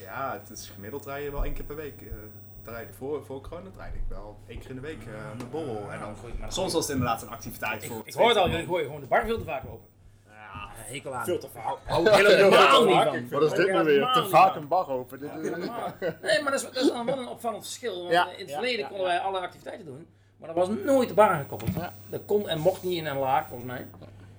ja, 0.03 0.41
het 0.41 0.59
is 0.59 0.71
gemiddeld 0.75 1.03
draai 1.03 1.25
je 1.25 1.31
wel 1.31 1.45
één 1.45 1.55
keer 1.55 1.65
per 1.65 1.77
week. 1.77 2.03
eh 2.03 2.09
draaide, 2.69 2.93
voor, 2.93 3.25
voor 3.25 3.41
corona 3.41 3.71
draaide 3.75 3.97
ik 3.97 4.03
wel 4.09 4.37
één 4.47 4.59
keer 4.59 4.69
in 4.71 4.75
de 4.77 4.83
week 4.83 4.99
eh 5.07 5.41
een 5.41 5.51
borrel. 5.51 5.93
En 5.93 6.01
dan, 6.01 6.17
gooi 6.21 6.33
ik 6.33 6.39
maar- 6.39 6.53
soms 6.53 6.73
was 6.73 6.83
het 6.87 6.93
inderdaad 6.93 7.23
een 7.23 7.29
activiteit 7.29 7.83
Ik, 7.83 7.89
voor 7.91 7.99
ik 8.05 8.11
twee, 8.13 8.25
hoor 8.25 8.35
het 8.35 8.43
al, 8.43 8.51
jullie 8.51 8.67
gooien 8.67 8.87
gewoon 8.87 9.01
de 9.01 9.07
bar 9.07 9.25
veel 9.27 9.39
te 9.39 9.45
vaak 9.45 9.63
open. 9.71 9.87
Ja, 10.27 10.33
Eh, 10.87 10.93
hekel 10.93 11.15
aan. 11.15 11.25
Veel 11.25 11.39
te 11.39 11.49
vaak. 11.49 11.77
Hou 11.85 12.09
ik 12.09 12.15
helemaal 12.15 12.85
niet 12.85 12.95
van. 13.05 13.15
Ik 13.15 13.31
Wat 13.31 13.43
is 13.43 13.53
dit 13.53 13.69
nou 13.73 13.85
weer? 13.85 14.13
Te 14.13 14.27
vaak 14.29 14.55
een 14.57 14.69
bar 14.69 14.89
open. 14.89 15.21
Dit 15.21 15.31
is- 15.41 15.47
ik 15.49 15.57
Nee, 16.23 16.43
maar 16.43 16.53
dat 16.53 16.61
is, 16.61 16.63
dat 16.63 16.77
is 16.85 16.89
dan 16.93 17.07
wel 17.07 17.19
een 17.19 17.29
opvallend 17.29 17.63
verschil. 17.65 17.99
Want 17.99 18.13
Ja. 18.13 18.31
in 18.33 18.39
het 18.45 18.51
verleden 18.53 18.79
ja, 18.79 18.87
konden 18.89 19.07
ja. 19.07 19.13
wij 19.13 19.21
alle 19.23 19.39
activiteiten 19.39 19.85
doen. 19.87 20.07
Maar 20.37 20.49
er 20.49 20.55
was 20.55 20.69
nooit 20.69 21.09
de 21.09 21.15
bar 21.15 21.29
aangekoppeld. 21.29 21.75
Ja. 21.75 21.93
Dat 22.11 22.21
kon 22.27 22.49
en 22.49 22.59
mocht 22.61 22.83
niet 22.83 22.97
in 22.99 23.07
een 23.07 23.19
laag, 23.19 23.47
volgens 23.49 23.69
mij. 23.69 23.87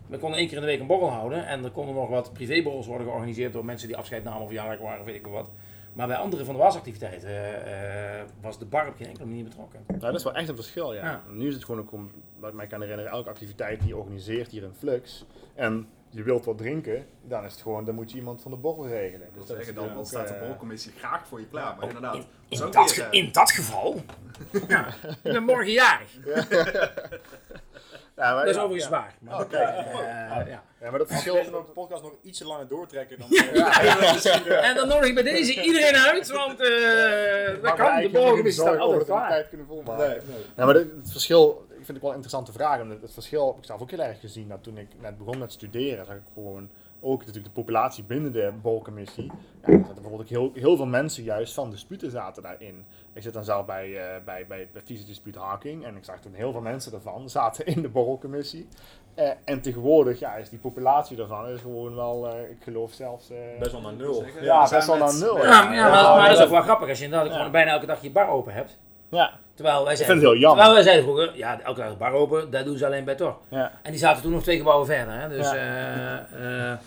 We 0.08 0.18
konden 0.18 0.39
één 0.39 0.48
keer 0.48 0.56
in 0.58 0.62
de 0.63 0.70
week 0.70 0.80
een 0.80 0.88
borrel 0.88 1.10
houden. 1.10 1.46
En 1.48 1.63
er 1.63 1.72
konden 1.72 1.96
nog 1.96 2.10
wat 2.10 2.34
privéborrels 2.34 2.88
worden 2.88 3.06
georganiseerd 3.08 3.54
door 3.54 3.65
mensen 3.65 3.88
die 3.88 3.98
afscheid 3.98 4.24
namen 4.24 4.42
of 4.42 4.52
jarig 4.52 4.80
waren 4.80 5.00
of 5.00 5.06
weet 5.06 5.15
ik 5.15 5.24
wel 5.24 5.34
wat. 5.34 5.50
Maar 5.93 6.08
bij 6.08 6.15
andere 6.17 6.45
van 6.45 6.54
de 6.54 6.60
wasactiviteiten 6.62 7.30
eh, 7.30 8.19
eh, 8.19 8.25
was 8.41 8.60
de 8.60 8.65
bar 8.65 8.88
op 8.88 8.95
geen 8.97 9.08
enkele 9.08 9.25
manier 9.25 9.43
betrokken. 9.43 9.80
Ja, 9.88 9.97
dat 9.97 10.15
is 10.15 10.23
wel 10.23 10.34
echt 10.36 10.49
een 10.49 10.56
verschil, 10.56 10.93
ja. 10.93 11.04
Ja. 11.06 11.21
Nu 11.30 11.47
is 11.47 11.54
het 11.54 11.65
gewoon 11.65 11.82
ook, 11.82 11.91
om, 11.91 12.12
wat 12.39 12.49
ik 12.49 12.56
mij 12.56 12.67
kan 12.67 12.82
herinneren, 12.82 13.12
elke 13.12 13.30
activiteit 13.30 13.80
die 13.80 13.88
je 13.88 13.95
organiseert 13.97 14.52
hier 14.52 14.63
in 14.63 14.73
Flux. 14.78 15.25
En 15.56 15.88
je 16.10 16.23
wilt 16.23 16.45
wat 16.45 16.58
drinken, 16.58 17.06
dan 17.21 17.45
is 17.45 17.52
het 17.52 17.62
gewoon, 17.62 17.86
dan 17.86 17.95
moet 17.95 18.12
je 18.12 18.17
iemand 18.17 18.41
van 18.41 18.52
de 18.52 18.58
borrel 18.58 18.88
regelen. 18.88 19.19
dat 19.19 19.34
Dus 19.38 19.47
wil 19.47 19.56
zeggen, 19.56 19.75
dan, 19.75 19.88
dan 19.88 19.97
ook, 19.97 20.06
staat 20.06 20.28
de 20.28 20.34
eh, 20.34 20.47
bolcommissie 20.47 20.91
graag 20.97 21.28
voor 21.28 21.39
je 21.39 21.47
klaar. 21.47 21.75
Maar 21.78 21.88
inderdaad, 21.88 22.15
in, 22.15 22.25
dat 22.49 22.65
in, 22.67 22.71
dat, 22.71 22.91
ge- 22.91 23.04
eh, 23.04 23.19
in 23.23 23.30
dat 23.32 23.52
geval. 23.52 24.02
ja, 24.67 24.88
ik 25.23 25.34
ben 25.34 25.43
morgen 25.43 25.71
jarig. 25.71 26.12
Ja, 28.19 28.34
maar, 28.34 28.39
Dat 28.45 28.49
is 28.49 28.55
ja, 28.55 28.62
overigens 28.62 28.91
ja. 28.91 28.97
waar. 28.99 29.13
Maar, 29.19 29.39
Oh, 29.39 29.49
kijk. 29.49 29.69
eh, 29.69 30.47
ja. 30.47 30.63
Ja, 30.82 30.89
maar 30.89 30.99
dat 30.99 31.08
verschil... 31.08 31.34
we 31.34 31.41
deze 31.41 31.63
podcast 31.73 32.03
nog 32.03 32.13
ietsje 32.21 32.45
langer 32.45 32.67
doortrekken, 32.67 33.19
dan 33.19 33.29
eh, 33.29 34.25
eh, 34.25 34.69
En 34.69 34.75
dan 34.75 34.88
nodig 34.88 35.08
ik 35.08 35.13
bij 35.13 35.23
deze 35.23 35.62
iedereen 35.67 35.95
uit, 35.95 36.32
want 36.32 36.60
eh 36.60 37.62
dat 37.63 37.73
kan. 37.73 38.01
De 38.01 38.10
borgen 38.12 38.45
is 38.45 38.60
altijd 38.60 38.89
dat 38.89 38.99
de 38.99 39.05
klaar. 39.05 39.29
tijd 39.29 39.49
kunnen 39.49 39.67
volmaken. 39.67 40.08
nee, 40.08 40.17
nee. 40.27 40.45
Ja, 40.58 40.65
maar 40.65 40.75
het, 40.75 40.88
het 41.01 41.12
verschil, 41.12 41.65
ik 41.69 41.75
vind 41.75 41.88
het 41.88 41.97
wel 41.99 42.10
een 42.10 42.15
interessante 42.15 42.51
vraag. 42.51 42.82
omdat 42.82 43.01
Het 43.01 43.13
verschil 43.13 43.47
heb 43.47 43.58
ik 43.58 43.65
zelf 43.65 43.82
ook 43.82 43.91
heel 43.91 43.99
erg 43.99 44.19
gezien. 44.19 44.47
Dat 44.47 44.63
toen 44.63 44.77
ik 44.77 44.88
net 45.01 45.17
begon 45.17 45.38
met 45.38 45.51
studeren, 45.51 46.05
zag 46.05 46.15
ik 46.15 46.21
gewoon 46.34 46.69
ook 47.02 47.20
natuurlijk 47.20 47.46
de 47.46 47.62
populatie 47.62 48.04
binnen 48.04 48.32
de 48.32 48.52
bolcommissie. 48.62 49.26
Ja, 49.62 49.68
er 49.68 49.80
zaten 49.80 49.94
bijvoorbeeld 49.94 50.22
ook 50.22 50.28
heel, 50.30 50.52
heel 50.54 50.76
veel 50.76 50.86
mensen 50.86 51.24
juist 51.24 51.54
van 51.54 51.70
disputen 51.70 52.12
zaten 52.12 52.44
daarin. 52.44 52.86
Ik 53.14 53.22
zit 53.22 53.34
dan 53.34 53.44
zelf 53.44 53.66
bij, 53.66 53.98
eh 53.98 54.24
bij, 54.26 54.46
bij, 54.48 54.68
bij 54.74 54.82
Dispuut 54.86 55.36
Harking 55.36 55.86
en 55.86 55.96
ik 55.96 56.04
zag 56.04 56.20
toen 56.20 56.34
heel 56.34 56.52
veel 56.52 56.62
mensen 56.62 56.92
daarvan 56.92 57.30
zaten 57.40 57.66
in 57.66 57.82
de 57.82 57.90
borrelcommissie. 57.90 58.68
Eh, 59.14 59.30
en 59.46 59.62
tegenwoordig 59.62 60.20
ja, 60.20 60.34
is 60.36 60.50
die 60.50 60.60
populatie 60.60 61.18
daarvan 61.18 61.48
is 61.48 61.62
gewoon 61.62 61.96
wel, 61.96 62.28
eh, 62.28 62.50
ik 62.50 62.58
geloof 62.64 62.92
zelfs... 62.94 63.30
eh, 63.30 63.38
Best 63.60 63.72
wel 63.72 63.82
naar 63.82 63.94
nul. 63.94 64.24
Ja, 64.42 64.70
best 64.70 64.88
wel 64.88 64.98
naar 64.98 65.14
nul. 65.20 65.38
Ja, 65.38 65.44
Ja, 65.44 65.64
maar, 65.64 65.76
ja, 65.76 65.88
ja, 65.88 65.92
maar, 66.04 66.18
maar 66.18 66.30
dat 66.30 66.38
is 66.38 66.44
ook 66.44 66.50
wel 66.52 66.62
grappig 66.62 66.90
als 66.90 66.98
je 66.98 67.04
inderdaad 67.04 67.28
Ja. 67.30 67.36
gewoon 67.36 67.52
bijna 67.52 67.72
elke 67.72 67.86
dag 67.86 68.02
je 68.02 68.12
bar 68.12 68.28
open 68.30 68.54
hebt. 68.54 68.78
ja, 69.10 69.40
Terwijl 69.60 69.84
wij 69.84 69.91
ik 69.93 69.98
vind 69.98 70.08
zeiden, 70.10 70.30
het 70.30 70.34
heel 70.34 70.41
jammer. 70.50 70.63
terwijl 70.63 70.74
wij 70.74 70.84
zeiden 70.84 71.04
vroeger, 71.04 71.38
ja, 71.38 71.62
elke 71.62 71.80
dag 71.80 71.89
de 71.89 71.95
bar 71.98 72.12
open, 72.12 72.52
dat 72.52 72.65
doen 72.65 72.78
ze 72.78 72.86
alleen 72.86 73.04
bij 73.04 73.15
Tor. 73.15 73.38
Ja. 73.50 73.72
En 73.84 73.91
die 73.91 74.00
zaten 74.00 74.22
toen 74.22 74.32
nog 74.32 74.43
twee 74.43 74.58
gebouwen 74.58 74.86
verder. 74.88 75.13
Hè? 75.22 75.30
Dus 75.30 75.52
Ja. 75.52 75.56
eh, 75.56 76.72
eh, 76.72 76.78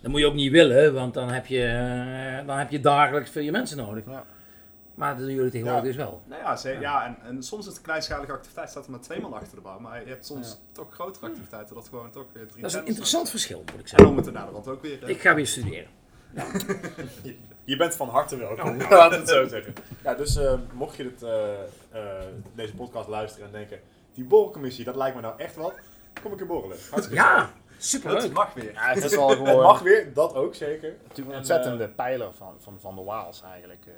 dat 0.00 0.10
moet 0.10 0.20
je 0.20 0.26
ook 0.26 0.34
niet 0.34 0.50
willen, 0.52 0.94
want 0.94 1.14
dan 1.14 1.28
heb 1.30 1.46
je, 1.46 1.64
eh, 1.64 2.46
dan 2.46 2.58
heb 2.58 2.70
je 2.70 2.80
dagelijks 2.80 3.30
veel 3.30 3.42
je 3.42 3.50
mensen 3.50 3.76
nodig. 3.76 4.04
Ja. 4.06 4.24
Maar 4.94 5.16
dat 5.16 5.24
doen 5.26 5.34
jullie 5.34 5.50
tegenwoordig 5.50 5.82
Ja. 5.84 5.88
dus 5.88 5.96
wel. 5.96 6.22
Nou 6.26 6.42
ja, 6.42 6.56
ze- 6.56 6.76
ja 6.80 7.04
en, 7.06 7.16
en 7.28 7.42
soms 7.42 7.60
is 7.62 7.66
het 7.68 7.76
een 7.76 7.82
kleinschalige 7.82 8.32
activiteit, 8.32 8.70
staat 8.70 8.84
er 8.84 8.90
maar 8.90 9.00
twee 9.00 9.20
man 9.20 9.32
achter 9.32 9.54
de 9.54 9.60
bar. 9.62 9.80
Maar 9.80 10.00
je 10.04 10.08
hebt 10.08 10.26
soms 10.26 10.48
Ja. 10.48 10.54
toch 10.72 10.94
grotere 10.94 11.26
activiteiten, 11.26 11.74
dat 11.74 11.88
gewoon 11.88 12.10
toch 12.10 12.26
weer 12.32 12.46
drie 12.46 12.62
Dat 12.62 12.70
is 12.70 12.76
een 12.76 12.86
interessant 12.86 13.30
verschil, 13.30 13.58
moet 13.58 13.68
ik 13.74 13.80
En 13.82 13.88
zeggen. 13.88 14.14
we 14.16 14.32
de 14.32 14.38
rand 14.52 14.68
ook 14.68 14.82
weer. 14.82 15.08
Ik 15.08 15.20
ga 15.20 15.34
weer 15.34 15.46
studeren. 15.46 15.86
Je 17.70 17.76
bent 17.76 17.94
van 17.96 18.08
harte 18.08 18.36
welkom, 18.36 18.78
laten 18.90 19.10
we 19.10 19.16
het 19.16 19.28
zo 19.28 19.46
zeggen. 19.46 19.74
Ja, 20.04 20.14
dus 20.14 20.36
eh, 20.36 20.52
mocht 20.72 20.96
je 20.96 21.02
dit, 21.02 21.22
eh, 21.22 21.52
eh, 21.90 22.24
deze 22.54 22.74
podcast 22.74 23.08
luisteren 23.08 23.46
en 23.46 23.52
denken, 23.52 23.80
die 24.14 24.24
borrelcommissie, 24.24 24.84
dat 24.84 24.96
lijkt 24.96 25.16
me 25.16 25.22
nou 25.22 25.34
echt 25.38 25.56
wat, 25.56 25.74
kom 26.22 26.32
ik 26.32 26.40
er 26.40 26.46
borrelen. 26.46 26.76
Hartstikke 26.90 27.22
Ja, 27.22 27.50
gezellig. 27.78 28.22
het 28.22 28.32
mag 28.32 28.54
weer. 28.54 28.72
Ja, 28.72 28.80
het 28.92 29.04
is 29.04 29.14
wel 29.16 29.28
Het 29.28 29.38
gewoon 29.38 29.62
mag 29.62 29.80
weer, 29.80 30.12
dat 30.14 30.34
ook 30.34 30.54
zeker. 30.54 30.88
natuurlijk 31.02 31.16
een 31.26 31.32
En, 31.32 31.38
ontzettende 31.38 31.88
pijler 31.88 32.32
van, 32.34 32.54
van, 32.58 32.76
van 32.80 32.94
de 32.94 33.02
Waals 33.02 33.42
eigenlijk. 33.42 33.84
Eh, 33.86 33.92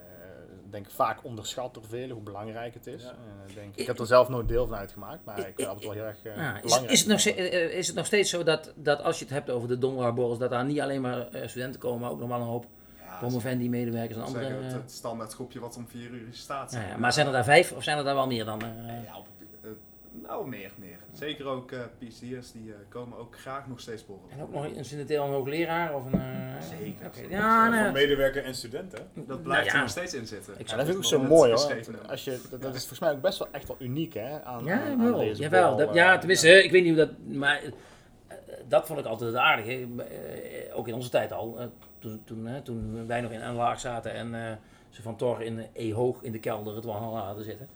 Ik 0.65 0.73
denk 0.73 0.91
vaak 0.91 1.19
onderschat 1.25 1.75
door 1.75 1.85
velen 1.89 2.11
hoe 2.11 2.23
belangrijk 2.23 2.75
het 2.75 2.87
is. 2.87 3.03
Ja. 3.03 3.15
Denk, 3.55 3.77
ik 3.77 3.87
heb 3.87 3.99
er 3.99 4.07
zelf 4.07 4.29
nooit 4.29 4.49
deel 4.49 4.67
van 4.67 4.77
uitgemaakt, 4.77 5.25
maar 5.25 5.39
ik 5.39 5.53
vind 5.57 5.69
het 5.71 5.83
wel 5.85 5.93
heel 5.93 6.05
erg 6.05 6.17
Ja, 6.23 6.55
is, 6.57 6.61
belangrijk. 6.63 6.93
is, 6.93 7.01
het 7.01 7.09
nog, 7.09 7.21
is 7.73 7.87
het 7.87 7.97
nog 7.97 8.07
steeds 8.07 8.31
zo 8.31 8.43
dat, 8.43 8.73
dat 8.77 9.03
als 9.03 9.19
je 9.19 9.25
het 9.25 9.35
hebt 9.35 9.51
over 9.51 9.69
de 9.69 9.79
donderdagborrels, 9.79 10.39
dat 10.39 10.51
daar 10.51 10.65
niet 10.65 10.81
alleen 10.81 11.01
maar 11.01 11.27
studenten 11.47 11.81
komen, 11.81 12.01
maar 12.01 12.11
ook 12.11 12.19
nog 12.21 12.29
wel 12.29 12.41
een 12.41 12.47
hoop 12.47 12.67
Ja, 13.23 13.29
promovendi-medewerkers 13.29 14.17
en 14.19 14.25
andere... 14.25 14.45
zeggen, 14.45 14.65
het, 14.65 14.73
eh, 14.75 14.81
het 14.81 14.91
standaard 14.91 15.35
groepje 15.35 15.61
wat 15.61 15.77
om 15.77 15.87
vier 15.89 16.11
uur 16.11 16.27
staat. 16.31 16.73
ja, 16.73 16.81
ja, 16.89 16.97
maar 16.97 17.13
zijn 17.13 17.27
er 17.27 17.33
daar 17.33 17.45
vijf 17.45 17.73
of 17.73 17.83
zijn 17.83 17.99
er 17.99 18.05
daar 18.05 18.15
wel 18.15 18.27
meer 18.27 18.45
dan? 18.45 18.61
eh? 18.63 18.69
Ja, 19.05 19.17
op, 19.19 19.27
eh, 19.63 19.71
nou, 20.23 20.49
meer, 20.49 20.71
meer. 20.79 20.97
Zeker 21.13 21.47
ook 21.47 21.73
eh 21.73 21.81
PhD'ers, 21.99 22.53
die 22.53 22.71
eh, 22.73 22.77
komen 22.89 23.19
ook 23.19 23.39
graag 23.39 23.67
nog 23.67 23.81
steeds 23.81 24.07
borrelen. 24.07 24.31
En 24.37 24.43
ook 24.43 24.53
nog 24.53 24.65
een 24.65 24.75
incidenteel 24.75 25.25
een 25.25 25.31
hoogleraar 25.31 25.95
of 25.95 26.05
een... 26.13 26.21
eh, 26.21 26.61
Zeker. 26.79 27.07
oké. 27.07 27.17
Zeker. 27.17 27.31
Ja, 27.31 27.69
nee. 27.69 27.93
medewerker 27.93 28.45
en 28.45 28.55
studenten. 28.55 28.99
Dat 29.15 29.43
blijft 29.43 29.65
Nou 29.67 29.77
er 29.77 29.83
nog 29.83 29.91
steeds 29.91 30.15
in 30.15 30.27
zitten. 30.27 30.55
Ik 30.59 30.69
Ja, 30.69 30.77
dat 30.77 30.85
vind 30.87 30.99
ik 30.99 31.05
ook 31.05 31.11
zo 31.11 31.23
mooi 31.23 31.53
hoor. 31.53 32.09
Als 32.09 32.25
je, 32.25 32.41
dat, 32.51 32.63
dat 32.63 32.75
is 32.75 32.79
volgens 32.81 33.01
mij 33.01 33.11
ook 33.13 33.21
best 33.21 33.39
wel 33.39 33.49
echt 33.51 33.69
wel 33.69 33.77
uniek 33.79 34.15
hè, 34.15 34.43
aan, 34.45 34.65
Ja, 34.65 34.75
aan, 34.75 34.83
aan 34.83 34.99
jawel. 34.99 35.19
deze 35.19 35.43
jawel. 35.43 35.69
borrel, 35.71 35.87
Dat, 35.87 35.95
ja, 35.97 36.19
tenminste, 36.19 36.65
ik 36.65 36.71
weet 36.71 36.83
niet 36.85 36.97
hoe 36.97 37.07
dat... 37.07 37.19
Maar 37.27 37.61
dat 38.69 38.87
vond 38.87 38.99
ik 38.99 39.05
altijd 39.07 39.31
het 39.31 39.41
aardige. 39.41 39.71
eh, 39.97 40.77
ook 40.79 40.89
in 40.89 40.95
onze 40.95 41.09
tijd 41.11 41.33
al. 41.33 41.59
Eh, 42.05 42.11
toen, 42.11 42.23
toen, 42.25 42.63
toen 42.63 43.07
wij 43.07 43.21
nog 43.21 43.31
in 43.31 43.41
een 43.41 43.55
laag 43.55 43.81
zaten 43.81 44.13
en 44.13 44.35
eh, 44.35 44.57
ze 44.91 45.03
van 45.03 45.17
Tor 45.17 45.43
in 45.43 45.67
E 45.73 45.93
hoog 45.93 46.23
in 46.23 46.33
de 46.33 46.39
kelder 46.39 46.75
het 46.75 46.85
wel 46.85 47.17
hadden 47.17 47.45
zitten. 47.45 47.69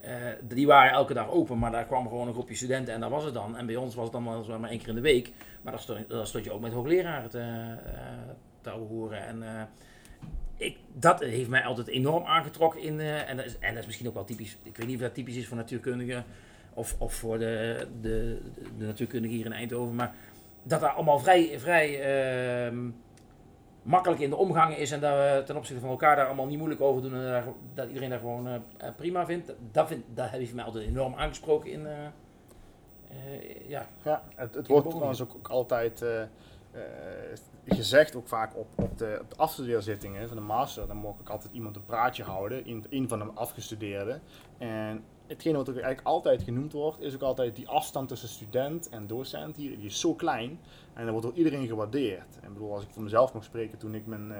Eh, 0.00 0.14
die 0.42 0.66
waren 0.66 0.92
elke 0.92 1.14
dag 1.14 1.30
open, 1.30 1.58
maar 1.58 1.70
daar 1.70 1.86
kwam 1.86 2.08
gewoon 2.08 2.26
een 2.26 2.32
groepje 2.32 2.54
studenten 2.54 2.94
en 2.94 3.00
daar 3.00 3.10
was 3.10 3.24
het 3.24 3.34
dan. 3.34 3.56
En 3.56 3.66
bij 3.66 3.76
ons 3.76 3.94
was 3.94 4.04
het 4.04 4.12
dan 4.12 4.24
wel 4.46 4.58
maar 4.58 4.70
één 4.70 4.78
keer 4.78 4.88
in 4.88 4.94
de 4.94 5.00
week. 5.00 5.32
Maar 5.62 5.72
daar 6.08 6.26
stond, 6.26 6.44
je 6.44 6.52
ook 6.52 6.60
met 6.60 6.72
hoogleraren 6.72 7.30
te, 7.30 7.38
eh, 8.62 8.72
horen. 8.72 9.26
En 9.26 9.42
eh, 9.42 9.62
ik, 10.56 10.76
dat 10.92 11.20
heeft 11.20 11.48
mij 11.48 11.64
altijd 11.64 11.86
enorm 11.86 12.24
aangetrokken. 12.24 12.82
In, 12.82 13.00
eh, 13.00 13.30
en, 13.30 13.36
dat 13.36 13.46
is, 13.46 13.58
en 13.58 13.76
is 13.76 13.86
misschien 13.86 14.08
ook 14.08 14.14
wel 14.14 14.24
typisch. 14.24 14.56
Ik 14.62 14.76
weet 14.76 14.86
niet 14.86 14.96
of 14.96 15.02
dat 15.02 15.14
typisch 15.14 15.36
is 15.36 15.46
voor 15.46 15.56
natuurkundigen 15.56 16.24
of, 16.74 16.94
of 16.98 17.14
voor 17.14 17.38
de, 17.38 17.86
de, 18.00 18.40
de 18.78 18.84
natuurkundigen 18.84 19.36
hier 19.36 19.46
in 19.46 19.52
Eindhoven. 19.52 19.94
Maar 19.94 20.14
dat 20.62 20.80
daar 20.80 20.90
allemaal 20.90 21.18
vrij, 21.18 21.58
vrij 21.58 22.00
ehm, 22.00 22.90
makkelijk 23.86 24.20
in 24.20 24.30
de 24.30 24.36
omgang 24.36 24.76
is. 24.76 24.90
En 24.90 25.00
dat 25.00 25.12
we 25.14 25.42
ten 25.46 25.56
opzichte 25.56 25.80
van 25.80 25.90
elkaar 25.90 26.16
daar 26.16 26.26
allemaal 26.26 26.46
niet 26.46 26.58
moeilijk 26.58 26.80
over 26.80 27.02
doen. 27.02 27.14
En 27.14 27.22
daar- 27.24 27.44
dat 27.74 27.86
iedereen 27.86 28.10
daar 28.10 28.18
gewoon 28.18 28.46
eh, 28.48 28.54
eh, 28.76 28.94
prima 28.96 29.26
vindt. 29.26 29.52
Dat, 29.72 29.88
vind, 29.88 30.04
dat 30.14 30.28
heeft 30.28 30.54
mij 30.54 30.64
altijd 30.64 30.84
enorm 30.86 31.14
aangesproken 31.14 31.70
in. 31.70 31.86
eh, 31.86 32.04
eh, 33.10 33.68
ja, 33.68 33.86
Ja, 34.02 34.22
het, 34.34 34.54
het 34.54 34.66
wordt 34.66 34.90
trouwens 34.90 35.22
ook, 35.22 35.34
ook 35.36 35.48
altijd 35.48 36.04
gezegd, 37.66 38.16
ook 38.16 38.28
vaak 38.28 38.56
op, 38.56 38.66
op, 38.74 38.98
de, 38.98 39.18
op 39.22 39.30
de 39.30 39.36
afstudeerzittingen 39.36 40.28
van 40.28 40.36
de 40.36 40.42
master, 40.42 40.86
dan 40.86 40.96
mocht 40.96 41.20
ik 41.20 41.28
altijd 41.28 41.52
iemand 41.52 41.76
een 41.76 41.84
praatje 41.84 42.22
houden, 42.22 42.68
een, 42.68 42.84
een 42.90 43.08
van 43.08 43.18
de 43.18 43.24
afgestudeerden. 43.34 44.20
En 44.58 45.04
hetgene 45.26 45.56
wat 45.56 45.68
ook 45.68 45.74
eigenlijk 45.74 46.06
altijd 46.06 46.42
genoemd 46.42 46.72
wordt, 46.72 47.00
is 47.00 47.14
ook 47.14 47.22
altijd 47.22 47.56
die 47.56 47.68
afstand 47.68 48.08
tussen 48.08 48.28
student 48.28 48.88
en 48.88 49.06
docent 49.06 49.56
hier, 49.56 49.76
die 49.76 49.86
is 49.86 50.00
zo 50.00 50.14
klein. 50.14 50.58
En 50.94 51.02
dat 51.02 51.10
wordt 51.10 51.26
door 51.26 51.36
iedereen 51.36 51.66
gewaardeerd. 51.66 52.38
En 52.42 52.52
bedoel, 52.52 52.72
als 52.72 52.82
ik 52.82 52.90
voor 52.90 53.02
mezelf 53.02 53.32
mag 53.32 53.44
spreken, 53.44 53.78
toen 53.78 53.94
ik 53.94 54.06
mijn, 54.06 54.32
eh, 54.32 54.38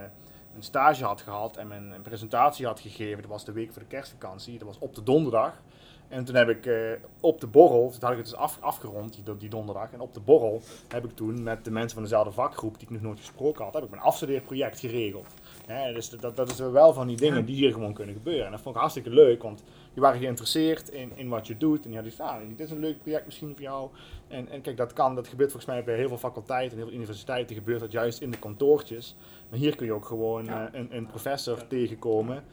stage 0.59 1.03
had 1.03 1.21
gehad 1.21 1.57
en 1.57 1.67
mijn, 1.67 1.87
mijn 1.87 2.01
presentatie 2.01 2.65
had 2.65 2.79
gegeven, 2.79 3.21
dat 3.21 3.31
was 3.31 3.45
de 3.45 3.51
week 3.51 3.71
voor 3.71 3.81
de 3.81 3.87
kerstvakantie, 3.87 4.57
dat 4.57 4.67
was 4.67 4.79
op 4.79 4.95
de 4.95 5.03
donderdag. 5.03 5.61
En 6.07 6.25
toen 6.25 6.35
heb 6.35 6.49
ik 6.49 6.65
eh, 6.65 6.91
op 7.19 7.41
de 7.41 7.47
borrel, 7.47 7.89
toen 7.89 8.01
had 8.01 8.11
ik 8.11 8.17
het 8.17 8.25
dus 8.25 8.35
af, 8.35 8.57
afgerond 8.61 9.13
die, 9.13 9.37
die 9.37 9.49
donderdag. 9.49 9.91
En 9.93 9.99
op 9.99 10.13
de 10.13 10.19
borrel 10.19 10.61
heb 10.87 11.05
ik 11.05 11.15
toen 11.15 11.43
met 11.43 11.65
de 11.65 11.71
mensen 11.71 11.93
van 11.93 12.03
dezelfde 12.03 12.31
vakgroep, 12.31 12.73
die 12.73 12.83
ik 12.83 12.89
nog 12.89 13.01
nooit 13.01 13.19
gesproken 13.19 13.63
had, 13.63 13.73
heb 13.73 13.83
ik 13.83 13.89
mijn 13.89 14.01
afstudeerproject 14.01 14.79
geregeld. 14.79 15.33
Hè, 15.67 15.93
dus 15.93 16.09
dat, 16.09 16.35
dat 16.35 16.49
is 16.49 16.59
wel 16.59 16.93
van 16.93 17.07
die 17.07 17.17
dingen 17.17 17.45
die 17.45 17.55
hier 17.55 17.71
gewoon 17.71 17.93
kunnen 17.93 18.15
gebeuren. 18.15 18.45
En 18.45 18.51
dat 18.51 18.61
vond 18.61 18.75
ik 18.75 18.81
hartstikke 18.81 19.09
leuk, 19.09 19.43
want 19.43 19.63
die 19.93 20.01
waren 20.01 20.19
geïnteresseerd 20.19 20.89
in, 20.89 21.11
in 21.15 21.29
wat 21.29 21.47
je 21.47 21.57
doet. 21.57 21.83
En 21.85 21.89
die 21.91 21.99
hadden 21.99 22.25
ah, 22.25 22.39
dit 22.49 22.59
is 22.59 22.71
een 22.71 22.79
leuk 22.79 23.01
project 23.01 23.25
misschien 23.25 23.51
voor 23.53 23.61
jou. 23.61 23.89
En, 24.27 24.49
en 24.49 24.61
kijk, 24.61 24.77
dat 24.77 24.93
kan, 24.93 25.15
dat 25.15 25.27
gebeurt 25.27 25.51
volgens 25.51 25.71
mij 25.71 25.83
bij 25.83 25.95
heel 25.95 26.07
veel 26.07 26.17
faculteiten 26.17 26.71
en 26.71 26.77
heel 26.77 26.85
veel 26.85 26.95
universiteiten, 26.95 27.55
gebeurt 27.55 27.79
dat 27.79 27.91
juist 27.91 28.21
in 28.21 28.31
de 28.31 28.39
kantoortjes. 28.39 29.15
Maar 29.49 29.59
hier 29.59 29.75
kun 29.75 29.85
je 29.85 29.93
ook 29.93 30.05
gewoon 30.05 30.45
Ja. 30.45 30.69
eh, 30.73 30.79
een, 30.79 30.87
een 30.95 31.07
professor 31.07 31.67
tegenkomen, 31.67 32.43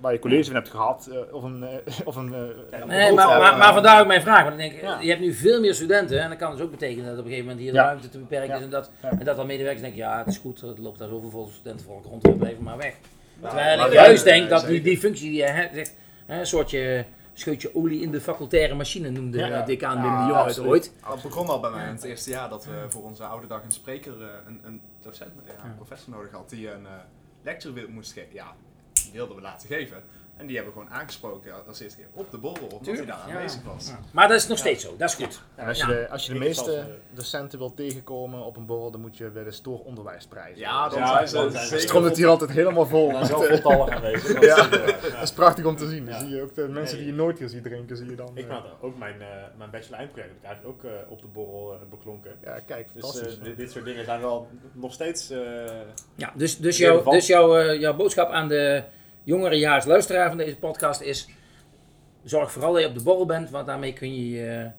waar 0.00 0.12
je 0.12 0.18
college 0.18 0.44
van 0.44 0.54
hebt 0.54 0.68
gehad, 0.68 1.06
eh, 1.06 1.34
of 1.34 1.42
een... 1.42 1.62
eh, 1.62 1.92
of 2.08 2.16
een 2.16 2.34
eh, 2.34 2.84
Nee, 2.86 3.12
maar, 3.12 3.38
maar, 3.38 3.56
maar 3.56 3.72
vandaar 3.72 4.00
ook 4.00 4.06
mijn 4.06 4.22
vraag. 4.22 4.42
Want 4.42 4.52
ik 4.60 4.70
denk, 4.70 4.80
Ja. 4.82 5.00
je 5.00 5.08
hebt 5.08 5.20
nu 5.20 5.32
veel 5.32 5.60
meer 5.60 5.74
studenten. 5.74 6.20
En 6.20 6.28
dat 6.28 6.38
kan 6.38 6.52
dus 6.52 6.60
ook 6.60 6.70
betekenen 6.70 7.04
dat 7.04 7.12
op 7.18 7.24
een 7.24 7.30
gegeven 7.30 7.44
moment 7.44 7.62
hier 7.62 7.72
de 7.72 7.78
Ja. 7.78 7.84
ruimte 7.84 8.08
te 8.08 8.18
beperken 8.18 8.48
Ja. 8.48 8.56
is. 8.56 8.62
En 8.62 8.70
dat, 8.70 8.90
Ja. 9.02 9.10
en 9.10 9.24
dat 9.24 9.36
dan 9.36 9.46
medewerkers 9.46 9.82
denken, 9.82 9.98
ja, 10.00 10.18
het 10.18 10.26
is 10.26 10.38
goed, 10.38 10.60
het 10.60 10.78
loopt 10.78 10.98
daar 10.98 11.08
zoveel 11.08 11.30
vol 11.30 11.46
studenten 11.52 11.86
voor 11.86 12.02
rond, 12.04 12.22
we 12.22 12.32
blijven 12.32 12.62
maar 12.62 12.76
weg. 12.76 12.94
Terwijl 13.40 13.76
maar 13.78 13.86
ik 13.86 13.92
juist 13.92 14.24
denk 14.24 14.48
dat 14.50 14.66
die, 14.66 14.80
die 14.82 14.98
functie 14.98 15.30
die 15.30 15.38
je 15.38 15.46
hebt, 15.48 15.74
zegt, 15.74 15.94
hè, 16.26 16.38
een 16.40 16.46
soortje 16.46 17.04
scheutje 17.34 17.74
olie 17.74 18.00
in 18.00 18.10
de 18.10 18.20
facultaire 18.20 18.74
machine 18.74 19.10
noemde 19.10 19.38
Ja. 19.38 19.46
ja. 19.46 19.62
decaan 19.62 19.96
Ja, 19.96 20.02
Wim 20.02 20.26
de 20.26 20.54
Jong 20.54 20.68
ooit. 20.68 20.92
Dat 21.08 21.22
begon 21.22 21.46
al 21.48 21.60
bij 21.60 21.70
mij 21.70 21.84
in 21.86 21.94
het 21.94 22.02
eerste 22.04 22.30
jaar 22.30 22.48
dat 22.48 22.64
we 22.64 22.84
voor 22.88 23.02
onze 23.02 23.24
oude 23.24 23.46
dag 23.46 23.62
een 23.64 23.70
spreker, 23.72 24.12
eh, 24.22 24.26
een, 24.46 24.60
een 24.64 24.80
docent, 25.02 25.30
ja, 25.46 25.52
Ja. 25.58 25.64
een 25.64 25.74
professor 25.74 26.12
nodig 26.12 26.30
had 26.30 26.48
die 26.50 26.70
een 26.70 26.86
eh, 26.86 26.92
lecture 27.42 27.74
wil, 27.74 27.88
moest 27.88 28.12
geven. 28.12 28.28
Ja, 28.32 28.46
die 29.02 29.12
wilden 29.12 29.36
we 29.36 29.42
laten 29.42 29.68
geven. 29.68 30.02
En 30.42 30.48
die 30.48 30.56
hebben 30.56 30.74
we 30.74 30.80
gewoon 30.80 30.94
aangesproken 30.98 31.52
als 31.66 31.80
eerste 31.80 31.98
keer 31.98 32.06
op 32.12 32.30
de 32.30 32.38
borrel, 32.38 32.66
omdat 32.66 32.96
hij 32.96 33.06
daar 33.06 33.24
ja. 33.28 33.34
aanwezig 33.34 33.62
was. 33.62 33.88
Ja. 33.88 33.98
Maar 34.10 34.28
dat 34.28 34.36
is 34.36 34.46
nog 34.46 34.58
steeds 34.58 34.84
zo, 34.84 34.94
dat 34.98 35.08
is 35.08 35.14
goed. 35.14 35.40
En 35.54 35.66
als 35.66 35.78
je 35.78 35.86
de, 35.86 36.08
als 36.10 36.26
je 36.26 36.32
de 36.32 36.38
meeste 36.38 36.76
eh, 36.76 36.84
docenten 37.14 37.58
wilt 37.58 37.76
tegenkomen 37.76 38.44
op 38.44 38.56
een 38.56 38.66
borrel, 38.66 38.90
dan 38.90 39.00
moet 39.00 39.16
je 39.16 39.24
bij 39.28 39.44
de 39.44 39.50
Stoor 39.50 39.78
Onderwijsprijs. 39.84 40.58
Ja, 40.58 40.88
dan 40.88 40.98
Ja, 40.98 41.06
zijn 41.06 41.28
ze 41.28 41.34
dan 41.34 41.52
Dan 41.52 41.62
zijn 41.62 41.80
stroomt 41.80 42.04
het 42.04 42.16
hier 42.16 42.26
altijd 42.26 42.50
helemaal 42.50 42.86
vol. 42.86 43.24
Zo 43.24 43.42
eh, 43.42 43.48
voltallig 43.60 43.94
aanwezig. 43.94 44.32
Dat 44.34 44.44
Ja. 44.44 44.56
is, 44.56 44.70
ja. 44.70 45.08
Dat 45.10 45.22
is 45.22 45.32
prachtig 45.32 45.64
om 45.64 45.76
te 45.76 45.88
zien. 45.88 46.04
Dan 46.04 46.14
Ja. 46.14 46.20
zie 46.20 46.28
je 46.36 46.42
ook 46.42 46.54
de 46.54 46.68
mensen 46.68 46.96
Nee. 46.96 47.04
die 47.06 47.14
je 47.14 47.20
nooit 47.22 47.38
hier 47.38 47.48
ziet 47.48 47.62
drinken, 47.62 47.96
zie 47.96 48.10
je 48.10 48.16
dan. 48.16 48.30
Ik 48.34 48.48
eh, 48.48 48.52
had 48.54 48.64
ook 48.80 48.98
mijn, 48.98 49.20
eh 49.20 49.26
mijn 49.58 49.70
bachelor 49.70 49.98
eindproject 49.98 50.30
heb 50.32 50.38
ik 50.42 50.44
eigenlijk 50.48 50.84
ook 50.84 50.90
op 51.10 51.20
de 51.20 51.26
borrel 51.26 51.78
beklonken. 51.90 52.32
ja, 52.44 52.58
kijk, 52.66 52.88
Dus 52.94 53.02
fantastisch. 53.04 53.38
eh, 53.38 53.44
dit, 53.44 53.56
dit 53.56 53.70
soort 53.72 53.84
dingen 53.84 54.04
zijn 54.04 54.20
wel 54.20 54.48
nog 54.72 54.92
steeds... 54.92 55.30
eh, 55.30 55.38
Ja, 56.14 56.32
dus, 56.34 56.58
dus, 56.58 56.78
Weer 56.78 56.92
jouw, 56.92 57.10
dus 57.10 57.26
jouw, 57.26 57.56
eh, 57.58 57.80
jouw 57.80 57.94
boodschap 57.96 58.30
aan 58.30 58.48
de 58.48 58.82
jongerejaars 59.24 59.84
luisteraar 59.84 60.28
van 60.28 60.38
deze 60.38 60.56
podcast 60.56 61.00
is... 61.00 61.28
Zorg 62.24 62.52
vooral 62.52 62.72
dat 62.72 62.82
je 62.82 62.88
op 62.88 62.94
de 62.94 63.02
borrel 63.02 63.26
bent, 63.26 63.50
want 63.50 63.66
daarmee 63.66 63.92
kun 63.92 64.14
je 64.14 64.30
je 64.30 64.46
eh, 64.46 64.70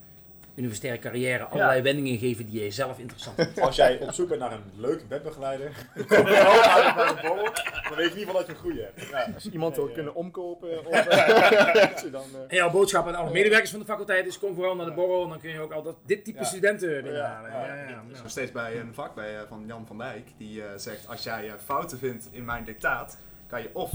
universitaire 0.56 1.00
carrière 1.00 1.44
allerlei 1.44 1.82
wendingen 1.82 2.18
geven 2.18 2.46
die 2.50 2.64
je 2.64 2.72
zelf 2.72 3.00
interessant 3.00 3.36
vindt. 3.36 3.60
als 3.62 3.76
jij 3.76 4.00
op 4.00 4.12
zoek 4.12 4.28
bent 4.28 4.40
naar 4.40 4.52
een 4.52 4.64
leuke 4.78 5.06
bedbegeleider, 5.06 5.72
kom 6.08 6.28
vooral 6.28 6.62
uit 6.62 6.96
bij 6.96 7.08
de 7.08 7.28
borrel, 7.28 7.44
dan 7.90 7.96
weet 7.96 8.14
je 8.14 8.14
in 8.14 8.20
ieder 8.20 8.20
geval 8.20 8.34
dat 8.34 8.46
je 8.46 8.52
een 8.54 8.60
goede 8.60 8.82
hebt. 8.82 9.10
Ja, 9.10 9.34
als 9.34 9.44
je 9.44 9.52
iemand 9.52 9.76
wil 9.76 9.88
kunnen 9.88 10.16
omkopen, 10.16 10.86
of, 10.86 10.94
eh, 10.96 12.04
je 12.04 12.10
dan, 12.12 12.24
eh, 12.34 12.40
En 12.48 12.56
jouw 12.56 12.72
boodschap 12.72 13.08
aan 13.08 13.16
alle 13.16 13.32
medewerkers 13.32 13.72
van 13.72 13.80
de 13.80 13.86
faculteit 13.86 14.26
is: 14.26 14.40
kom 14.40 14.56
vooral 14.56 14.76
naar 14.76 14.86
de 14.86 14.92
borrel 14.92 15.24
en 15.24 15.30
dan 15.30 15.40
kun 15.40 15.50
je 15.50 15.60
ook 15.60 15.72
al 15.72 15.84
dat, 15.84 15.96
dit 16.06 16.24
type 16.24 16.40
Ja. 16.40 16.44
studenten 16.46 17.04
binnenhalen. 17.04 17.52
Ja, 17.52 17.66
Ja, 17.66 17.76
ja. 17.76 17.84
ja, 17.84 17.90
ja. 17.90 18.04
Dus 18.10 18.22
nog 18.22 18.30
steeds 18.32 18.52
bij 18.52 18.80
een 18.80 18.94
vak 18.94 19.16
bij, 19.16 19.36
van 19.48 19.64
Jan 19.68 19.88
van 19.88 19.98
Dijk, 19.98 20.28
die 20.38 20.62
eh, 20.64 20.68
zegt 20.76 21.08
als 21.08 21.24
jij 21.24 21.52
fouten 21.66 21.98
vindt 21.98 22.28
in 22.32 22.46
mijn 22.46 22.64
dictaat, 22.64 23.18
kan 23.48 23.62
je 23.62 23.70
of 23.74 23.92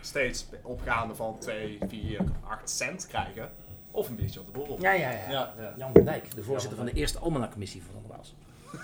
steeds 0.00 0.46
opgaande 0.62 1.14
van 1.14 1.38
2, 1.38 1.78
4, 1.88 2.20
8 2.48 2.70
cent 2.70 3.06
krijgen, 3.06 3.50
of 3.90 4.08
een 4.08 4.16
biertje 4.16 4.40
op 4.40 4.46
de 4.46 4.52
borrel. 4.52 4.80
Ja, 4.80 4.92
ja, 4.92 5.10
ja. 5.10 5.30
Ja, 5.30 5.54
ja. 5.58 5.74
Jan 5.76 5.90
van 5.92 6.04
Dijk, 6.04 6.34
de 6.34 6.42
voorzitter 6.42 6.78
van 6.78 6.86
de 6.86 6.92
eerste 6.92 7.18
Almanak-commissie 7.18 7.82
van 7.82 8.02
de 8.02 8.08
Waals. 8.08 8.34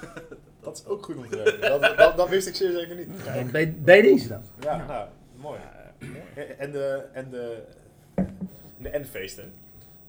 Dat 0.61 0.77
is 0.79 0.87
ook 0.87 1.05
goed 1.05 1.17
om 1.17 1.29
te 1.29 1.37
weten. 1.37 1.61
Dat, 1.81 1.97
dat, 1.97 2.17
dat 2.17 2.29
wist 2.29 2.47
ik 2.47 2.55
zeer 2.55 2.73
zeker 2.73 2.97
niet. 2.97 3.09
Dan 3.25 3.51
Bij, 3.51 3.73
bij 3.73 4.03
deze 4.03 4.29
dan. 4.29 4.43
Ja, 4.61 4.85
nou, 4.87 5.09
mooi. 5.37 5.59
En 6.59 6.71
de, 6.71 7.05
en 7.13 7.31
de, 7.31 7.63
de 8.77 8.99
N-feesten. 8.99 9.53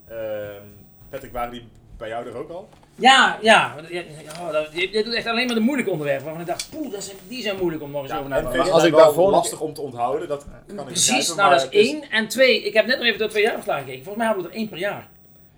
Ehm 0.08 0.66
Patrick, 1.10 1.32
waren 1.32 1.51
die 1.51 1.68
bij 1.98 2.08
jou 2.10 2.28
er 2.28 2.38
ook 2.38 2.50
al? 2.50 2.70
Ja, 2.95 3.38
ja. 3.41 3.72
want 3.76 3.88
Je, 3.88 4.06
oh, 4.41 4.52
dat- 4.52 4.70
je, 4.74 4.89
je 4.91 5.04
doet 5.04 5.14
echt 5.14 5.28
alleen 5.28 5.45
maar 5.45 5.56
de 5.56 5.62
moeilijke 5.62 5.91
onderwerpen. 5.91 6.26
Waarvan 6.26 6.41
ik 6.41 6.48
dacht, 6.48 6.70
poeh, 6.70 6.91
dat 6.91 7.04
zijn, 7.04 7.18
die 7.28 7.41
zijn 7.41 7.58
moeilijk 7.58 7.84
om 7.84 7.91
nog 7.91 8.04
eens 8.04 8.12
over 8.12 8.30
na 8.30 8.41
te 8.41 8.52
denken. 8.52 8.72
Als 8.72 8.84
ik 8.84 8.91
wel 8.91 9.00
daarvoor 9.04 9.30
lastig 9.32 9.60
om 9.60 9.74
te 9.74 9.82
onthouden, 9.82 10.28
dat 10.28 10.45
kan 10.68 10.80
ik 10.80 10.86
Precies, 10.86 11.36
nou 11.36 11.50
dat 11.50 11.68
is 11.72 11.89
één. 11.89 12.10
En 12.10 12.28
twee, 12.28 12.64
ik 12.64 12.74
heb 12.74 12.86
net 12.86 12.98
nog 12.98 13.06
even 13.06 13.20
door 13.20 13.30
twee 13.30 13.43
jaarverslagen 13.43 13.84
gekeken. 13.84 14.04
Volgens 14.04 14.24
mij 14.26 14.34
hadden 14.34 14.45
we 14.45 14.52
er 14.52 14.58
één 14.62 14.70
per 14.70 14.78
jaar. 14.78 15.08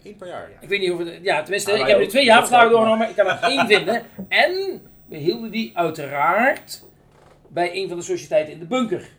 Één 0.03 0.15
per 0.15 0.27
jaar. 0.27 0.49
Ik 0.59 0.69
weet 0.69 0.79
niet 0.79 0.91
of 0.91 0.99
het, 0.99 1.19
ja 1.21 1.41
tenminste, 1.41 1.71
Ja, 1.71 1.77
ik 1.77 1.87
heb 1.87 1.99
nu 1.99 2.07
twee 2.07 2.25
jaarverslagen 2.25 2.69
doorgenomen. 2.69 3.09
Ik 3.09 3.15
kan 3.15 3.27
er 3.27 3.39
één 3.41 3.67
vinden. 3.67 4.03
En 4.27 4.81
we 5.05 5.17
hielden 5.17 5.51
die 5.51 5.71
uiteraard 5.73 6.83
bij 7.47 7.75
een 7.75 7.87
van 7.87 7.97
de 7.97 8.03
sociëteiten 8.03 8.53
in 8.53 8.59
de 8.59 8.65
bunker. 8.65 9.09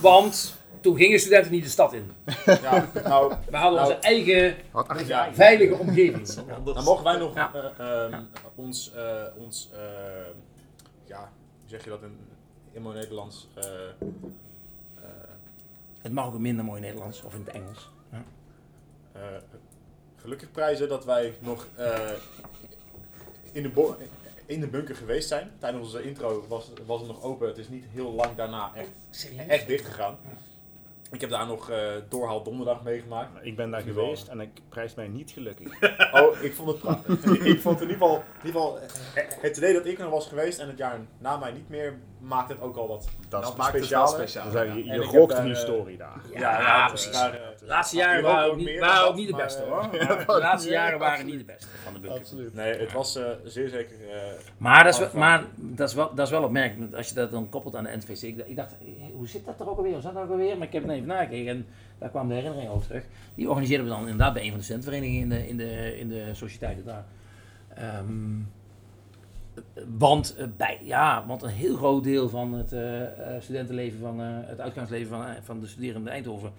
Want 0.00 0.57
toen 0.80 0.96
gingen 0.96 1.20
studenten 1.20 1.52
niet 1.52 1.62
de 1.64 1.70
stad 1.70 1.92
in. 1.92 2.10
Ja, 2.62 2.88
nou, 3.04 3.34
We 3.50 3.56
hadden 3.56 3.80
Nou, 3.80 3.92
onze 3.92 3.94
eigen 3.94 4.56
Wat 4.70 4.88
ach, 4.88 5.06
ja, 5.06 5.34
veilige 5.34 5.74
omgeving. 5.74 6.26
Dan 6.64 6.84
mogen 6.84 7.04
wij 7.04 7.16
nog 7.16 7.34
Ja. 7.34 7.52
eh, 7.78 8.04
ehm, 8.04 8.22
ons, 8.54 8.92
eh, 8.92 9.22
ons 9.36 9.70
eh, 9.72 9.80
ja, 11.06 11.18
hoe 11.60 11.68
zeg 11.68 11.84
je 11.84 11.90
dat 11.90 12.02
in, 12.02 12.18
in 12.72 12.82
mooi 12.82 12.96
Nederlands? 12.98 13.48
eh, 13.54 13.64
eh, 13.64 15.04
Het 16.02 16.12
mag 16.12 16.26
ook 16.26 16.38
minder 16.38 16.64
mooi 16.64 16.80
Nederlands 16.80 17.22
of 17.22 17.34
in 17.34 17.40
het 17.44 17.48
Engels. 17.54 17.90
eh, 19.12 19.20
gelukkig 20.16 20.50
prijzen 20.50 20.88
dat 20.88 21.04
wij 21.04 21.34
nog 21.38 21.66
eh, 21.76 22.10
in, 23.52 23.62
de 23.62 23.68
bo- 23.68 23.96
in 24.46 24.60
de 24.60 24.66
bunker 24.66 24.94
geweest 24.96 25.28
zijn. 25.28 25.50
Tijdens 25.58 25.84
onze 25.84 26.02
intro 26.02 26.44
was, 26.48 26.70
was 26.86 26.98
het 27.00 27.08
nog 27.08 27.22
open. 27.22 27.48
Het 27.48 27.58
is 27.58 27.68
niet 27.68 27.84
heel 27.92 28.12
lang 28.12 28.36
daarna 28.36 28.70
echt, 28.74 28.88
echt 29.48 29.66
dicht 29.66 29.84
gegaan. 29.84 30.18
Ik 31.10 31.20
heb 31.20 31.30
daar 31.30 31.46
nog 31.46 31.70
eh 31.70 31.78
doorhaal 32.08 32.42
donderdag 32.42 32.82
meegemaakt. 32.82 33.30
Ik 33.42 33.56
ben 33.56 33.70
daar 33.70 33.80
geweest 33.80 34.28
en 34.28 34.40
ik 34.40 34.50
prijs 34.68 34.94
mij 34.94 35.08
niet 35.08 35.30
gelukkig. 35.30 35.72
Oh, 36.12 36.42
ik 36.42 36.54
vond 36.54 36.68
het 36.68 36.78
prachtig. 36.78 37.24
ik 37.54 37.60
vond 37.60 37.80
in 37.80 37.90
ieder 37.90 38.02
geval, 38.02 38.16
in 38.16 38.46
ieder 38.46 38.60
geval 38.60 38.78
eh, 38.80 39.24
het 39.40 39.56
idee 39.56 39.72
dat 39.72 39.86
ik 39.86 39.98
er 39.98 40.10
was 40.10 40.26
geweest 40.26 40.58
en 40.58 40.68
het 40.68 40.78
jaar 40.78 40.98
na 41.18 41.36
mij 41.36 41.52
niet 41.52 41.68
meer, 41.68 41.98
maakt 42.20 42.48
het 42.48 42.60
ook 42.60 42.76
al 42.76 42.88
wat 42.88 43.08
Dat 43.28 43.42
is 43.42 43.48
Dat 43.48 43.56
maakt 43.56 43.76
speciaal. 43.76 44.16
Dan 44.16 44.28
zeg 44.52 44.74
je, 44.74 44.84
ja. 44.84 44.94
Je 44.94 45.00
rookt 45.02 45.14
een 45.14 45.28
daar, 45.28 45.38
eh, 45.38 45.44
historie 45.52 45.96
daar. 45.96 46.20
Ja, 46.32 46.40
Ja, 46.60 46.80
het- 46.82 46.88
precies. 46.92 47.12
daar, 47.12 47.40
De 47.60 47.66
laatste 47.66 47.96
jaren 47.96 48.22
waren 48.22 48.50
ook 48.50 48.56
niet, 48.56 48.78
waren 48.78 49.08
ook 49.08 49.16
de 49.16 49.36
beste 49.36 49.62
eh, 49.62 49.68
hoor. 49.70 49.90
De 50.36 50.38
laatste 50.40 50.70
ja, 50.70 50.74
jaren 50.84 50.98
waren 50.98 51.26
niet 51.26 51.38
de 51.38 51.44
beste 51.44 51.66
van 51.84 51.92
de 51.92 51.98
bunker. 52.00 52.18
Absoluut. 52.18 52.54
Nee, 52.54 52.72
het 52.78 52.92
was 52.92 53.16
eh, 53.16 53.24
zeer 53.44 53.68
zeker. 53.68 53.96
eh, 54.10 54.22
Maar, 54.58 54.84
dat 54.84 54.92
is, 54.92 54.98
wel, 54.98 55.08
maar 55.14 55.44
dat, 55.56 55.88
is 55.88 55.94
wel, 55.94 56.14
dat 56.14 56.26
is 56.26 56.32
wel 56.32 56.42
opmerkelijk 56.42 56.94
als 56.94 57.08
je 57.08 57.14
dat 57.14 57.30
dan 57.30 57.48
koppelt 57.48 57.76
aan 57.76 57.84
de 57.84 57.96
NVC. 57.96 58.22
Ik, 58.22 58.36
dacht- 58.36 58.48
ik 58.48 58.56
dacht, 58.56 58.74
hoe 59.12 59.28
zit 59.28 59.44
dat 59.46 59.60
er 59.60 59.70
ook 59.70 59.76
alweer? 59.76 59.92
Hoe 59.92 60.00
zat 60.02 60.14
dat 60.14 60.22
ook 60.22 60.30
alweer? 60.30 60.56
Maar 60.58 60.66
ik 60.66 60.72
heb 60.72 60.82
het 60.82 60.92
even 60.92 61.06
nagekeken 61.06 61.48
en 61.48 61.66
daar 61.98 62.08
kwam 62.10 62.28
de 62.28 62.34
herinnering 62.34 62.70
over 62.70 62.86
terug. 62.86 63.04
Die 63.34 63.48
organiseerden 63.48 63.86
we 63.86 63.92
dan 63.92 64.00
inderdaad 64.02 64.32
bij 64.32 64.42
een 64.42 64.48
van 64.50 64.58
de 64.58 64.64
studentenverenigingen 64.64 65.22
in 65.22 65.28
de, 65.28 65.48
in 65.48 65.56
de, 65.56 65.98
in 65.98 66.08
de 66.08 66.34
sociëteiten 66.34 66.84
daar. 66.84 67.04
Ehm, 67.74 68.36
want, 69.98 70.36
bij, 70.56 70.78
ja, 70.82 71.24
want 71.26 71.42
een 71.42 71.48
heel 71.48 71.76
groot 71.76 72.04
deel 72.04 72.28
van 72.28 72.52
het 72.54 72.72
eh, 72.72 73.02
eh, 73.36 73.42
studentenleven, 73.42 74.00
van, 74.00 74.20
eh, 74.20 74.26
het 74.30 74.60
uitgangsleven 74.60 75.08
van, 75.08 75.24
van 75.42 75.60
de 75.60 75.66
studerenden 75.66 76.08
in 76.08 76.14
Eindhoven 76.14 76.52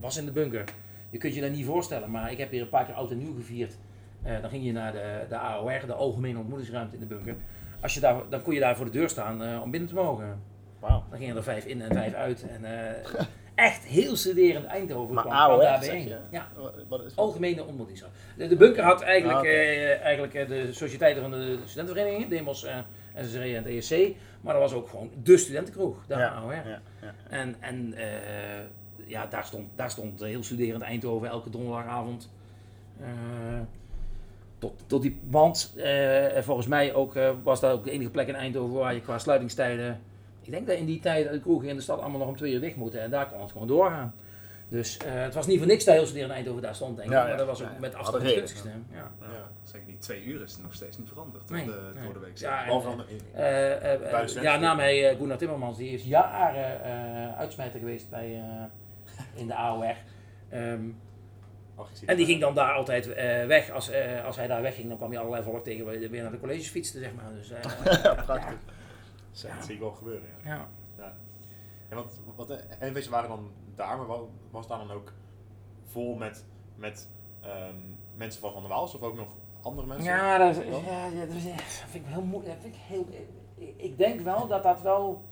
was 0.00 0.16
in 0.16 0.24
de 0.24 0.32
bunker. 0.32 0.64
Je 1.10 1.18
kunt 1.18 1.34
je 1.34 1.40
dat 1.40 1.50
niet 1.50 1.64
voorstellen, 1.66 2.10
maar 2.10 2.30
ik 2.32 2.38
heb 2.38 2.50
hier 2.50 2.60
een 2.62 2.68
paar 2.68 2.84
keer 2.84 2.94
oud 2.94 3.10
en 3.10 3.18
nieuw 3.18 3.34
gevierd. 3.34 3.76
Eh, 4.22 4.40
dan 4.40 4.50
ging 4.50 4.64
je 4.64 4.72
naar 4.72 4.92
de, 4.92 5.24
de 5.28 5.36
AOR, 5.36 5.80
de 5.86 5.92
Algemene 5.92 6.38
Ontmoetingsruimte 6.38 6.94
in 6.94 7.00
de 7.00 7.06
bunker. 7.06 7.36
Als 7.80 7.94
je 7.94 8.00
daar, 8.00 8.20
dan 8.28 8.42
kon 8.42 8.54
je 8.54 8.60
daar 8.60 8.76
voor 8.76 8.84
de 8.84 8.90
deur 8.92 9.08
staan 9.08 9.42
eh, 9.44 9.62
om 9.62 9.70
binnen 9.70 9.88
te 9.88 9.94
mogen. 9.94 10.40
Wauw. 10.80 11.04
Dan 11.10 11.18
gingen 11.18 11.36
er 11.36 11.42
vijf 11.42 11.64
in 11.64 11.82
en 11.82 11.92
vijf 11.92 12.14
uit. 12.14 12.46
En, 12.48 12.64
eh, 12.64 12.94
echt 13.54 13.84
heel 13.84 14.16
studerend 14.16 14.66
Eindhoven 14.66 15.14
Maar 15.14 15.24
kwam, 15.24 15.36
AOR, 15.36 15.60
daar? 15.62 15.84
Ja, 16.30 16.48
Wat- 16.56 16.74
Wat 16.88 17.04
is 17.04 17.16
Algemene 17.16 17.64
Ontmoetingsruimte. 17.64 18.18
De, 18.36 18.46
de 18.48 18.56
bunker 18.56 18.82
had 18.82 19.00
eigenlijk, 19.02 19.38
Ah, 19.38 20.04
eigenlijk 20.04 20.32
de 20.48 20.72
sociëteiten 20.72 21.22
van 21.22 21.30
de 21.30 21.58
studentenverenigingen, 21.64 22.28
Demos, 22.28 22.64
eh 22.64 22.76
SSR 23.16 23.38
en 23.40 23.54
het 23.54 23.66
ESC. 23.66 24.14
Maar 24.40 24.54
er 24.54 24.60
was 24.60 24.72
ook 24.72 24.88
gewoon 24.88 25.10
de 25.22 25.36
studentenkroeg, 25.36 26.06
de 26.06 26.14
Ja, 26.14 26.28
AOR. 26.28 26.52
Ja, 26.54 26.62
ja. 27.02 27.14
En, 27.28 27.56
en 27.60 27.94
eh, 27.94 28.04
ja, 29.08 29.26
daar 29.26 29.44
stond, 29.44 29.68
daar 29.74 29.90
stond 29.90 30.20
heel 30.20 30.42
studerend 30.42 30.82
Eindhoven 30.82 31.28
elke 31.28 31.50
donderdagavond. 31.50 32.30
eh, 33.00 33.60
tot, 34.58 34.72
tot 34.86 35.02
die, 35.02 35.18
want 35.30 35.72
eh, 35.76 36.42
volgens 36.42 36.66
mij 36.66 36.94
ook, 36.94 37.16
eh, 37.16 37.30
was 37.42 37.60
dat 37.60 37.72
ook 37.72 37.84
de 37.84 37.90
enige 37.90 38.10
plek 38.10 38.28
in 38.28 38.34
Eindhoven 38.34 38.74
waar 38.74 38.94
je 38.94 39.00
qua 39.00 39.18
sluitingstijden. 39.18 40.00
Ik 40.42 40.50
denk 40.50 40.66
dat 40.66 40.76
in 40.76 40.86
die 40.86 41.00
tijd 41.00 41.30
de 41.30 41.40
kroegen 41.40 41.68
in 41.68 41.76
de 41.76 41.82
stad 41.82 42.00
allemaal 42.00 42.18
nog 42.18 42.28
om 42.28 42.36
twee 42.36 42.52
uur 42.52 42.60
dicht 42.60 42.76
moeten 42.76 43.00
en 43.00 43.10
daar 43.10 43.28
kon 43.28 43.40
het 43.40 43.52
gewoon 43.52 43.66
doorgaan. 43.66 44.14
Dus 44.68 44.96
eh, 44.96 45.12
het 45.12 45.34
was 45.34 45.46
niet 45.46 45.58
voor 45.58 45.66
niks 45.66 45.84
dat 45.84 45.94
heel 45.94 46.06
studerend 46.06 46.32
Eindhoven 46.32 46.62
daar 46.62 46.74
stond, 46.74 46.96
denk 46.96 47.08
ik. 47.08 47.14
Ja, 47.14 47.20
maar 47.20 47.30
ja. 47.30 47.36
dat 47.36 47.46
was 47.46 47.62
ook 47.62 47.68
Ja, 47.68 47.80
met 47.80 47.94
afstand 47.94 48.22
het 48.22 48.32
gunstigste. 48.32 48.68
Ja. 48.68 49.10
ja. 49.20 49.50
Zeg 49.62 49.80
die 49.86 49.98
twee 49.98 50.24
uur 50.24 50.42
is 50.42 50.58
nog 50.62 50.74
steeds 50.74 50.98
niet 50.98 51.08
veranderd 51.08 51.50
Nee, 51.50 51.64
door, 51.64 51.74
de, 51.74 51.80
nee. 51.94 52.04
door 52.04 52.12
de 52.12 52.18
week. 52.18 52.38
Ja, 52.38 52.64
en, 52.66 52.82
eh, 53.34 53.92
eh, 53.94 54.22
eh, 54.22 54.42
ja, 54.42 54.56
na 54.56 54.74
mij 54.74 55.08
eh 55.08 55.16
Gunnar 55.16 55.38
Timmermans, 55.38 55.76
die 55.76 55.90
is 55.90 56.04
jaren 56.04 56.84
eh 56.84 57.38
uitsmijter 57.38 57.78
geweest 57.78 58.10
bij, 58.10 58.34
eh, 58.34 58.64
in 59.34 59.46
de 59.46 59.54
AOR. 59.54 59.94
Ehm, 60.48 60.88
Ach, 61.76 61.88
en 62.06 62.16
die 62.16 62.26
ging 62.26 62.40
dan 62.40 62.54
daar 62.54 62.72
altijd 62.74 63.12
eh, 63.12 63.46
weg. 63.46 63.70
Als, 63.70 63.90
eh, 63.90 64.24
als 64.24 64.36
hij 64.36 64.46
daar 64.46 64.62
wegging, 64.62 64.88
dan 64.88 64.96
kwam 64.96 65.10
hij 65.10 65.18
allerlei 65.18 65.42
volk 65.44 65.64
tegen 65.64 65.84
waar 65.84 65.98
je 65.98 66.08
weer 66.08 66.22
naar 66.22 66.30
de 66.30 66.40
colleges 66.40 66.68
fietste, 66.68 66.98
zeg 66.98 67.14
maar. 67.14 67.32
Dus, 67.34 67.50
eh, 67.50 67.60
prachtig. 68.24 68.56
Zo, 69.32 69.48
Dat 69.48 69.64
zie 69.64 69.74
ik 69.74 69.80
wel 69.80 69.90
gebeuren, 69.90 70.28
ja. 70.44 70.68
ja. 70.98 71.14
En 71.88 71.96
wat, 71.96 72.20
wat 72.36 72.48
de 72.48 72.60
NV's 72.80 73.08
waren 73.08 73.28
dan 73.28 73.50
daar, 73.76 73.96
maar 73.96 74.06
wa- 74.06 74.18
was 74.50 74.66
daar 74.68 74.78
dan 74.78 74.90
ook 74.90 75.12
vol 75.86 76.14
met, 76.14 76.44
met 76.76 77.08
ehm, 77.40 77.74
mensen 78.16 78.40
van 78.40 78.52
Van 78.52 78.60
der 78.62 78.70
Waals 78.70 78.94
of 78.94 79.02
ook 79.02 79.16
nog 79.16 79.36
andere 79.62 79.86
mensen? 79.86 80.04
Ja, 80.04 80.38
dat, 80.38 80.56
is- 80.56 80.64
ja, 80.64 81.06
ja, 81.06 81.24
dat, 81.26 81.34
is- 81.34 81.44
dat 81.44 81.62
vind 81.90 82.04
ik 82.06 82.12
heel 82.12 82.22
moeilijk. 82.22 82.52
Dat 82.54 82.62
vind 82.62 82.74
ik, 82.74 82.80
heel, 82.86 83.06
ik, 83.56 83.74
ik 83.76 83.98
denk 83.98 84.20
wel 84.20 84.46
dat 84.46 84.62
dat 84.62 84.82
wel, 84.82 85.24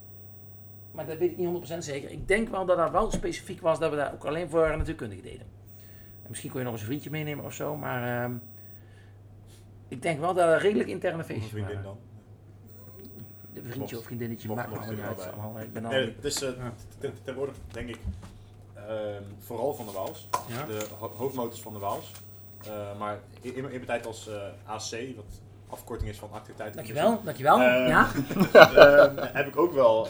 maar 0.96 1.06
dat 1.06 1.18
weet 1.18 1.30
ik 1.30 1.36
niet 1.36 1.70
100% 1.72 1.78
zeker. 1.78 2.10
Ik 2.10 2.28
denk 2.28 2.48
wel 2.48 2.64
dat 2.64 2.76
dat 2.76 2.90
wel 2.90 3.10
specifiek 3.10 3.60
was 3.60 3.78
dat 3.78 3.90
we 3.90 3.96
daar 3.96 4.12
ook 4.12 4.24
alleen 4.24 4.48
voor 4.50 4.76
natuurkundige 4.76 5.22
deden. 5.22 5.46
En 6.22 6.28
misschien 6.28 6.50
kon 6.50 6.58
je 6.58 6.64
nog 6.64 6.74
eens 6.74 6.82
een 6.82 6.88
vriendje 6.88 7.10
meenemen 7.10 7.44
of 7.44 7.52
zo, 7.54 7.76
maar 7.76 8.22
ehm, 8.24 8.32
ik 9.88 10.02
denk 10.02 10.20
wel 10.20 10.34
dat 10.34 10.48
er 10.48 10.58
redelijk 10.60 10.88
interne 10.88 11.24
feestjes 11.24 11.50
vriendin 11.50 11.74
waren. 11.74 11.84
dan? 11.90 11.98
Een 13.64 13.70
vriendje 13.72 13.98
of 13.98 14.04
vriendinnetje, 14.04 14.48
maakt 14.54 14.70
me 14.86 14.90
niet 14.94 15.00
uit. 15.00 15.32
Allemaal, 15.32 15.60
Ik 15.60 15.72
ben 15.72 15.84
al, 15.84 15.90
Nee, 15.90 16.14
het 16.16 16.24
is 16.24 16.42
eh, 16.42 16.50
tegenwoordig 17.24 17.54
denk 17.70 17.88
ik 17.88 17.98
ehm, 18.74 19.22
vooral 19.38 19.74
Van 19.74 19.84
der 19.84 19.94
Waals. 19.94 20.28
De 20.66 20.86
ho- 20.98 21.12
hoofdmotors 21.16 21.60
van 21.60 21.72
de 21.72 21.78
Waals. 21.78 22.12
Eh, 22.66 22.98
maar 22.98 23.18
in, 23.40 23.54
in 23.54 23.62
mijn 23.62 23.84
tijd 23.84 24.06
als 24.06 24.28
eh, 24.28 24.34
AC, 24.64 24.90
wat 25.16 25.24
afkorting 25.68 26.10
is 26.10 26.18
van 26.18 26.28
activiteiten. 26.32 26.76
Dankjewel, 26.76 27.20
dankjewel. 27.24 27.60
Eh, 27.60 27.88
ja? 27.88 28.06
Heb 29.38 29.46
ik 29.46 29.56
ook 29.56 29.72
wel 29.72 30.08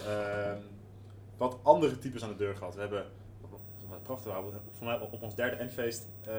wat 1.36 1.58
andere 1.62 1.98
types 1.98 2.22
aan 2.22 2.28
de 2.28 2.36
deur 2.36 2.56
gehad. 2.56 2.74
We 2.74 2.80
hebben, 2.80 3.04
wat 3.88 4.02
prachtig, 4.02 4.32
we 4.34 4.50
voor 4.76 4.86
mij 4.86 4.98
op 5.00 5.22
ons 5.22 5.34
derde 5.34 5.56
endfeest 5.56 6.06
eh, 6.26 6.34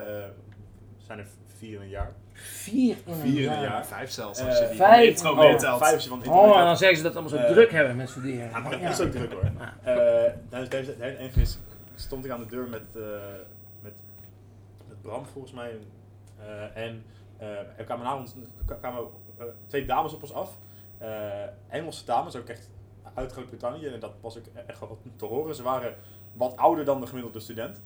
zijn 1.05 1.19
er 1.19 1.27
vier 1.57 1.75
in 1.75 1.81
een 1.81 1.89
jaar. 1.89 2.13
Vier 2.33 2.95
in 3.05 3.11
een 3.13 3.19
Vier 3.19 3.41
in 3.43 3.47
een 3.51 3.53
jaar. 3.53 3.61
jaar. 3.61 3.85
Vijf 3.85 4.09
zelfs, 4.11 4.39
Eh, 4.39 4.45
als 4.47 4.59
je 4.59 4.67
die 4.67 4.75
vijf? 4.75 5.09
intro 5.09 5.31
Oh, 5.31 5.37
meetelt. 5.37 5.77
Vijf 5.77 6.01
je 6.01 6.09
van 6.09 6.27
Oh, 6.27 6.57
en 6.59 6.65
dan 6.65 6.77
zeggen 6.77 6.97
ze 6.97 7.03
dat 7.03 7.13
het 7.13 7.21
allemaal 7.23 7.39
zo 7.39 7.45
Eh, 7.47 7.53
druk 7.53 7.71
hebben 7.71 7.95
met 7.95 8.09
studeren. 8.09 8.49
Ja, 8.49 8.59
maar 8.59 8.79
Ja. 8.79 8.89
dat 8.89 8.99
is 8.99 9.05
ook 9.05 9.11
druk 9.11 9.31
hoor. 9.31 9.51
Ja. 9.59 10.33
Tijdens 10.49 10.69
deze 10.69 10.95
hele 10.99 11.15
endfeest 11.17 11.59
stond 11.95 12.25
ik 12.25 12.31
aan 12.31 12.39
de 12.39 12.45
deur 12.45 12.69
met, 12.69 12.95
eh, 12.95 13.01
met, 13.81 13.93
met 14.87 15.01
Bram 15.01 15.25
volgens 15.25 15.53
mij. 15.53 15.77
Eh, 16.39 16.83
en 16.83 17.03
eh, 17.37 17.47
er 17.77 17.83
kwamen, 17.85 18.13
ons, 18.19 18.33
kwamen 18.79 19.03
twee 19.67 19.85
dames 19.85 20.13
op 20.13 20.21
ons 20.21 20.33
af. 20.33 20.57
Eh, 20.97 21.09
Engelse 21.69 22.05
dames, 22.05 22.35
ook 22.35 22.47
echt 22.47 22.69
uit 23.17 23.31
Groot-Brittannië. 23.31 23.87
En 23.87 23.99
dat 23.99 24.11
was 24.21 24.37
ook 24.37 24.43
echt 24.65 24.79
wel 24.79 24.89
wat 24.89 24.97
te 25.15 25.25
horen. 25.25 25.55
Ze 25.55 25.63
waren 25.63 25.95
wat 26.33 26.57
ouder 26.57 26.85
dan 26.85 27.01
de 27.01 27.07
gemiddelde 27.07 27.39
student. 27.39 27.81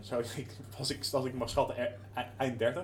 Zo 0.00 0.18
ik, 0.24 0.26
ik, 0.36 0.48
als 1.12 1.24
ik 1.24 1.34
mag 1.34 1.48
schatten, 1.48 1.80
e- 1.80 2.20
e- 2.20 2.26
eind 2.36 2.58
30. 2.58 2.82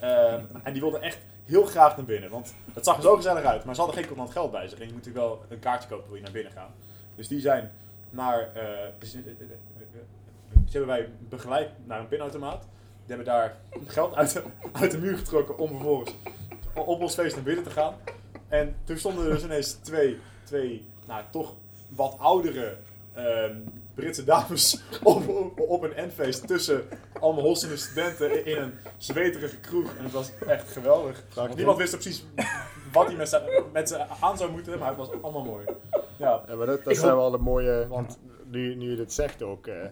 Ehm, 0.00 0.44
en 0.62 0.72
die 0.72 0.82
wilden 0.82 1.02
echt 1.02 1.18
heel 1.44 1.64
graag 1.64 1.96
naar 1.96 2.06
binnen. 2.06 2.30
Want 2.30 2.54
het 2.74 2.84
zag 2.84 2.96
er 2.96 3.02
zo 3.02 3.16
gezellig 3.16 3.44
uit. 3.44 3.64
Maar 3.64 3.74
ze 3.74 3.80
hadden 3.80 3.98
geen 3.98 4.08
contant 4.08 4.30
geld 4.30 4.50
bij 4.50 4.68
zich. 4.68 4.78
En 4.78 4.86
je 4.86 4.92
moet 4.92 5.04
natuurlijk 5.04 5.26
wel 5.26 5.44
een 5.48 5.58
kaartje 5.58 5.88
kopen 5.88 6.06
wil 6.06 6.16
je 6.16 6.22
naar 6.22 6.32
binnen 6.32 6.52
gaan. 6.52 6.70
Dus 7.14 7.28
die 7.28 7.40
zijn 7.40 7.70
naar... 8.10 8.50
eh, 8.54 8.62
hebben 10.70 10.86
wij 10.86 11.08
begeleid 11.28 11.70
naar 11.84 12.00
een 12.00 12.08
pinautomaat. 12.08 12.62
Die 13.06 13.16
hebben 13.16 13.26
daar 13.26 13.56
geld 13.86 14.14
uit 14.14 14.42
uit 14.72 14.90
de 14.90 14.98
muur 14.98 15.18
getrokken 15.18 15.58
om 15.58 15.68
vervolgens 15.68 16.14
op 16.74 17.00
ons 17.00 17.14
feest 17.14 17.34
naar 17.34 17.44
binnen 17.44 17.64
te 17.64 17.70
gaan. 17.70 17.94
En 18.50 18.74
toen 18.84 18.96
stonden 18.96 19.24
er 19.24 19.30
dus 19.30 19.44
ineens 19.44 19.72
twee, 19.72 20.18
twee 20.44 20.86
nou, 21.06 21.24
toch 21.30 21.54
wat 21.88 22.16
oudere 22.18 22.76
ehm, 23.14 23.56
Britse 23.94 24.24
dames 24.24 24.82
op, 25.02 25.28
op, 25.58 25.60
op 25.60 25.82
een 25.82 25.94
endfeest 25.94 26.46
tussen 26.46 26.84
allemaal 27.20 27.42
hossende 27.42 27.76
studenten 27.76 28.46
in 28.46 28.56
een 28.56 28.72
zweterige 28.98 29.56
kroeg. 29.56 29.96
En 29.96 30.04
het 30.04 30.12
was 30.12 30.30
echt 30.46 30.72
geweldig. 30.72 31.22
Want 31.34 31.56
niemand 31.56 31.78
wist 31.78 31.92
precies 31.92 32.24
wat 32.92 33.06
hij 33.06 33.16
met 33.16 33.28
ze, 33.28 33.66
met 33.72 33.88
ze 33.88 34.06
aan 34.20 34.36
zou 34.36 34.50
moeten, 34.50 34.78
maar 34.78 34.88
het 34.88 34.96
was 34.96 35.08
allemaal 35.22 35.44
mooi. 35.44 35.64
Ja, 36.16 36.42
Ja, 36.48 36.54
maar 36.54 36.66
dat, 36.66 36.80
zijn 36.84 37.16
wel 37.16 37.30
de 37.30 37.38
mooie, 37.38 37.86
want 37.88 38.18
nu, 38.46 38.74
nu 38.74 38.90
je 38.90 38.96
dit 38.96 39.12
zegt 39.12 39.42
ook, 39.42 39.66
eh, 39.66 39.84
eh, 39.84 39.90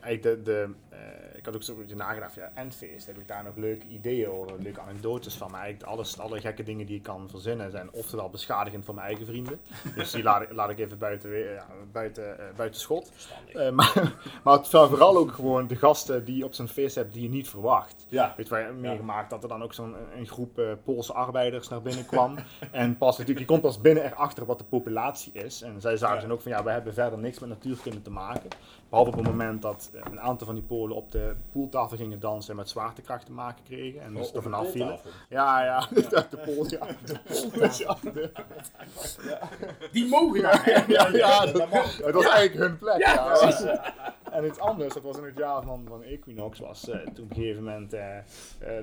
eigenlijk 0.00 0.22
de, 0.22 0.42
de, 0.42 0.68
eh, 0.88 0.98
ik 1.46 1.52
had 1.52 1.70
ook 1.70 1.78
beetje 1.78 1.96
nagedacht, 1.96 2.34
ja, 2.34 2.50
Endfeest, 2.54 3.06
heb 3.06 3.18
ik 3.18 3.28
daar 3.28 3.44
nog 3.44 3.56
leuke 3.56 3.86
ideeën 3.86 4.28
over, 4.28 4.62
leuke 4.62 4.80
anekdotes 4.80 5.34
van, 5.34 5.50
maar 5.50 5.60
eigenlijk 5.60 5.90
alles, 5.92 6.18
alle 6.18 6.40
gekke 6.40 6.62
dingen 6.62 6.86
die 6.86 6.96
ik 6.96 7.02
kan 7.02 7.28
verzinnen 7.30 7.70
zijn 7.70 7.92
oftewel 7.92 8.30
beschadigend 8.30 8.84
voor 8.84 8.94
mijn 8.94 9.06
eigen 9.06 9.26
vrienden, 9.26 9.60
dus 9.94 10.10
die 10.10 10.22
laat, 10.22 10.42
ik- 10.42 10.52
laat 10.52 10.70
ik 10.70 10.78
even 10.78 10.98
buiten, 10.98 11.38
ja, 11.38 11.66
buiten, 11.92 12.38
eh, 12.38 12.44
buiten 12.56 12.80
schot. 12.80 13.12
Eh, 13.54 13.70
maar, 13.70 14.14
maar 14.44 14.56
het 14.56 14.66
zijn 14.66 14.88
vooral 14.88 15.16
ook 15.16 15.32
gewoon 15.32 15.66
de 15.66 15.76
gasten 15.76 16.24
die 16.24 16.36
je 16.36 16.44
op 16.44 16.54
zo'n 16.54 16.68
feest 16.68 16.94
hebt 16.94 17.12
die 17.12 17.22
je 17.22 17.28
niet 17.28 17.48
verwacht. 17.48 18.06
ja. 18.08 18.34
Weet 18.36 18.46
je, 18.46 18.52
wij 18.54 18.62
hebben 18.62 18.80
meegemaakt 18.80 19.30
dat 19.30 19.42
er 19.42 19.48
dan 19.48 19.62
ook 19.62 19.74
zo'n 19.74 19.94
een 20.16 20.26
groep 20.26 20.58
eh, 20.58 20.66
Poolse 20.84 21.12
arbeiders 21.12 21.68
naar 21.68 21.82
binnen 21.82 22.06
kwam. 22.06 22.34
en 22.70 22.96
pas 22.98 23.18
natuurlijk, 23.18 23.46
je 23.46 23.52
komt 23.52 23.62
pas 23.62 23.80
binnen 23.80 24.04
erachter 24.04 24.44
wat 24.46 24.58
de 24.58 24.64
populatie 24.64 25.32
is. 25.32 25.62
En 25.62 25.80
zij 25.80 25.96
zagen 25.96 26.16
Ja. 26.16 26.22
dan 26.22 26.32
ook 26.32 26.40
van 26.42 26.52
ja, 26.52 26.62
wij 26.62 26.74
hebben 26.74 26.94
verder 26.94 27.18
niks 27.18 27.38
met 27.38 27.48
natuurkunde 27.48 28.02
te 28.02 28.10
maken. 28.10 28.50
Behalve 28.92 29.10
op 29.12 29.16
het 29.24 29.26
moment 29.34 29.62
dat 29.62 29.90
een 30.04 30.20
aantal 30.20 30.46
van 30.46 30.54
die 30.54 30.64
Polen 30.64 30.96
op 30.96 31.10
de 31.12 31.34
poeltafel 31.52 31.96
gingen 31.96 32.20
dansen 32.20 32.50
en 32.50 32.56
met 32.56 32.68
zwaartekracht 32.68 33.26
te 33.26 33.32
maken 33.32 33.64
kregen. 33.64 34.02
En 34.02 34.14
dus 34.14 34.28
Op 34.28 34.36
er 34.36 34.42
vanaf 34.42 34.70
vielen. 34.70 34.98
Ja, 35.28 35.64
ja, 35.64 35.80
de 36.30 36.38
Pool, 36.44 36.66
ja. 36.78 36.86
De 37.04 37.18
Pool, 37.24 37.70
ja. 37.78 37.96
De- 38.12 38.30
Die 39.92 40.06
mogen 40.08 40.42
daar. 40.42 40.70
ja, 40.70 40.84
ja, 40.88 41.08
ja, 41.16 41.46
dat 41.46 41.68
het 41.70 42.14
was 42.14 42.26
eigenlijk 42.26 42.54
hun 42.68 42.78
plek. 42.78 42.98
Ja, 42.98 43.12
Ja, 43.14 43.38
precies. 43.38 43.66
En 44.30 44.44
iets 44.46 44.58
anders, 44.58 44.94
dat 44.94 45.02
was 45.02 45.16
in 45.16 45.24
het 45.24 45.36
jaar 45.38 45.62
van, 45.62 45.84
van 45.88 46.02
Equinox, 46.02 46.58
was 46.58 46.88
eh, 46.88 46.98
toen 46.98 47.24
op 47.24 47.30
een 47.30 47.36
gegeven 47.36 47.62
moment, 47.64 47.92
eh, 47.92 48.16
eh, 48.18 48.24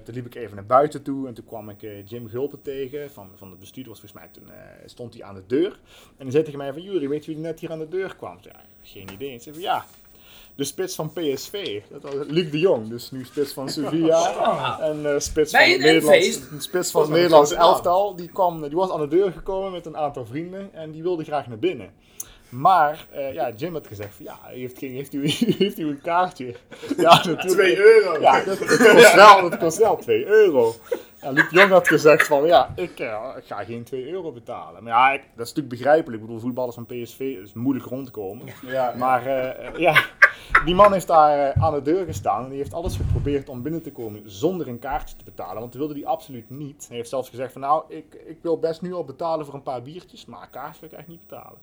toen 0.03 0.13
liep 0.13 0.25
ik 0.25 0.35
even 0.35 0.55
naar 0.55 0.65
buiten 0.65 1.01
toe 1.03 1.27
en 1.27 1.33
toen 1.33 1.45
kwam 1.45 1.69
ik 1.69 1.81
Jim 2.05 2.27
Gulpen 2.27 2.61
tegen 2.61 3.11
van, 3.11 3.29
van 3.35 3.49
het 3.49 3.59
bestuur, 3.59 3.87
was 3.87 3.99
volgens 3.99 4.21
mij, 4.21 4.29
toen 4.31 4.49
eh, 4.51 4.59
stond 4.85 5.13
hij 5.13 5.23
aan 5.23 5.35
de 5.35 5.43
deur. 5.47 5.79
En 6.17 6.23
die 6.23 6.31
zei 6.31 6.43
tegen 6.43 6.59
mij 6.59 6.73
van, 6.73 6.81
Jury, 6.81 7.07
weet 7.09 7.25
je 7.25 7.31
wie 7.33 7.39
net 7.41 7.59
hier 7.59 7.71
aan 7.71 7.79
de 7.79 7.89
deur 7.89 8.15
kwam? 8.15 8.37
Ik 8.37 8.43
zei, 8.43 8.53
Ja, 8.57 8.61
geen 8.81 9.09
idee. 9.13 9.33
En 9.33 9.39
zei 9.41 9.55
van, 9.55 9.63
ja, 9.63 9.85
de 10.59 10.65
spits 10.65 10.95
van 10.95 11.11
PSV, 11.13 11.81
dat 11.89 12.01
was 12.01 12.13
Luc 12.27 12.51
de 12.51 12.59
Jong, 12.59 12.89
dus 12.89 13.11
nu 13.11 13.25
spits 13.25 13.53
van 13.53 13.69
Sevilla. 13.69 14.79
En 14.79 15.21
spits 15.21 15.51
van 15.51 15.61
het 15.61 15.79
Nederlands, 15.79 16.39
spits 16.57 16.91
van 16.91 17.01
het 17.01 17.09
Nederlands 17.09 17.51
elftal. 17.51 18.15
Die, 18.15 18.27
kwam, 18.27 18.61
die 18.61 18.77
was 18.77 18.91
aan 18.91 18.99
de 18.99 19.07
deur 19.07 19.31
gekomen 19.31 19.71
met 19.71 19.85
een 19.85 19.97
aantal 19.97 20.25
vrienden 20.25 20.69
en 20.73 20.91
die 20.91 21.01
wilde 21.01 21.23
graag 21.23 21.47
naar 21.47 21.59
binnen. 21.59 21.89
Maar 22.49 23.07
eh, 23.11 23.33
ja, 23.33 23.51
Jim 23.55 23.73
had 23.73 23.87
gezegd 23.87 24.15
van 24.15 24.25
ja, 24.25 24.39
heeft, 24.43 24.77
geen, 24.77 24.91
heeft, 24.91 25.13
u, 25.13 25.29
heeft 25.63 25.79
u 25.79 25.87
een 25.87 26.01
kaartje? 26.01 26.55
Ja, 26.97 27.15
natuurlijk. 27.15 27.41
2 27.41 27.77
euro. 27.77 28.21
Ja, 28.21 28.43
dat, 28.43 28.59
dat 28.59 28.77
kost 28.77 29.15
wel, 29.15 29.49
dat 29.49 29.57
kost 29.57 29.77
wel 29.77 29.97
2 29.97 30.25
euro. 30.25 30.73
En 31.19 31.33
Luc 31.33 31.49
Jong 31.49 31.69
had 31.69 31.87
gezegd 31.87 32.27
van 32.27 32.45
ja, 32.45 32.73
ik, 32.75 32.99
eh, 32.99 33.29
ik 33.37 33.43
ga 33.45 33.63
geen 33.63 33.83
2 33.83 34.11
euro 34.11 34.31
betalen. 34.31 34.83
Maar 34.83 34.93
ja, 34.93 35.11
ik, 35.11 35.21
dat 35.21 35.45
is 35.45 35.53
natuurlijk 35.53 35.69
begrijpelijk. 35.69 36.21
Ik 36.21 36.27
bedoel, 36.27 36.41
voetballers 36.41 36.75
van 36.75 36.85
PSV 36.85 37.19
is 37.19 37.53
moeilijk 37.53 37.85
rondkomen. 37.85 38.47
Ja, 38.65 38.93
Maar 38.97 39.25
eh, 39.25 39.79
ja, 39.79 40.05
die 40.65 40.75
man 40.75 40.93
heeft 40.93 41.07
daar 41.07 41.49
eh, 41.49 41.63
aan 41.63 41.73
de 41.73 41.81
deur 41.81 42.05
gestaan 42.05 42.43
en 42.43 42.49
die 42.49 42.57
heeft 42.57 42.73
alles 42.73 42.95
geprobeerd 42.95 43.49
om 43.49 43.61
binnen 43.61 43.81
te 43.81 43.91
komen 43.91 44.21
zonder 44.25 44.67
een 44.67 44.79
kaartje 44.79 45.15
te 45.15 45.23
betalen. 45.23 45.59
Want 45.59 45.71
dat 45.71 45.81
wilde 45.81 45.93
hij 45.99 46.05
absoluut 46.05 46.49
niet. 46.49 46.85
Hij 46.87 46.97
heeft 46.97 47.09
zelfs 47.09 47.29
gezegd 47.29 47.51
van 47.51 47.61
nou, 47.61 47.83
ik, 47.87 48.13
ik 48.25 48.37
wil 48.41 48.59
best 48.59 48.81
nu 48.81 48.93
al 48.93 49.03
betalen 49.05 49.45
voor 49.45 49.53
een 49.53 49.63
paar 49.63 49.81
biertjes, 49.81 50.25
maar 50.25 50.41
een 50.41 50.49
kaartje 50.49 50.79
wil 50.81 50.89
ik 50.91 50.97
echt 50.97 51.07
niet 51.07 51.27
betalen. 51.27 51.57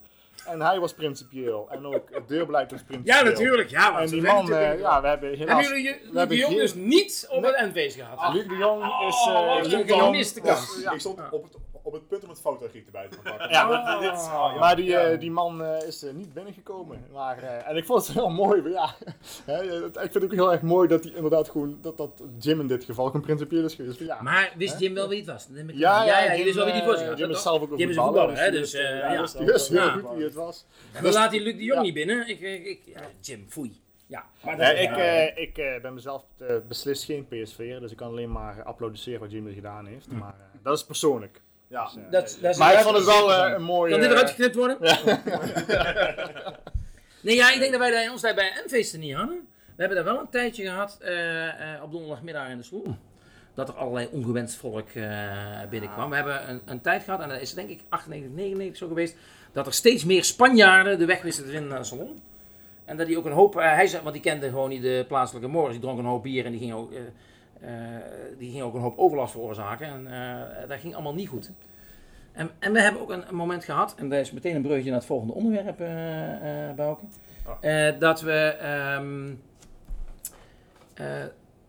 En 0.47 0.61
hij 0.61 0.81
was 0.81 0.93
principieel 0.95 1.67
en 1.71 1.87
ook 1.87 2.03
het 2.11 2.29
deurbeleid 2.29 2.71
was 2.71 2.83
principieel. 2.83 3.17
Ja, 3.17 3.23
natuurlijk. 3.23 3.71
Ja, 3.71 4.01
En 4.01 4.09
die 4.09 4.23
man, 4.23 4.53
eh, 4.53 4.79
ja, 4.81 5.01
we 5.01 5.09
hebben 5.09 5.29
Hebben 5.29 5.39
helaas... 5.49 5.67
jullie 5.69 5.83
je- 5.85 5.91
we 5.91 6.05
Luc 6.05 6.13
hebben 6.15 6.29
de 6.29 6.37
Jong 6.37 6.53
geen- 6.53 6.61
dus 6.61 6.75
niet 6.75 7.27
op 7.31 7.41
Nee. 7.41 7.51
het 7.51 7.61
endfeest 7.61 7.97
gehad? 7.97 8.35
Luc 8.35 8.47
de 8.49 8.57
Jong 8.57 8.83
is... 8.83 9.27
Oh, 9.29 9.57
eh, 9.57 9.63
Luc 9.63 9.71
de 9.71 9.85
Jong 9.87 10.03
gemiste 10.03 10.41
was- 10.41 10.49
kans. 10.67 10.83
ja. 10.83 10.93
Ik 10.93 11.01
stond 11.01 11.19
op 11.31 11.43
het, 11.43 11.57
op 11.87 11.93
het 11.93 12.09
punt 12.09 12.23
om 12.23 12.29
het 12.29 12.41
fotogiet 12.41 12.87
erbij 12.87 13.09
te 13.09 13.19
pakken. 13.23 13.49
Ja, 13.55 13.67
maar 13.69 13.83
maar 13.83 14.01
dit, 14.01 14.11
dit- 14.11 14.21
oh, 14.21 14.59
Maar 14.59 14.77
die, 14.77 14.85
ja. 14.85 15.01
eh, 15.01 15.21
die 15.21 15.31
man 15.31 15.63
eh, 15.65 15.87
is 15.87 16.03
eh, 16.05 16.13
niet 16.13 16.35
binnengekomen. 16.35 17.05
Maar, 17.13 17.39
eh, 17.43 17.69
en 17.69 17.77
ik 17.77 17.85
vond 17.85 18.07
het 18.07 18.17
heel 18.17 18.31
mooi. 18.31 18.63
maar 18.63 18.71
ja, 18.71 18.95
hè, 19.53 19.63
ik 19.87 19.93
vind 19.95 20.15
het 20.15 20.25
ook 20.25 20.33
heel 20.33 20.53
erg 20.53 20.63
mooi 20.63 20.89
dat 20.89 21.05
hij 21.05 21.13
inderdaad 21.13 21.51
gewoon, 21.51 21.79
dat, 21.81 21.97
dat 21.97 22.23
Jim 22.39 22.61
in 22.61 22.67
dit 22.67 22.85
geval 22.85 23.07
gewoon 23.07 23.21
principieel 23.23 23.65
is 23.65 23.75
geweest. 23.75 23.97
van 23.97 24.07
Ja, 24.07 24.23
Maar 24.23 24.53
wist 24.57 24.79
Jim 24.81 24.95
wel 24.95 25.09
wie 25.09 25.19
het 25.19 25.27
was? 25.27 25.47
Dat 25.47 25.57
neem 25.57 25.69
ik 25.69 25.75
ja, 25.77 26.05
ja, 26.05 26.23
ja, 26.25 26.35
Jim, 26.35 26.45
wist 26.45 26.57
wel 26.57 26.65
wie 26.65 26.75
die 26.75 26.83
had. 26.83 27.19
Jim 27.19 27.31
is 27.31 27.43
zelf 27.43 27.63
ook 27.63 27.71
een 27.71 27.77
Jim 27.79 27.91
is 27.91 27.97
een 27.97 28.03
voetballer, 28.03 28.39
hè, 28.39 28.51
die 28.51 28.61
dus, 28.61 28.75
eh, 28.75 28.83
ja, 28.99 29.13
ja. 29.13 29.21
wist 29.45 29.69
heel 29.69 29.79
Ja. 29.79 29.91
goed 29.91 30.15
wie 30.17 30.25
het 30.25 30.35
was. 30.35 30.67
En 30.93 31.03
dan 31.03 31.13
laat 31.13 31.31
hij 31.31 31.41
Luc 31.41 31.55
de 31.57 31.63
Jong 31.65 31.79
Ja. 31.79 31.85
niet 31.85 31.95
binnen. 31.95 32.29
Ik, 32.29 32.41
ik, 32.41 32.65
ik, 32.67 32.81
ja, 32.85 33.01
Jim, 33.21 33.47
foei. 33.49 33.81
Ja, 34.09 34.25
maar 34.45 34.57
Nee, 34.57 34.75
is- 34.75 34.81
ik, 34.81 34.89
ja. 34.89 34.97
eh, 34.97 35.43
ik 35.43 35.59
eh, 35.59 35.81
ben 35.83 35.95
mezelf 35.95 36.25
beslist 36.69 37.05
geen 37.05 37.27
PSV'er, 37.29 37.81
dus 37.81 37.91
ik 37.91 37.97
kan 37.97 38.09
alleen 38.09 38.33
maar 38.33 38.63
applaudisseren 38.63 39.21
wat 39.21 39.31
Jim 39.31 39.47
er 39.47 39.53
gedaan 39.53 39.87
heeft. 39.87 40.07
Maar 40.11 40.35
eh, 40.35 40.59
dat 40.63 40.77
is 40.77 40.85
persoonlijk. 40.85 41.41
Ja. 41.69 41.85
Dus, 41.85 41.95
eh, 41.97 42.11
Dat, 42.11 42.39
dat 42.41 42.51
is 42.51 42.59
maar 42.59 42.73
ik 42.73 42.79
vond 42.79 42.97
het 42.97 43.05
wel 43.05 43.33
eh, 43.33 43.53
een 43.53 43.63
mooi... 43.63 43.91
Kan 43.91 44.01
dit 44.01 44.09
eh, 44.09 44.15
eruit 44.15 44.31
geknipt 44.31 44.55
worden? 44.55 44.77
nee, 47.23 47.35
ja, 47.35 47.53
ik 47.53 47.59
denk 47.59 47.71
dat 47.71 47.81
wij 47.81 47.91
bij 47.91 48.09
ons 48.09 48.21
daar 48.21 48.35
bij 48.35 48.53
een 48.63 48.69
feesten 48.69 49.01
niet 49.01 49.15
hadden. 49.15 49.49
We 49.77 49.83
hebben 49.83 50.05
daar 50.05 50.13
wel 50.15 50.23
een 50.23 50.31
tijdje 50.31 50.65
gehad 50.65 50.99
eh, 51.01 51.75
eh, 51.75 51.83
op 51.83 51.93
donderdagmiddag 51.93 52.49
in 52.49 52.57
de 52.57 52.63
sloem. 52.63 52.99
Dat 53.55 53.69
er 53.69 53.75
allerlei 53.75 54.09
ongewenst 54.13 54.57
volk 54.57 54.89
eh, 54.89 55.33
binnenkwam. 55.71 56.11
We 56.11 56.17
hebben 56.17 56.49
een, 56.51 56.61
een 56.65 56.81
tijd 56.81 57.03
gehad, 57.03 57.21
en 57.21 57.29
dat 57.29 57.41
is 57.41 57.55
denk 57.55 57.69
ik 57.69 57.81
98, 57.89 58.37
99 58.37 58.77
zo 58.77 58.89
geweest, 58.89 59.17
dat 59.53 59.67
er 59.67 59.73
steeds 59.73 60.05
meer 60.05 60.25
Spanjaarden 60.25 60.99
de 60.99 61.05
weg 61.05 61.23
wisten 61.23 61.45
te 61.45 61.51
vinden 61.51 61.69
naar 61.69 61.79
de 61.79 61.85
salon. 61.85 62.23
En 62.85 62.97
dat 62.97 63.07
hij 63.07 63.17
ook 63.17 63.25
een 63.25 63.33
hoop, 63.33 63.57
eh, 63.57 63.75
hij 63.75 63.87
zei, 63.87 64.03
want 64.03 64.15
die 64.15 64.23
kende 64.23 64.49
gewoon 64.49 64.69
niet 64.69 64.83
de 64.83 65.05
plaatselijke 65.09 65.49
Morris, 65.49 65.73
die 65.73 65.81
dronk 65.81 65.99
een 65.99 66.05
hoop 66.05 66.23
bier 66.23 66.45
en 66.45 66.51
die 66.51 66.61
ging 66.61 66.73
ook, 66.73 66.93
eh, 66.93 66.99
eh, 66.99 67.05
die 68.39 68.51
ging 68.51 68.63
ook 68.63 68.75
een 68.75 68.81
hoop 68.81 68.99
overlast 68.99 69.33
veroorzaken. 69.33 69.87
En 69.87 70.07
eh, 70.07 70.69
dat 70.69 70.81
ging 70.81 70.95
allemaal 70.95 71.15
niet 71.15 71.29
goed. 71.29 71.51
En, 72.33 72.51
en 72.59 72.73
we 72.73 72.81
hebben 72.81 73.01
ook 73.01 73.11
een, 73.11 73.25
moment 73.31 73.65
gehad, 73.65 73.95
en 73.97 74.09
daar 74.09 74.21
is 74.21 74.33
meteen 74.33 74.55
een 74.55 74.63
bruggetje 74.63 74.91
naar 74.91 74.99
het 74.99 75.09
volgende 75.09 75.33
onderwerp, 75.33 75.81
eh 75.81 76.69
eh 76.69 76.77
Bouke. 76.77 77.05
Eh, 77.61 77.99
dat 77.99 78.21
we, 78.21 78.57
ehm, 78.61 79.33
eh, 80.95 81.25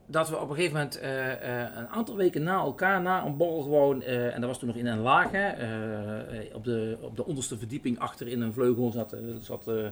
dat 0.06 0.30
we 0.30 0.40
op 0.40 0.50
een 0.50 0.56
gegeven 0.56 0.76
moment 0.76 1.00
eh, 1.00 1.32
eh, 1.32 1.70
een 1.76 1.88
aantal 1.88 2.16
weken 2.16 2.44
na 2.44 2.58
elkaar, 2.60 3.02
na 3.02 3.26
een 3.26 3.38
borrel 3.38 3.62
gewoon, 3.62 4.02
eh, 4.02 4.34
en 4.34 4.42
dat 4.42 4.50
was 4.50 4.60
toen 4.60 4.68
nog 4.68 4.78
in 4.78 4.86
een 4.86 5.00
laag, 5.00 5.32
hè, 5.32 5.48
eh, 5.48 6.40
eh, 6.40 6.56
op, 6.56 6.64
de, 6.64 6.98
op 7.02 7.16
de 7.16 7.26
onderste 7.26 7.58
verdieping 7.58 8.00
achter 8.00 8.28
in 8.28 8.42
een 8.42 8.54
vleugel 8.54 8.92
zat, 8.92 9.14
eh, 9.14 9.20
zat, 9.40 9.68
eh, 9.68 9.88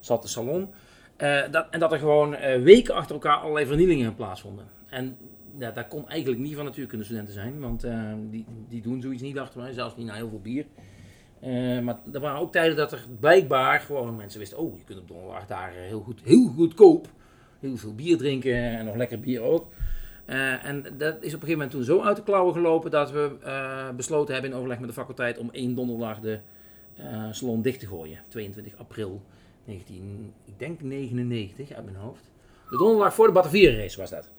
zat 0.00 0.22
de 0.22 0.28
salon. 0.28 0.72
Eh, 1.16 1.40
dat, 1.50 1.66
en 1.70 1.80
dat 1.80 1.92
er 1.92 1.98
gewoon 1.98 2.34
eh, 2.34 2.62
weken 2.62 2.94
achter 2.94 3.14
elkaar 3.14 3.36
allerlei 3.36 3.66
vernielingen 3.66 4.14
plaatsvonden. 4.14 4.64
En 4.88 5.16
ja, 5.58 5.70
dat 5.70 5.88
kon 5.88 6.08
eigenlijk 6.08 6.40
niet 6.40 6.54
van 6.54 6.64
natuurkundestudenten 6.64 7.34
zijn, 7.34 7.60
want 7.60 7.84
eh, 7.84 8.12
die, 8.30 8.44
die 8.68 8.82
doen 8.82 9.02
zoiets 9.02 9.22
niet 9.22 9.38
achter 9.38 9.60
mij, 9.60 9.72
zelfs 9.72 9.96
niet 9.96 10.06
na 10.06 10.14
heel 10.14 10.28
veel 10.28 10.40
bier. 10.40 10.64
Eh, 11.40 11.80
maar 11.80 11.98
er 12.12 12.20
waren 12.20 12.40
ook 12.40 12.52
tijden 12.52 12.76
dat 12.76 12.92
er 12.92 13.04
blijkbaar 13.20 13.80
gewoon 13.80 14.16
mensen 14.16 14.40
wisten, 14.40 14.58
oh, 14.58 14.78
je 14.78 14.84
kunt 14.84 14.98
op 14.98 15.08
donderdag 15.08 15.46
daar 15.46 15.72
heel, 15.72 16.00
goed, 16.00 16.20
heel 16.24 16.46
goedkoop 16.56 17.08
heel 17.60 17.76
veel 17.76 17.94
bier 17.94 18.16
drinken 18.16 18.54
en 18.54 18.84
nog 18.84 18.96
lekker 18.96 19.20
bier 19.20 19.40
ook. 19.40 19.66
Eh, 20.24 20.64
en 20.64 20.82
dat 20.82 21.14
is 21.14 21.14
op 21.14 21.22
een 21.22 21.30
gegeven 21.30 21.50
moment 21.50 21.70
toen 21.70 21.84
zo 21.84 22.00
uit 22.00 22.16
de 22.16 22.22
klauwen 22.22 22.54
gelopen 22.54 22.90
dat 22.90 23.10
we 23.10 23.30
besloten 23.96 24.32
hebben 24.32 24.50
in 24.50 24.56
overleg 24.56 24.78
met 24.78 24.88
de 24.88 24.94
faculteit 24.94 25.38
om 25.38 25.48
één 25.52 25.74
donderdag 25.74 26.20
de 26.20 26.38
salon 27.30 27.62
dicht 27.62 27.80
te 27.80 27.86
gooien. 27.86 28.18
22 28.28 28.76
april 28.76 29.22
19, 29.64 30.32
ik 30.44 30.58
denk 30.58 30.80
99 30.80 31.72
uit 31.72 31.84
mijn 31.84 31.96
hoofd. 31.96 32.30
De 32.70 32.76
donderdag 32.76 33.14
voor 33.14 33.26
de 33.26 33.32
Batavierenrace 33.32 33.98
was 33.98 34.10
dat. 34.10 34.30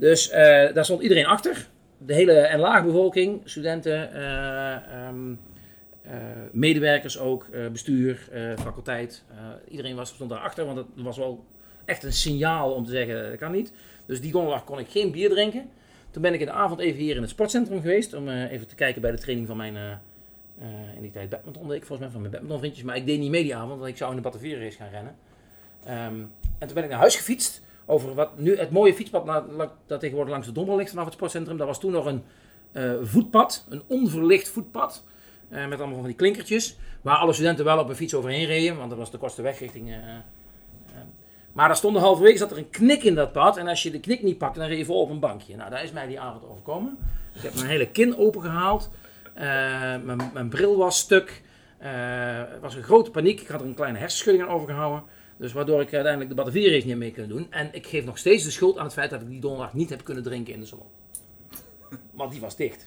Dus 0.00 0.30
eh, 0.30 0.74
daar 0.74 0.84
stond 0.84 1.02
iedereen 1.02 1.26
achter. 1.26 1.68
De 1.98 2.14
hele 2.14 2.32
en 2.32 2.58
laag 2.58 2.84
bevolking, 2.84 3.40
studenten, 3.44 4.12
eh, 4.14 4.74
ehm, 4.74 5.32
eh, 6.02 6.12
medewerkers 6.52 7.18
ook, 7.18 7.46
bestuur, 7.72 8.28
faculteit. 8.58 9.22
Iedereen 9.68 9.96
was, 9.96 10.08
stond 10.08 10.30
daarachter, 10.30 10.64
want 10.64 10.78
het 10.78 10.86
was 10.94 11.16
wel 11.16 11.44
echt 11.84 12.02
een 12.02 12.12
signaal 12.12 12.72
om 12.72 12.84
te 12.84 12.90
zeggen 12.90 13.30
dat 13.30 13.38
kan 13.38 13.52
niet. 13.52 13.72
Dus 14.06 14.20
die 14.20 14.32
donderdag 14.32 14.64
kon 14.64 14.78
ik 14.78 14.88
geen 14.88 15.12
bier 15.12 15.30
drinken. 15.30 15.68
Toen 16.10 16.22
ben 16.22 16.34
ik 16.34 16.40
in 16.40 16.46
de 16.46 16.52
avond 16.52 16.80
even 16.80 17.00
hier 17.00 17.16
in 17.16 17.22
het 17.22 17.30
sportcentrum 17.30 17.80
geweest 17.80 18.14
om 18.14 18.28
even 18.28 18.66
te 18.66 18.74
kijken 18.74 19.02
bij 19.02 19.10
de 19.10 19.18
training 19.18 19.46
van 19.46 19.56
mijn, 19.56 19.76
in 20.96 21.02
die 21.02 21.10
tijd 21.10 21.28
badminton 21.28 21.72
ik 21.72 21.84
volgens 21.84 21.98
mij 21.98 22.10
van 22.10 22.20
mijn 22.20 22.32
badmintonvriendjes. 22.32 22.84
Maar 22.84 22.96
ik 22.96 23.06
deed 23.06 23.18
niet 23.18 23.30
mee 23.30 23.42
die 23.42 23.56
avond, 23.56 23.78
want 23.78 23.90
ik 23.90 23.96
zou 23.96 24.10
in 24.10 24.16
de 24.16 24.22
Batavierenrace 24.22 24.76
gaan 24.76 24.90
rennen. 24.90 25.14
Ehm, 25.84 26.20
en 26.58 26.66
toen 26.66 26.74
ben 26.74 26.84
ik 26.84 26.90
naar 26.90 26.98
huis 26.98 27.16
gefietst 27.16 27.62
over 27.90 28.14
wat 28.14 28.38
nu 28.38 28.56
het 28.58 28.70
mooie 28.70 28.94
fietspad 28.94 29.26
dat 29.86 30.00
tegenwoordig 30.00 30.32
langs 30.32 30.46
de 30.46 30.52
Dommel 30.52 30.76
ligt 30.76 30.90
vanaf 30.90 31.04
het 31.04 31.14
sportcentrum. 31.14 31.56
Dat 31.56 31.66
was 31.66 31.80
toen 31.80 31.92
nog 31.92 32.06
een 32.06 32.22
eh, 32.72 32.92
voetpad, 33.02 33.66
een 33.68 33.82
onverlicht 33.86 34.48
voetpad. 34.48 35.04
eh, 35.48 35.66
met 35.66 35.78
allemaal 35.78 35.96
van 35.98 36.06
die 36.06 36.16
klinkertjes. 36.16 36.76
Waar 37.02 37.16
alle 37.16 37.32
studenten 37.32 37.64
wel 37.64 37.78
op 37.78 37.88
een 37.88 37.96
fiets 37.96 38.14
overheen 38.14 38.46
reden, 38.46 38.76
want 38.76 38.88
dat 38.90 38.98
was 38.98 39.10
de 39.10 39.18
kortste 39.18 39.42
weg 39.42 39.58
richting. 39.58 39.90
eh, 39.90 39.98
maar 41.52 41.68
daar 41.68 41.76
stond 41.76 41.96
halverwege 41.96 42.38
zat 42.38 42.50
er 42.50 42.58
een 42.58 42.70
knik 42.70 43.02
in 43.02 43.14
dat 43.14 43.32
pad. 43.32 43.56
En 43.56 43.68
als 43.68 43.82
je 43.82 43.90
de 43.90 44.00
knik 44.00 44.22
niet 44.22 44.38
pakte, 44.38 44.58
dan 44.58 44.68
reed 44.68 44.78
je 44.78 44.84
vol 44.84 45.00
op 45.00 45.10
een 45.10 45.20
bankje. 45.20 45.56
Nou, 45.56 45.70
daar 45.70 45.84
is 45.84 45.92
mij 45.92 46.06
die 46.06 46.20
avond 46.20 46.44
overkomen. 46.48 46.98
Ik 47.34 47.42
heb 47.42 47.54
mijn 47.54 47.66
hele 47.66 47.86
kin 47.86 48.16
opengehaald. 48.16 48.90
Eh, 49.34 49.44
mijn, 50.04 50.30
mijn 50.32 50.48
bril 50.48 50.76
was 50.76 50.98
stuk. 50.98 51.42
Er 51.78 52.60
was 52.60 52.74
een 52.74 52.82
grote 52.82 53.10
paniek. 53.10 53.40
Ik 53.40 53.48
had 53.48 53.60
er 53.60 53.66
een 53.66 53.74
kleine 53.74 53.98
hersenschudding 53.98 54.48
aan 54.48 54.54
overgehouden. 54.54 55.02
Dus 55.40 55.52
waardoor 55.52 55.80
ik 55.80 55.92
uiteindelijk 55.92 56.30
de 56.30 56.36
Batavierenrace 56.36 56.86
niet 56.86 56.96
mee 56.96 57.10
kunnen 57.10 57.30
doen. 57.36 57.46
En 57.50 57.68
ik 57.72 57.86
geef 57.86 58.04
nog 58.04 58.18
steeds 58.18 58.44
de 58.44 58.50
schuld 58.50 58.78
aan 58.78 58.84
het 58.84 58.92
feit 58.92 59.10
dat 59.10 59.20
ik 59.20 59.28
die 59.28 59.40
donderdag 59.40 59.74
niet 59.74 59.90
heb 59.90 60.04
kunnen 60.04 60.22
drinken 60.22 60.54
in 60.54 60.60
de 60.60 60.66
salon. 60.66 60.86
Want 62.10 62.32
die 62.32 62.40
was 62.40 62.56
dicht. 62.56 62.84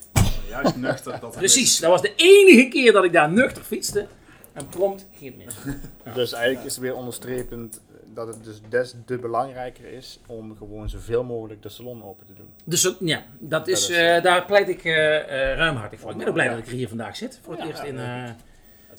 Juist 0.48 0.76
nuchter 0.76 1.20
dat 1.20 1.36
Precies, 1.36 1.78
dat 1.80 1.90
was 1.90 2.02
de 2.02 2.12
enige 2.16 2.68
keer 2.68 2.92
dat 2.92 3.04
ik 3.04 3.12
daar 3.12 3.30
nuchter 3.32 3.62
fietste. 3.62 4.06
En 4.52 4.68
prompt 4.68 5.06
ging 5.18 5.34
het 5.36 5.44
mis. 5.44 5.74
Dus 6.14 6.32
eigenlijk 6.32 6.66
is 6.66 6.72
het 6.72 6.82
weer 6.82 6.94
onderstrepend 6.94 7.80
dat 8.14 8.26
het 8.26 8.44
dus 8.44 8.60
des 8.68 8.94
te 9.06 9.16
belangrijker 9.18 9.84
is 9.92 10.18
om 10.26 10.56
gewoon 10.58 10.88
zoveel 10.88 11.24
mogelijk 11.24 11.62
de 11.62 11.68
salon 11.68 12.04
open 12.04 12.26
te 12.26 12.32
doen. 12.34 12.48
Dus 12.64 12.94
ja, 13.00 13.22
dat 13.38 13.68
is, 13.68 13.88
is, 13.90 13.96
eh, 13.96 14.22
daar 14.22 14.44
pleit 14.44 14.68
ik 14.68 14.84
eh, 14.84 15.16
eh, 15.16 15.56
ruimhartig 15.56 16.00
voor. 16.00 16.10
Ik 16.10 16.16
ben 16.16 16.26
ook 16.26 16.32
blij 16.34 16.46
Ja. 16.46 16.50
dat 16.54 16.60
ik 16.66 16.68
hier 16.72 16.88
vandaag 16.88 17.16
zit. 17.16 17.38
Voor 17.42 17.52
het 17.52 17.62
Ja, 17.62 17.68
eerst 17.68 17.82
ja, 17.82 17.88
in... 17.88 17.98
eh, 17.98 18.24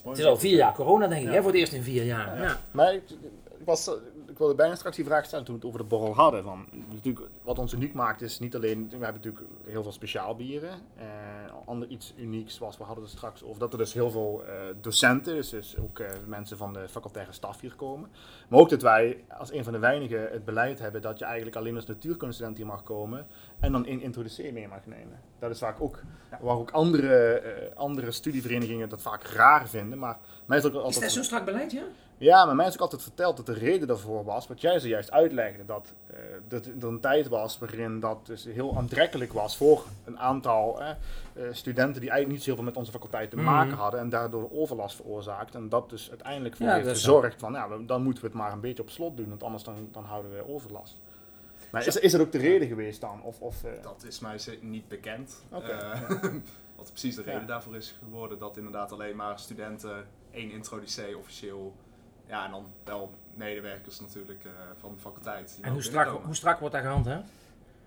Het 0.05 0.17
is, 0.17 0.25
al 0.25 0.37
vier 0.37 0.55
jaar 0.55 0.73
corona, 0.73 1.07
denk 1.07 1.21
ik, 1.21 1.27
Ja. 1.27 1.33
hè? 1.33 1.41
Voor 1.41 1.51
het 1.51 1.59
eerst 1.59 1.73
in 1.73 1.83
vier 1.83 2.03
jaar. 2.03 2.41
Ja. 2.41 2.59
Maar 2.71 2.95
was, 3.65 3.87
ik 4.27 4.37
wilde 4.37 4.55
bijna 4.55 4.75
straks 4.75 4.95
die 4.95 5.05
vraag 5.05 5.25
stellen 5.25 5.45
toen 5.45 5.55
we 5.55 5.59
het 5.59 5.69
over 5.69 5.83
de 5.83 5.95
borrel 5.95 6.15
hadden. 6.15 6.43
Van, 6.43 6.65
natuurlijk, 6.93 7.27
wat 7.41 7.59
ons 7.59 7.73
uniek 7.73 7.93
maakt 7.93 8.21
is 8.21 8.39
niet 8.39 8.55
alleen, 8.55 8.85
we 8.89 9.03
hebben 9.05 9.21
natuurlijk 9.21 9.45
heel 9.65 9.83
veel 9.83 9.91
speciaal 9.91 10.35
bieren. 10.35 10.71
Eh, 10.97 11.05
ander 11.65 11.87
iets 11.87 12.13
unieks 12.17 12.57
was, 12.57 12.77
we 12.77 12.83
hadden 12.83 13.03
het 13.03 13.13
straks 13.13 13.43
over 13.43 13.59
dat 13.59 13.71
er 13.71 13.77
dus 13.77 13.93
heel 13.93 14.11
veel 14.11 14.43
eh, 14.45 14.53
docenten, 14.81 15.35
dus, 15.35 15.49
dus 15.49 15.77
ook 15.77 15.99
eh, 15.99 16.09
mensen 16.25 16.57
van 16.57 16.73
de 16.73 16.89
facultaire 16.89 17.31
staf 17.31 17.61
hier 17.61 17.75
komen. 17.75 18.09
Maar 18.47 18.59
ook 18.59 18.69
dat 18.69 18.81
wij 18.81 19.23
als 19.37 19.51
een 19.51 19.63
van 19.63 19.73
de 19.73 19.79
weinigen 19.79 20.31
het 20.31 20.45
beleid 20.45 20.79
hebben 20.79 21.01
dat 21.01 21.19
je 21.19 21.25
eigenlijk 21.25 21.55
alleen 21.55 21.75
als 21.75 21.85
natuurkunststudent 21.85 22.57
hier 22.57 22.65
mag 22.65 22.83
komen 22.83 23.27
en 23.59 23.71
dan 23.71 23.87
een 23.87 24.01
introduceer 24.01 24.53
mee 24.53 24.67
mag 24.67 24.85
nemen. 24.85 25.19
Dat 25.39 25.51
is 25.51 25.59
vaak 25.59 25.81
ook, 25.81 25.99
waar 26.39 26.55
ook 26.55 26.71
andere, 26.71 27.39
eh, 27.39 27.77
andere 27.77 28.11
studieverenigingen 28.11 28.89
dat 28.89 29.01
vaak 29.01 29.23
raar 29.23 29.67
vinden. 29.67 29.99
Maar 29.99 30.17
mij 30.45 30.57
is 30.57 30.63
het 30.63 30.73
ook 30.73 30.79
Is 30.79 30.85
altijd 30.85 31.03
dat 31.03 31.13
zo'n 31.13 31.23
strak 31.23 31.45
beleid, 31.45 31.71
ja? 31.71 31.83
Ja, 32.17 32.45
maar 32.45 32.55
mij 32.55 32.67
is 32.67 32.73
ook 32.73 32.79
altijd 32.79 33.01
verteld 33.01 33.37
dat 33.37 33.45
de 33.45 33.53
reden 33.53 33.87
daarvoor 33.87 34.23
was, 34.23 34.47
wat 34.47 34.61
jij 34.61 34.79
zojuist 34.79 35.11
uitlegde, 35.11 35.65
dat, 35.65 35.93
eh, 36.07 36.17
dat 36.47 36.65
er 36.65 36.83
een 36.87 36.99
tijd 36.99 37.27
was 37.27 37.57
waarin 37.57 37.99
dat 37.99 38.25
dus 38.25 38.43
heel 38.45 38.77
aantrekkelijk 38.77 39.33
was 39.33 39.57
voor 39.57 39.85
een 40.05 40.19
aantal 40.19 40.81
eh, 40.81 40.89
eh, 40.89 40.95
studenten 41.51 42.01
die 42.01 42.09
eigenlijk 42.09 42.39
niet 42.39 42.43
zoveel 42.49 42.63
met 42.63 42.77
onze 42.77 42.91
faculteit 42.91 43.29
te 43.29 43.35
Mhm. 43.35 43.45
maken 43.45 43.75
hadden 43.77 43.99
en 43.99 44.09
daardoor 44.09 44.49
overlast 44.51 44.95
veroorzaakt. 44.95 45.55
En 45.55 45.69
dat 45.69 45.89
dus 45.89 46.09
uiteindelijk 46.09 46.55
voor 46.55 46.65
Ja, 46.65 46.73
heeft 46.73 46.87
gezorgd 46.87 47.39
van, 47.39 47.53
ja, 47.53 47.67
dan 47.85 48.03
moeten 48.03 48.21
we 48.23 48.29
het 48.29 48.37
maar 48.37 48.51
een 48.51 48.59
beetje 48.61 48.83
op 48.83 48.89
slot 48.89 49.17
doen, 49.17 49.29
want 49.29 49.43
anders 49.43 49.63
dan, 49.63 49.87
dan 49.91 50.03
houden 50.03 50.31
we 50.31 50.47
overlast. 50.47 50.97
Maar 51.71 51.87
is, 51.87 51.95
is 51.95 52.11
dat 52.11 52.21
ook 52.21 52.31
de 52.31 52.37
reden 52.37 52.67
geweest 52.67 53.01
dan? 53.01 53.21
Of, 53.23 53.41
of, 53.41 53.63
eh, 53.63 53.71
Dat 53.83 54.05
is 54.07 54.19
mij 54.19 54.37
ze- 54.37 54.57
niet 54.61 54.87
bekend. 54.87 55.41
Eh, 55.51 55.59
wat 56.77 56.89
precies 56.91 57.15
de 57.15 57.21
reden 57.21 57.39
Ja. 57.41 57.47
daarvoor 57.47 57.75
is 57.75 57.95
geworden. 58.03 58.39
Dat 58.39 58.57
inderdaad 58.57 58.91
alleen 58.91 59.15
maar 59.15 59.39
studenten 59.39 60.05
één 60.31 60.51
introducee 60.51 61.17
officieel. 61.17 61.73
Ja, 62.27 62.45
en 62.45 62.51
dan 62.51 62.65
wel 62.83 63.13
medewerkers 63.33 63.99
natuurlijk 63.99 64.43
eh, 64.45 64.51
van 64.79 64.93
de 64.93 64.99
faculteit. 64.99 65.57
En 65.61 65.71
hoe 65.71 65.81
strak, 65.81 66.07
hoe 66.23 66.35
strak 66.35 66.59
wordt 66.59 66.73
daar 66.73 66.83
gehandhaafd? 66.83 67.29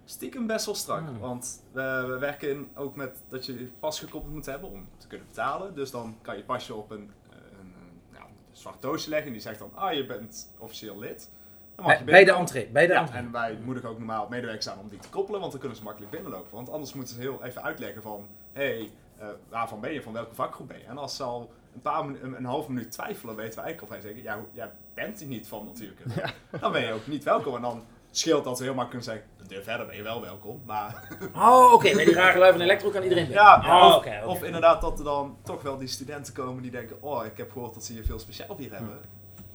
Stiekem 0.05 0.47
best 0.47 0.67
wel 0.67 0.75
strak. 0.75 1.01
Hmm. 1.01 1.19
Want 1.19 1.63
we, 1.73 2.05
we 2.09 2.19
werken 2.19 2.51
in, 2.51 2.69
ook 2.75 2.97
met 2.97 3.23
dat 3.29 3.47
je 3.47 3.59
je 3.59 3.71
pas 3.81 3.99
gekoppeld 3.99 4.35
moet 4.35 4.47
hebben 4.47 4.71
om 4.71 4.89
te 4.99 5.07
kunnen 5.07 5.27
betalen. 5.27 5.75
Dus 5.75 5.91
dan 5.91 6.17
kan 6.23 6.37
je 6.37 6.43
pasje 6.43 6.75
op 6.75 6.91
een, 6.91 7.11
een, 7.31 7.75
een, 8.15 8.23
zwart 8.53 8.83
doosje 8.83 9.09
leggen. 9.09 9.27
En 9.27 9.33
die 9.33 9.43
zegt 9.43 9.59
dan, 9.59 9.71
ah 9.75 9.93
je 9.93 10.07
bent 10.07 10.51
officieel 10.59 10.99
lid. 10.99 11.31
Dan 11.75 11.85
mag 11.85 11.97
Bij, 11.97 12.05
bij 12.05 12.25
de 12.25 12.33
entree. 12.33 12.67
Bij 12.67 12.87
de 12.87 12.93
Ja, 12.93 13.01
entree. 13.01 13.19
en 13.19 13.33
wij 13.33 13.59
moedigen 13.65 13.89
ook 13.89 13.99
normaal 13.99 14.29
medewerkers 14.29 14.69
aan 14.69 14.79
om 14.79 14.89
die 14.89 14.99
te 14.99 15.09
koppelen, 15.09 15.41
want 15.41 15.53
dan 15.53 15.61
kunnen 15.61 15.79
ze 15.79 15.85
makkelijk 15.85 16.13
binnenlopen. 16.13 16.55
Want 16.55 16.71
anders 16.71 16.93
moeten 16.93 17.15
ze 17.15 17.21
heel 17.21 17.45
even 17.45 17.63
uitleggen 17.63 18.03
van, 18.03 18.27
hé, 18.53 18.63
hey, 18.63 18.91
eh, 19.19 19.29
waarvan 19.49 19.81
ben 19.81 19.93
je, 19.93 20.03
van 20.03 20.13
welke 20.13 20.35
vakgroep 20.35 20.69
ben 20.69 20.79
je? 20.79 20.85
En 20.85 20.99
als 20.99 21.17
ze 21.17 21.23
al 21.23 21.51
een, 21.85 21.91
paar 21.91 22.05
minu- 22.05 22.19
een, 22.23 22.37
een 22.37 22.45
half 22.45 22.69
minuut 22.69 22.93
twijfelen, 22.93 23.35
weten 23.37 23.55
we 23.59 23.61
eigenlijk 23.65 23.83
of 23.83 23.89
wij 23.89 24.01
zeggen, 24.01 24.23
ja, 24.23 24.39
jij 24.53 24.71
bent 24.95 25.19
die 25.19 25.27
niet 25.29 25.47
van 25.49 25.65
natuurkunde. 25.67 26.25
Dan 26.61 26.73
ben 26.73 26.85
je 26.87 26.93
ook 26.93 27.07
niet 27.07 27.25
welkom. 27.25 27.55
En 27.57 27.63
dan 27.63 27.83
scheelt 28.11 28.45
dat 28.45 28.59
we 28.59 28.65
heel 28.65 28.75
makkelijk 28.75 29.05
kunnen 29.05 29.25
zeggen, 29.39 29.49
deur 29.49 29.63
verder 29.63 29.87
ben 29.87 29.97
je 29.97 30.03
wel 30.03 30.21
welkom. 30.21 30.63
Maar 30.67 31.09
Oh, 31.35 31.73
oké. 31.73 31.95
Bij 31.95 32.05
die 32.05 32.15
rare 32.15 32.39
lui 32.39 32.53
van 32.53 32.61
elektro 32.61 32.91
kan 32.91 33.03
iedereen 33.03 33.27
binnen. 33.27 33.45
ja, 33.45 33.81
Oh, 33.81 33.87
of, 33.87 33.97
oké, 33.97 34.19
oké. 34.23 34.27
of 34.27 34.43
inderdaad 34.43 34.81
dat 34.81 34.99
er 34.99 35.05
dan 35.05 35.37
toch 35.45 35.63
wel 35.63 35.79
die 35.79 35.89
studenten 35.89 36.35
komen 36.35 36.63
die 36.63 36.71
denken, 36.71 36.97
oh, 37.03 37.25
ik 37.25 37.37
heb 37.37 37.53
gehoord 37.53 37.75
dat 37.75 37.85
ze 37.85 37.93
hier 37.93 38.05
veel 38.05 38.19
speciaal 38.19 38.55
bier 38.57 38.73
hebben. 38.73 38.99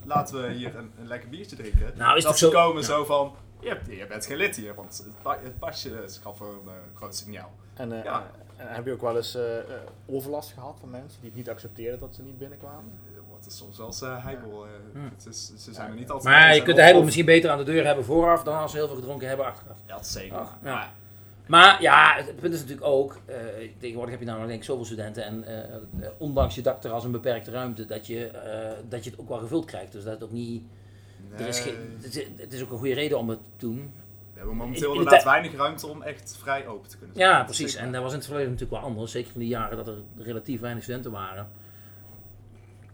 Laten 0.04 0.42
we 0.42 0.52
hier 0.52 0.76
een, 0.76 0.92
een 1.00 1.06
lekker 1.06 1.28
biertje 1.28 1.56
drinken. 1.56 1.92
Nou, 1.96 2.16
is 2.16 2.22
dat 2.24 2.38
ze 2.38 2.44
zo- 2.44 2.50
komen 2.52 2.80
ja. 2.80 2.86
zo 2.88 3.04
van, 3.04 3.34
je, 3.60 4.06
bent 4.08 4.26
geen 4.26 4.36
lid 4.36 4.56
hier, 4.56 4.74
want 4.74 4.96
het, 4.98 5.22
pa- 5.22 5.38
het 5.42 5.58
pasje 5.58 6.02
is 6.04 6.20
voor 6.34 6.46
een 6.48 6.68
eh, 6.68 6.72
groot 6.94 7.16
signaal. 7.16 7.50
en, 7.74 7.92
eh, 7.98 8.04
Ja. 8.04 8.30
En 8.56 8.66
heb 8.68 8.84
je 8.86 8.92
ook 8.92 9.00
wel 9.00 9.16
eens 9.16 9.34
eh, 9.34 9.58
eh, 9.58 9.64
overlast 10.06 10.52
gehad 10.52 10.76
van 10.80 10.90
mensen 10.90 11.20
die 11.20 11.28
het 11.28 11.38
niet 11.38 11.48
accepteerden 11.50 12.00
dat 12.00 12.14
ze 12.14 12.22
niet 12.22 12.38
binnenkwamen? 12.38 12.92
Eh, 13.14 13.20
Wordt 13.28 13.44
het 13.44 13.54
soms 13.54 13.76
wel 13.78 13.86
eens 13.86 14.02
eh, 14.02 14.24
heibel. 14.24 14.66
Hmm. 14.92 15.10
het 15.16 15.26
is, 15.30 15.52
ze 15.64 15.72
zijn 15.72 15.90
er 15.90 15.96
niet 15.96 16.10
altijd 16.10 16.34
Maar 16.34 16.54
je 16.54 16.62
kunt 16.62 16.76
de 16.76 16.80
heibel 16.82 16.98
of- 17.00 17.04
misschien 17.06 17.26
beter 17.26 17.50
aan 17.50 17.58
de 17.58 17.64
deur 17.64 17.84
hebben 17.86 18.04
vooraf 18.04 18.42
dan 18.42 18.58
als 18.58 18.70
ze 18.70 18.76
heel 18.76 18.86
veel 18.86 18.96
gedronken 18.96 19.28
hebben 19.28 19.46
achteraf. 19.46 19.76
Dat 19.86 20.00
is 20.00 20.12
zeker. 20.12 20.36
Ja. 20.36 20.56
Maar 20.62 20.92
Maar 21.46 21.82
ja, 21.82 22.14
het 22.16 22.40
punt 22.40 22.54
is 22.54 22.60
natuurlijk 22.60 22.86
ook, 22.86 23.16
eh, 23.26 23.36
tegenwoordig 23.78 24.10
heb 24.18 24.20
je 24.28 24.46
denk 24.46 24.50
ik 24.50 24.64
zoveel 24.64 24.84
studenten 24.84 25.24
en 25.24 25.44
ondanks 26.18 26.54
je 26.54 26.62
dak 26.62 26.84
er 26.84 26.90
als 26.90 27.04
een 27.04 27.10
beperkte 27.10 27.50
ruimte, 27.50 27.84
dat 27.84 28.06
je, 28.06 28.26
eh, 28.26 28.70
dat 28.88 29.04
je 29.04 29.10
het 29.10 29.18
ook 29.20 29.28
wel 29.28 29.38
gevuld 29.38 29.64
krijgt. 29.64 29.92
Dus 29.92 30.04
dat 30.04 30.12
het 30.12 30.22
ook 30.22 30.30
niet, 30.32 30.62
er 31.38 31.46
is 31.48 31.64
nee, 31.64 31.74
is, 32.00 32.14
het 32.36 32.52
is 32.52 32.62
ook 32.62 32.70
een 32.70 32.78
goede 32.78 32.94
reden 32.94 33.18
om 33.18 33.28
het 33.28 33.38
te 33.56 33.66
doen. 33.66 33.92
We 34.44 34.50
hebben 34.50 34.66
momenteel 34.66 34.88
in 34.88 34.94
de 34.94 35.04
inderdaad 35.04 35.32
weinig 35.32 35.54
ruimte 35.54 35.86
om 35.86 36.02
echt 36.02 36.36
vrij 36.36 36.66
open 36.66 36.88
te 36.88 36.98
kunnen 36.98 37.16
zijn. 37.16 37.28
Ja, 37.28 37.44
precies. 37.44 37.70
zeker 37.72 37.86
En 37.86 37.92
dat 37.92 38.02
was 38.02 38.12
in 38.12 38.18
het 38.18 38.26
verleden 38.26 38.50
natuurlijk 38.50 38.80
wel 38.80 38.90
anders. 38.90 39.12
Zeker 39.12 39.30
van 39.30 39.40
die 39.40 39.48
jaren 39.48 39.76
dat 39.76 39.88
er 39.88 39.96
relatief 40.16 40.60
weinig 40.60 40.82
studenten 40.82 41.10
waren. 41.10 41.50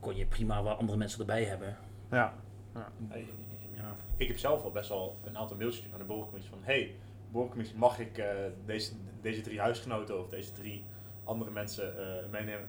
Kon 0.00 0.16
je 0.16 0.26
prima 0.26 0.62
wel 0.62 0.74
andere 0.74 0.98
mensen 0.98 1.20
erbij 1.20 1.44
hebben. 1.44 1.76
Ja. 2.10 2.34
Hey, 3.08 3.26
Ja. 3.76 3.96
Ik 4.16 4.28
heb 4.28 4.38
zelf 4.38 4.62
al 4.62 4.70
best 4.70 4.88
wel 4.88 5.18
een 5.24 5.38
aantal 5.38 5.56
mailtjes 5.56 5.84
naar 5.90 5.98
de 5.98 6.04
borrelcommissie 6.04 6.50
van 6.50 6.60
hey, 6.62 6.94
borrelcommissie, 7.30 7.78
mag 7.78 7.98
ik 7.98 8.18
eh, 8.18 8.26
deze, 8.66 8.92
deze 9.22 9.40
drie 9.40 9.60
huisgenoten 9.60 10.18
of 10.18 10.28
deze 10.28 10.52
drie 10.52 10.84
andere 11.24 11.50
mensen 11.50 11.98
eh, 11.98 12.30
meenemen 12.30 12.68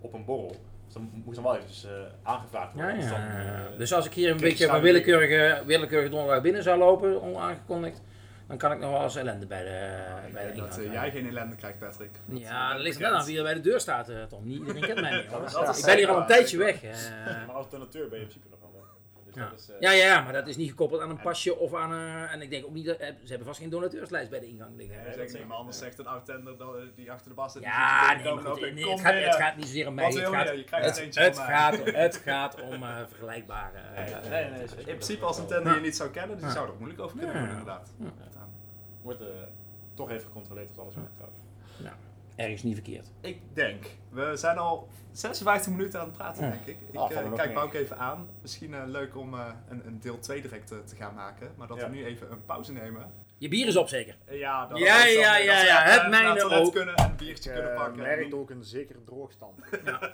op 0.00 0.12
een 0.12 0.24
borrel? 0.24 0.56
Dus 0.92 1.02
dan 1.02 1.22
moest 1.24 1.34
dan 1.42 1.44
wel 1.44 1.56
even 1.56 2.12
aangevraagd 2.22 2.70
Ja, 2.74 2.82
worden. 2.82 2.96
Dus 3.00 3.04
ja, 3.04 3.10
dan, 3.10 3.20
ja. 3.44 3.54
eh, 3.72 3.78
Dus 3.78 3.92
als 3.94 4.06
ik 4.06 4.12
hier 4.12 4.30
een 4.30 4.36
beetje 4.36 4.64
schuim- 4.64 4.82
willekeurige, 4.82 5.62
willekeurige 5.66 6.10
donderdag 6.10 6.42
binnen 6.42 6.62
zou 6.62 6.78
lopen, 6.78 7.22
onaangekondigd, 7.22 8.02
dan 8.46 8.56
kan 8.56 8.72
ik 8.72 8.78
nog 8.78 8.90
wel 8.90 9.02
eens 9.02 9.16
ellende 9.16 9.46
bij 9.46 9.62
de, 9.64 9.98
bij 10.32 10.52
de 10.52 10.60
dat 10.60 10.78
eh, 10.78 10.92
jij 10.92 11.10
geen 11.10 11.28
ellende 11.28 11.56
krijgt, 11.56 11.78
Patrick. 11.78 12.10
Ja, 12.24 12.72
dat 12.72 12.82
ligt 12.82 12.98
net 12.98 13.10
aan 13.10 13.24
wie 13.24 13.36
er 13.36 13.42
bij 13.42 13.54
de 13.54 13.60
deur 13.60 13.80
staat, 13.80 14.08
eh, 14.08 14.16
Tom. 14.28 14.46
Niet 14.46 14.58
iedereen 14.58 14.82
kent 14.82 15.00
mij 15.00 15.10
meer. 15.10 15.26
hoor. 15.30 15.40
Dat 15.40 15.68
is 15.68 15.78
Ik 15.78 15.84
ben 15.86 15.96
hier 15.96 16.08
al 16.10 16.20
een 16.20 16.26
tijdje 16.26 16.58
weg. 16.58 16.82
eh. 16.82 16.90
Maar 17.46 17.54
als 17.56 17.70
donateur 17.70 18.08
ben 18.08 18.18
je 18.18 18.24
in 18.24 18.30
principe 18.30 18.46
nog. 18.60 18.61
Dus 19.34 19.42
Ja. 19.42 19.48
dat 19.50 19.58
is, 19.58 19.68
eh, 19.68 19.80
Ja, 19.80 19.90
ja, 19.90 20.04
ja, 20.04 20.20
maar 20.22 20.32
dat 20.32 20.46
is 20.46 20.56
niet 20.56 20.68
gekoppeld 20.70 21.00
aan 21.00 21.10
een 21.10 21.20
pasje 21.20 21.56
of 21.58 21.74
aan 21.74 21.92
een... 21.92 22.26
En 22.28 22.42
ik 22.42 22.50
denk 22.50 22.64
ook 22.64 22.72
niet 22.74 22.86
dat... 22.86 22.96
eh, 22.96 23.06
Ze 23.22 23.28
hebben 23.28 23.46
vast 23.46 23.60
geen 23.60 23.68
donateurslijst 23.70 24.30
bij 24.30 24.40
de 24.40 24.46
ingang 24.46 24.76
liggen. 24.76 24.96
Ja, 24.96 25.16
dat 25.16 25.44
maar 25.46 25.56
anders 25.56 25.78
zegt 25.78 25.98
een 25.98 26.06
oud-tender 26.06 26.56
dat, 26.56 26.74
eh, 26.76 26.82
die 26.94 27.12
achter 27.12 27.28
de 27.28 27.34
bas 27.34 27.52
zit. 27.52 27.62
Ja, 27.62 28.14
die 28.14 28.24
nee, 28.24 28.34
maar 28.34 28.42
goed, 28.44 28.60
nee, 28.60 28.90
het, 28.90 29.00
gaat, 29.00 29.12
binnen. 29.12 29.24
het 29.30 29.34
gaat 29.40 29.56
niet 29.56 29.66
zozeer 29.66 29.86
om 29.88 29.94
mij. 29.94 30.04
Het 30.04 30.28
gaat, 30.28 30.96
je? 30.96 31.20
Het, 31.20 31.38
gaat, 31.38 31.80
om- 31.80 31.94
het 31.94 32.16
gaat 32.16 32.60
om 32.62 32.82
eh, 32.82 32.96
vergelijkbare... 33.08 33.78
Nee, 34.30 34.50
nee. 34.50 34.60
In 34.62 34.84
principe 34.84 35.24
als 35.24 35.38
een 35.38 35.46
tender 35.46 35.68
Ja. 35.72 35.78
je 35.78 35.84
niet 35.84 35.96
zou 35.96 36.10
kennen, 36.10 36.36
die 36.36 36.46
Ja. 36.46 36.52
zou 36.52 36.66
er 36.66 36.72
ook 36.72 36.78
moeilijk 36.78 37.00
over 37.02 37.16
kunnen 37.18 37.34
Ja. 37.34 37.40
worden 37.40 37.58
inderdaad. 37.58 37.88
Ja. 37.96 38.06
Wordt 39.02 39.22
toch 39.94 40.10
even 40.10 40.22
gecontroleerd 40.26 40.70
of 40.70 40.78
alles 40.78 40.94
goed 40.94 41.02
gaat. 41.18 41.30
Ergens 42.36 42.62
niet 42.62 42.74
verkeerd. 42.74 43.08
Ik 43.20 43.38
denk, 43.52 43.84
we 44.10 44.36
zijn 44.36 44.58
al 44.58 44.88
56 45.12 45.72
minuten 45.72 46.00
aan 46.00 46.06
het 46.06 46.16
praten 46.16 46.44
Ja. 46.44 46.50
denk 46.50 46.66
ik. 46.66 46.76
Ik 46.80 46.86
vallen 46.92 47.24
nog 47.24 47.34
kijk 47.34 47.52
meer. 47.52 47.60
Bouk 47.60 47.72
even 47.74 47.98
aan. 47.98 48.28
Misschien 48.42 48.74
eh, 48.74 48.80
leuk 48.86 49.16
om 49.16 49.34
eh, 49.34 49.46
een, 49.68 49.86
een 49.86 50.00
deel 50.00 50.18
2 50.18 50.42
direct 50.42 50.66
te 50.68 50.96
gaan 50.98 51.14
maken, 51.14 51.50
maar 51.56 51.66
dat 51.68 51.76
Ja. 51.80 51.90
we 51.90 51.96
nu 51.96 52.04
even 52.04 52.30
een 52.30 52.44
pauze 52.44 52.72
nemen. 52.72 53.12
Je 53.38 53.48
bier 53.48 53.66
is 53.66 53.76
op 53.76 53.88
zeker. 53.88 54.16
Ja, 54.30 54.66
dat 54.66 54.78
Ja, 54.78 54.96
is 55.06 55.12
dan- 55.14 55.22
ja, 55.22 55.36
dat 55.36 55.44
ja, 55.44 55.60
we 55.60 55.90
ja, 55.90 56.08
mijne 56.08 56.34
toilet 56.40 56.66
ook. 56.66 56.72
kunnen 56.72 56.94
en 56.94 57.04
een 57.04 57.16
biertje 57.16 57.50
Ik 57.50 57.56
kunnen 57.56 57.74
pakken. 57.74 58.02
merkt 58.02 58.34
ook 58.34 58.50
een 58.50 58.64
zekere 58.64 59.04
droogstand. 59.04 59.60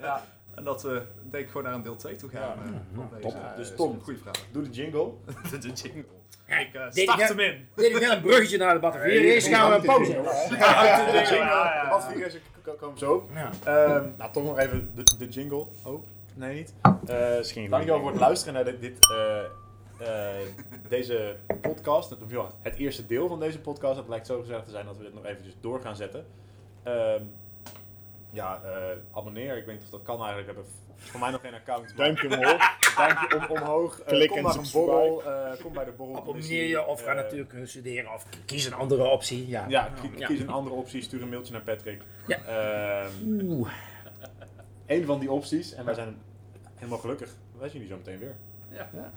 Ja, 0.00 0.24
En 0.58 0.64
dat 0.64 0.82
we 0.82 1.02
denk 1.30 1.44
ik 1.44 1.50
gewoon 1.50 1.62
naar 1.66 1.74
een 1.74 1.82
deel 1.82 1.96
2 1.96 2.16
toe 2.16 2.30
gaan. 2.30 2.40
Ja. 2.40 2.54
eh, 2.64 2.70
van 2.94 3.08
Ja, 3.10 3.16
deze, 3.16 3.28
top. 3.28 3.34
eh, 3.42 3.56
Dus 3.56 3.70
is 3.70 3.76
Tom. 3.76 3.92
een 3.94 4.00
Goeie 4.00 4.18
vraag. 4.20 4.34
doe 4.52 4.62
de 4.62 4.70
jingle. 4.70 5.08
de 5.50 5.58
jingle. 5.72 6.04
Ja, 6.46 6.58
Ik 6.58 6.72
deed 6.72 6.96
ik 6.96 7.02
start 7.10 7.28
hem 7.28 7.38
in. 7.40 7.68
Deed 7.74 7.90
ik 7.94 8.00
net 8.00 8.10
een 8.10 8.20
bruggetje 8.20 8.58
naar 8.58 8.74
de 8.74 8.80
batterie 8.80 9.32
race, 9.34 9.48
gaan 9.50 9.70
we 9.70 9.76
een 9.76 9.82
pauze 9.82 10.12
hebben. 10.12 10.32
Ja, 10.58 11.10
De 11.10 11.18
jingle. 11.18 11.38
De 11.82 11.86
batterij 11.90 12.40
komen 12.78 12.98
zo. 12.98 13.28
Ehm, 13.64 14.04
nou, 14.16 14.32
toch 14.32 14.44
nog 14.44 14.58
even 14.58 14.90
de, 14.94 15.02
de 15.18 15.28
jingle. 15.28 15.64
Oh, 15.84 16.02
nee 16.34 16.54
niet. 16.54 16.72
Eh 17.06 17.36
geen 17.40 17.70
dankjewel 17.70 18.00
voor 18.00 18.10
het 18.10 18.20
luisteren 18.20 18.54
naar 18.54 18.64
dit, 18.64 18.80
dit, 18.80 18.98
eh, 19.10 19.38
eh, 20.38 20.46
deze 20.88 21.36
podcast. 21.60 22.10
Het, 22.10 22.18
ja, 22.28 22.46
het 22.62 22.74
eerste 22.76 23.06
deel 23.06 23.28
van 23.28 23.40
deze 23.40 23.58
podcast. 23.58 23.96
Het 23.98 24.08
lijkt 24.08 24.26
zo 24.26 24.40
gezegd 24.40 24.64
te 24.64 24.70
zijn 24.70 24.86
dat 24.86 24.96
we 24.96 25.02
dit 25.04 25.14
nog 25.14 25.24
eventjes 25.24 25.54
door 25.60 25.80
gaan 25.80 25.96
zetten. 25.96 26.24
Ehm, 26.82 27.22
ja, 28.30 28.60
eh, 28.64 28.96
abonneer. 29.12 29.56
Ik 29.56 29.64
weet 29.66 29.74
niet 29.74 29.84
of 29.84 29.90
dat 29.90 30.02
kan 30.02 30.16
eigenlijk. 30.16 30.46
Hebben 30.46 30.64
voor 30.96 31.20
mij 31.20 31.30
nog 31.30 31.40
geen 31.40 31.54
account. 31.54 31.86
maar 31.86 31.96
Duimpje 31.96 32.28
omhoog. 32.38 32.76
Duimpje 32.96 33.36
om, 33.36 33.56
omhoog. 33.56 34.00
Eh, 34.00 34.06
Klik 34.06 34.28
kom 34.28 34.36
en 34.38 34.42
naar 34.44 34.54
een 34.56 34.68
borrel. 34.72 35.22
eh, 35.24 35.60
kom 35.62 35.72
bij 35.72 35.84
de 35.84 35.90
borrel. 35.90 36.16
Abonneer 36.16 36.66
je 36.66 36.86
of 36.86 37.02
ga 37.04 37.12
natuurlijk 37.12 37.54
studeren 37.64 38.12
of 38.14 38.26
kies 38.44 38.64
een 38.64 38.74
andere 38.74 39.04
optie. 39.04 39.48
Ja, 39.48 39.64
Ja, 39.68 39.88
ki- 40.00 40.10
Ja. 40.18 40.26
kies 40.26 40.40
een 40.40 40.48
andere 40.48 40.76
optie. 40.76 41.02
Stuur 41.02 41.22
een 41.22 41.28
mailtje 41.28 41.52
naar 41.52 41.62
Patrick. 41.62 42.02
Ja. 42.26 42.38
Ehm, 42.42 43.40
Oeh. 43.42 43.70
Eén 44.86 45.04
van 45.04 45.18
die 45.20 45.30
opties. 45.30 45.72
En 45.74 45.84
wij 45.84 45.94
zijn 45.94 46.16
helemaal 46.74 46.98
gelukkig. 46.98 47.34
Wij 47.58 47.68
zien 47.68 47.80
jullie 47.80 47.94
zo 47.96 48.00
meteen 48.04 48.18
weer. 48.18 48.36
Ja. 48.70 48.90
Ja. 48.94 49.12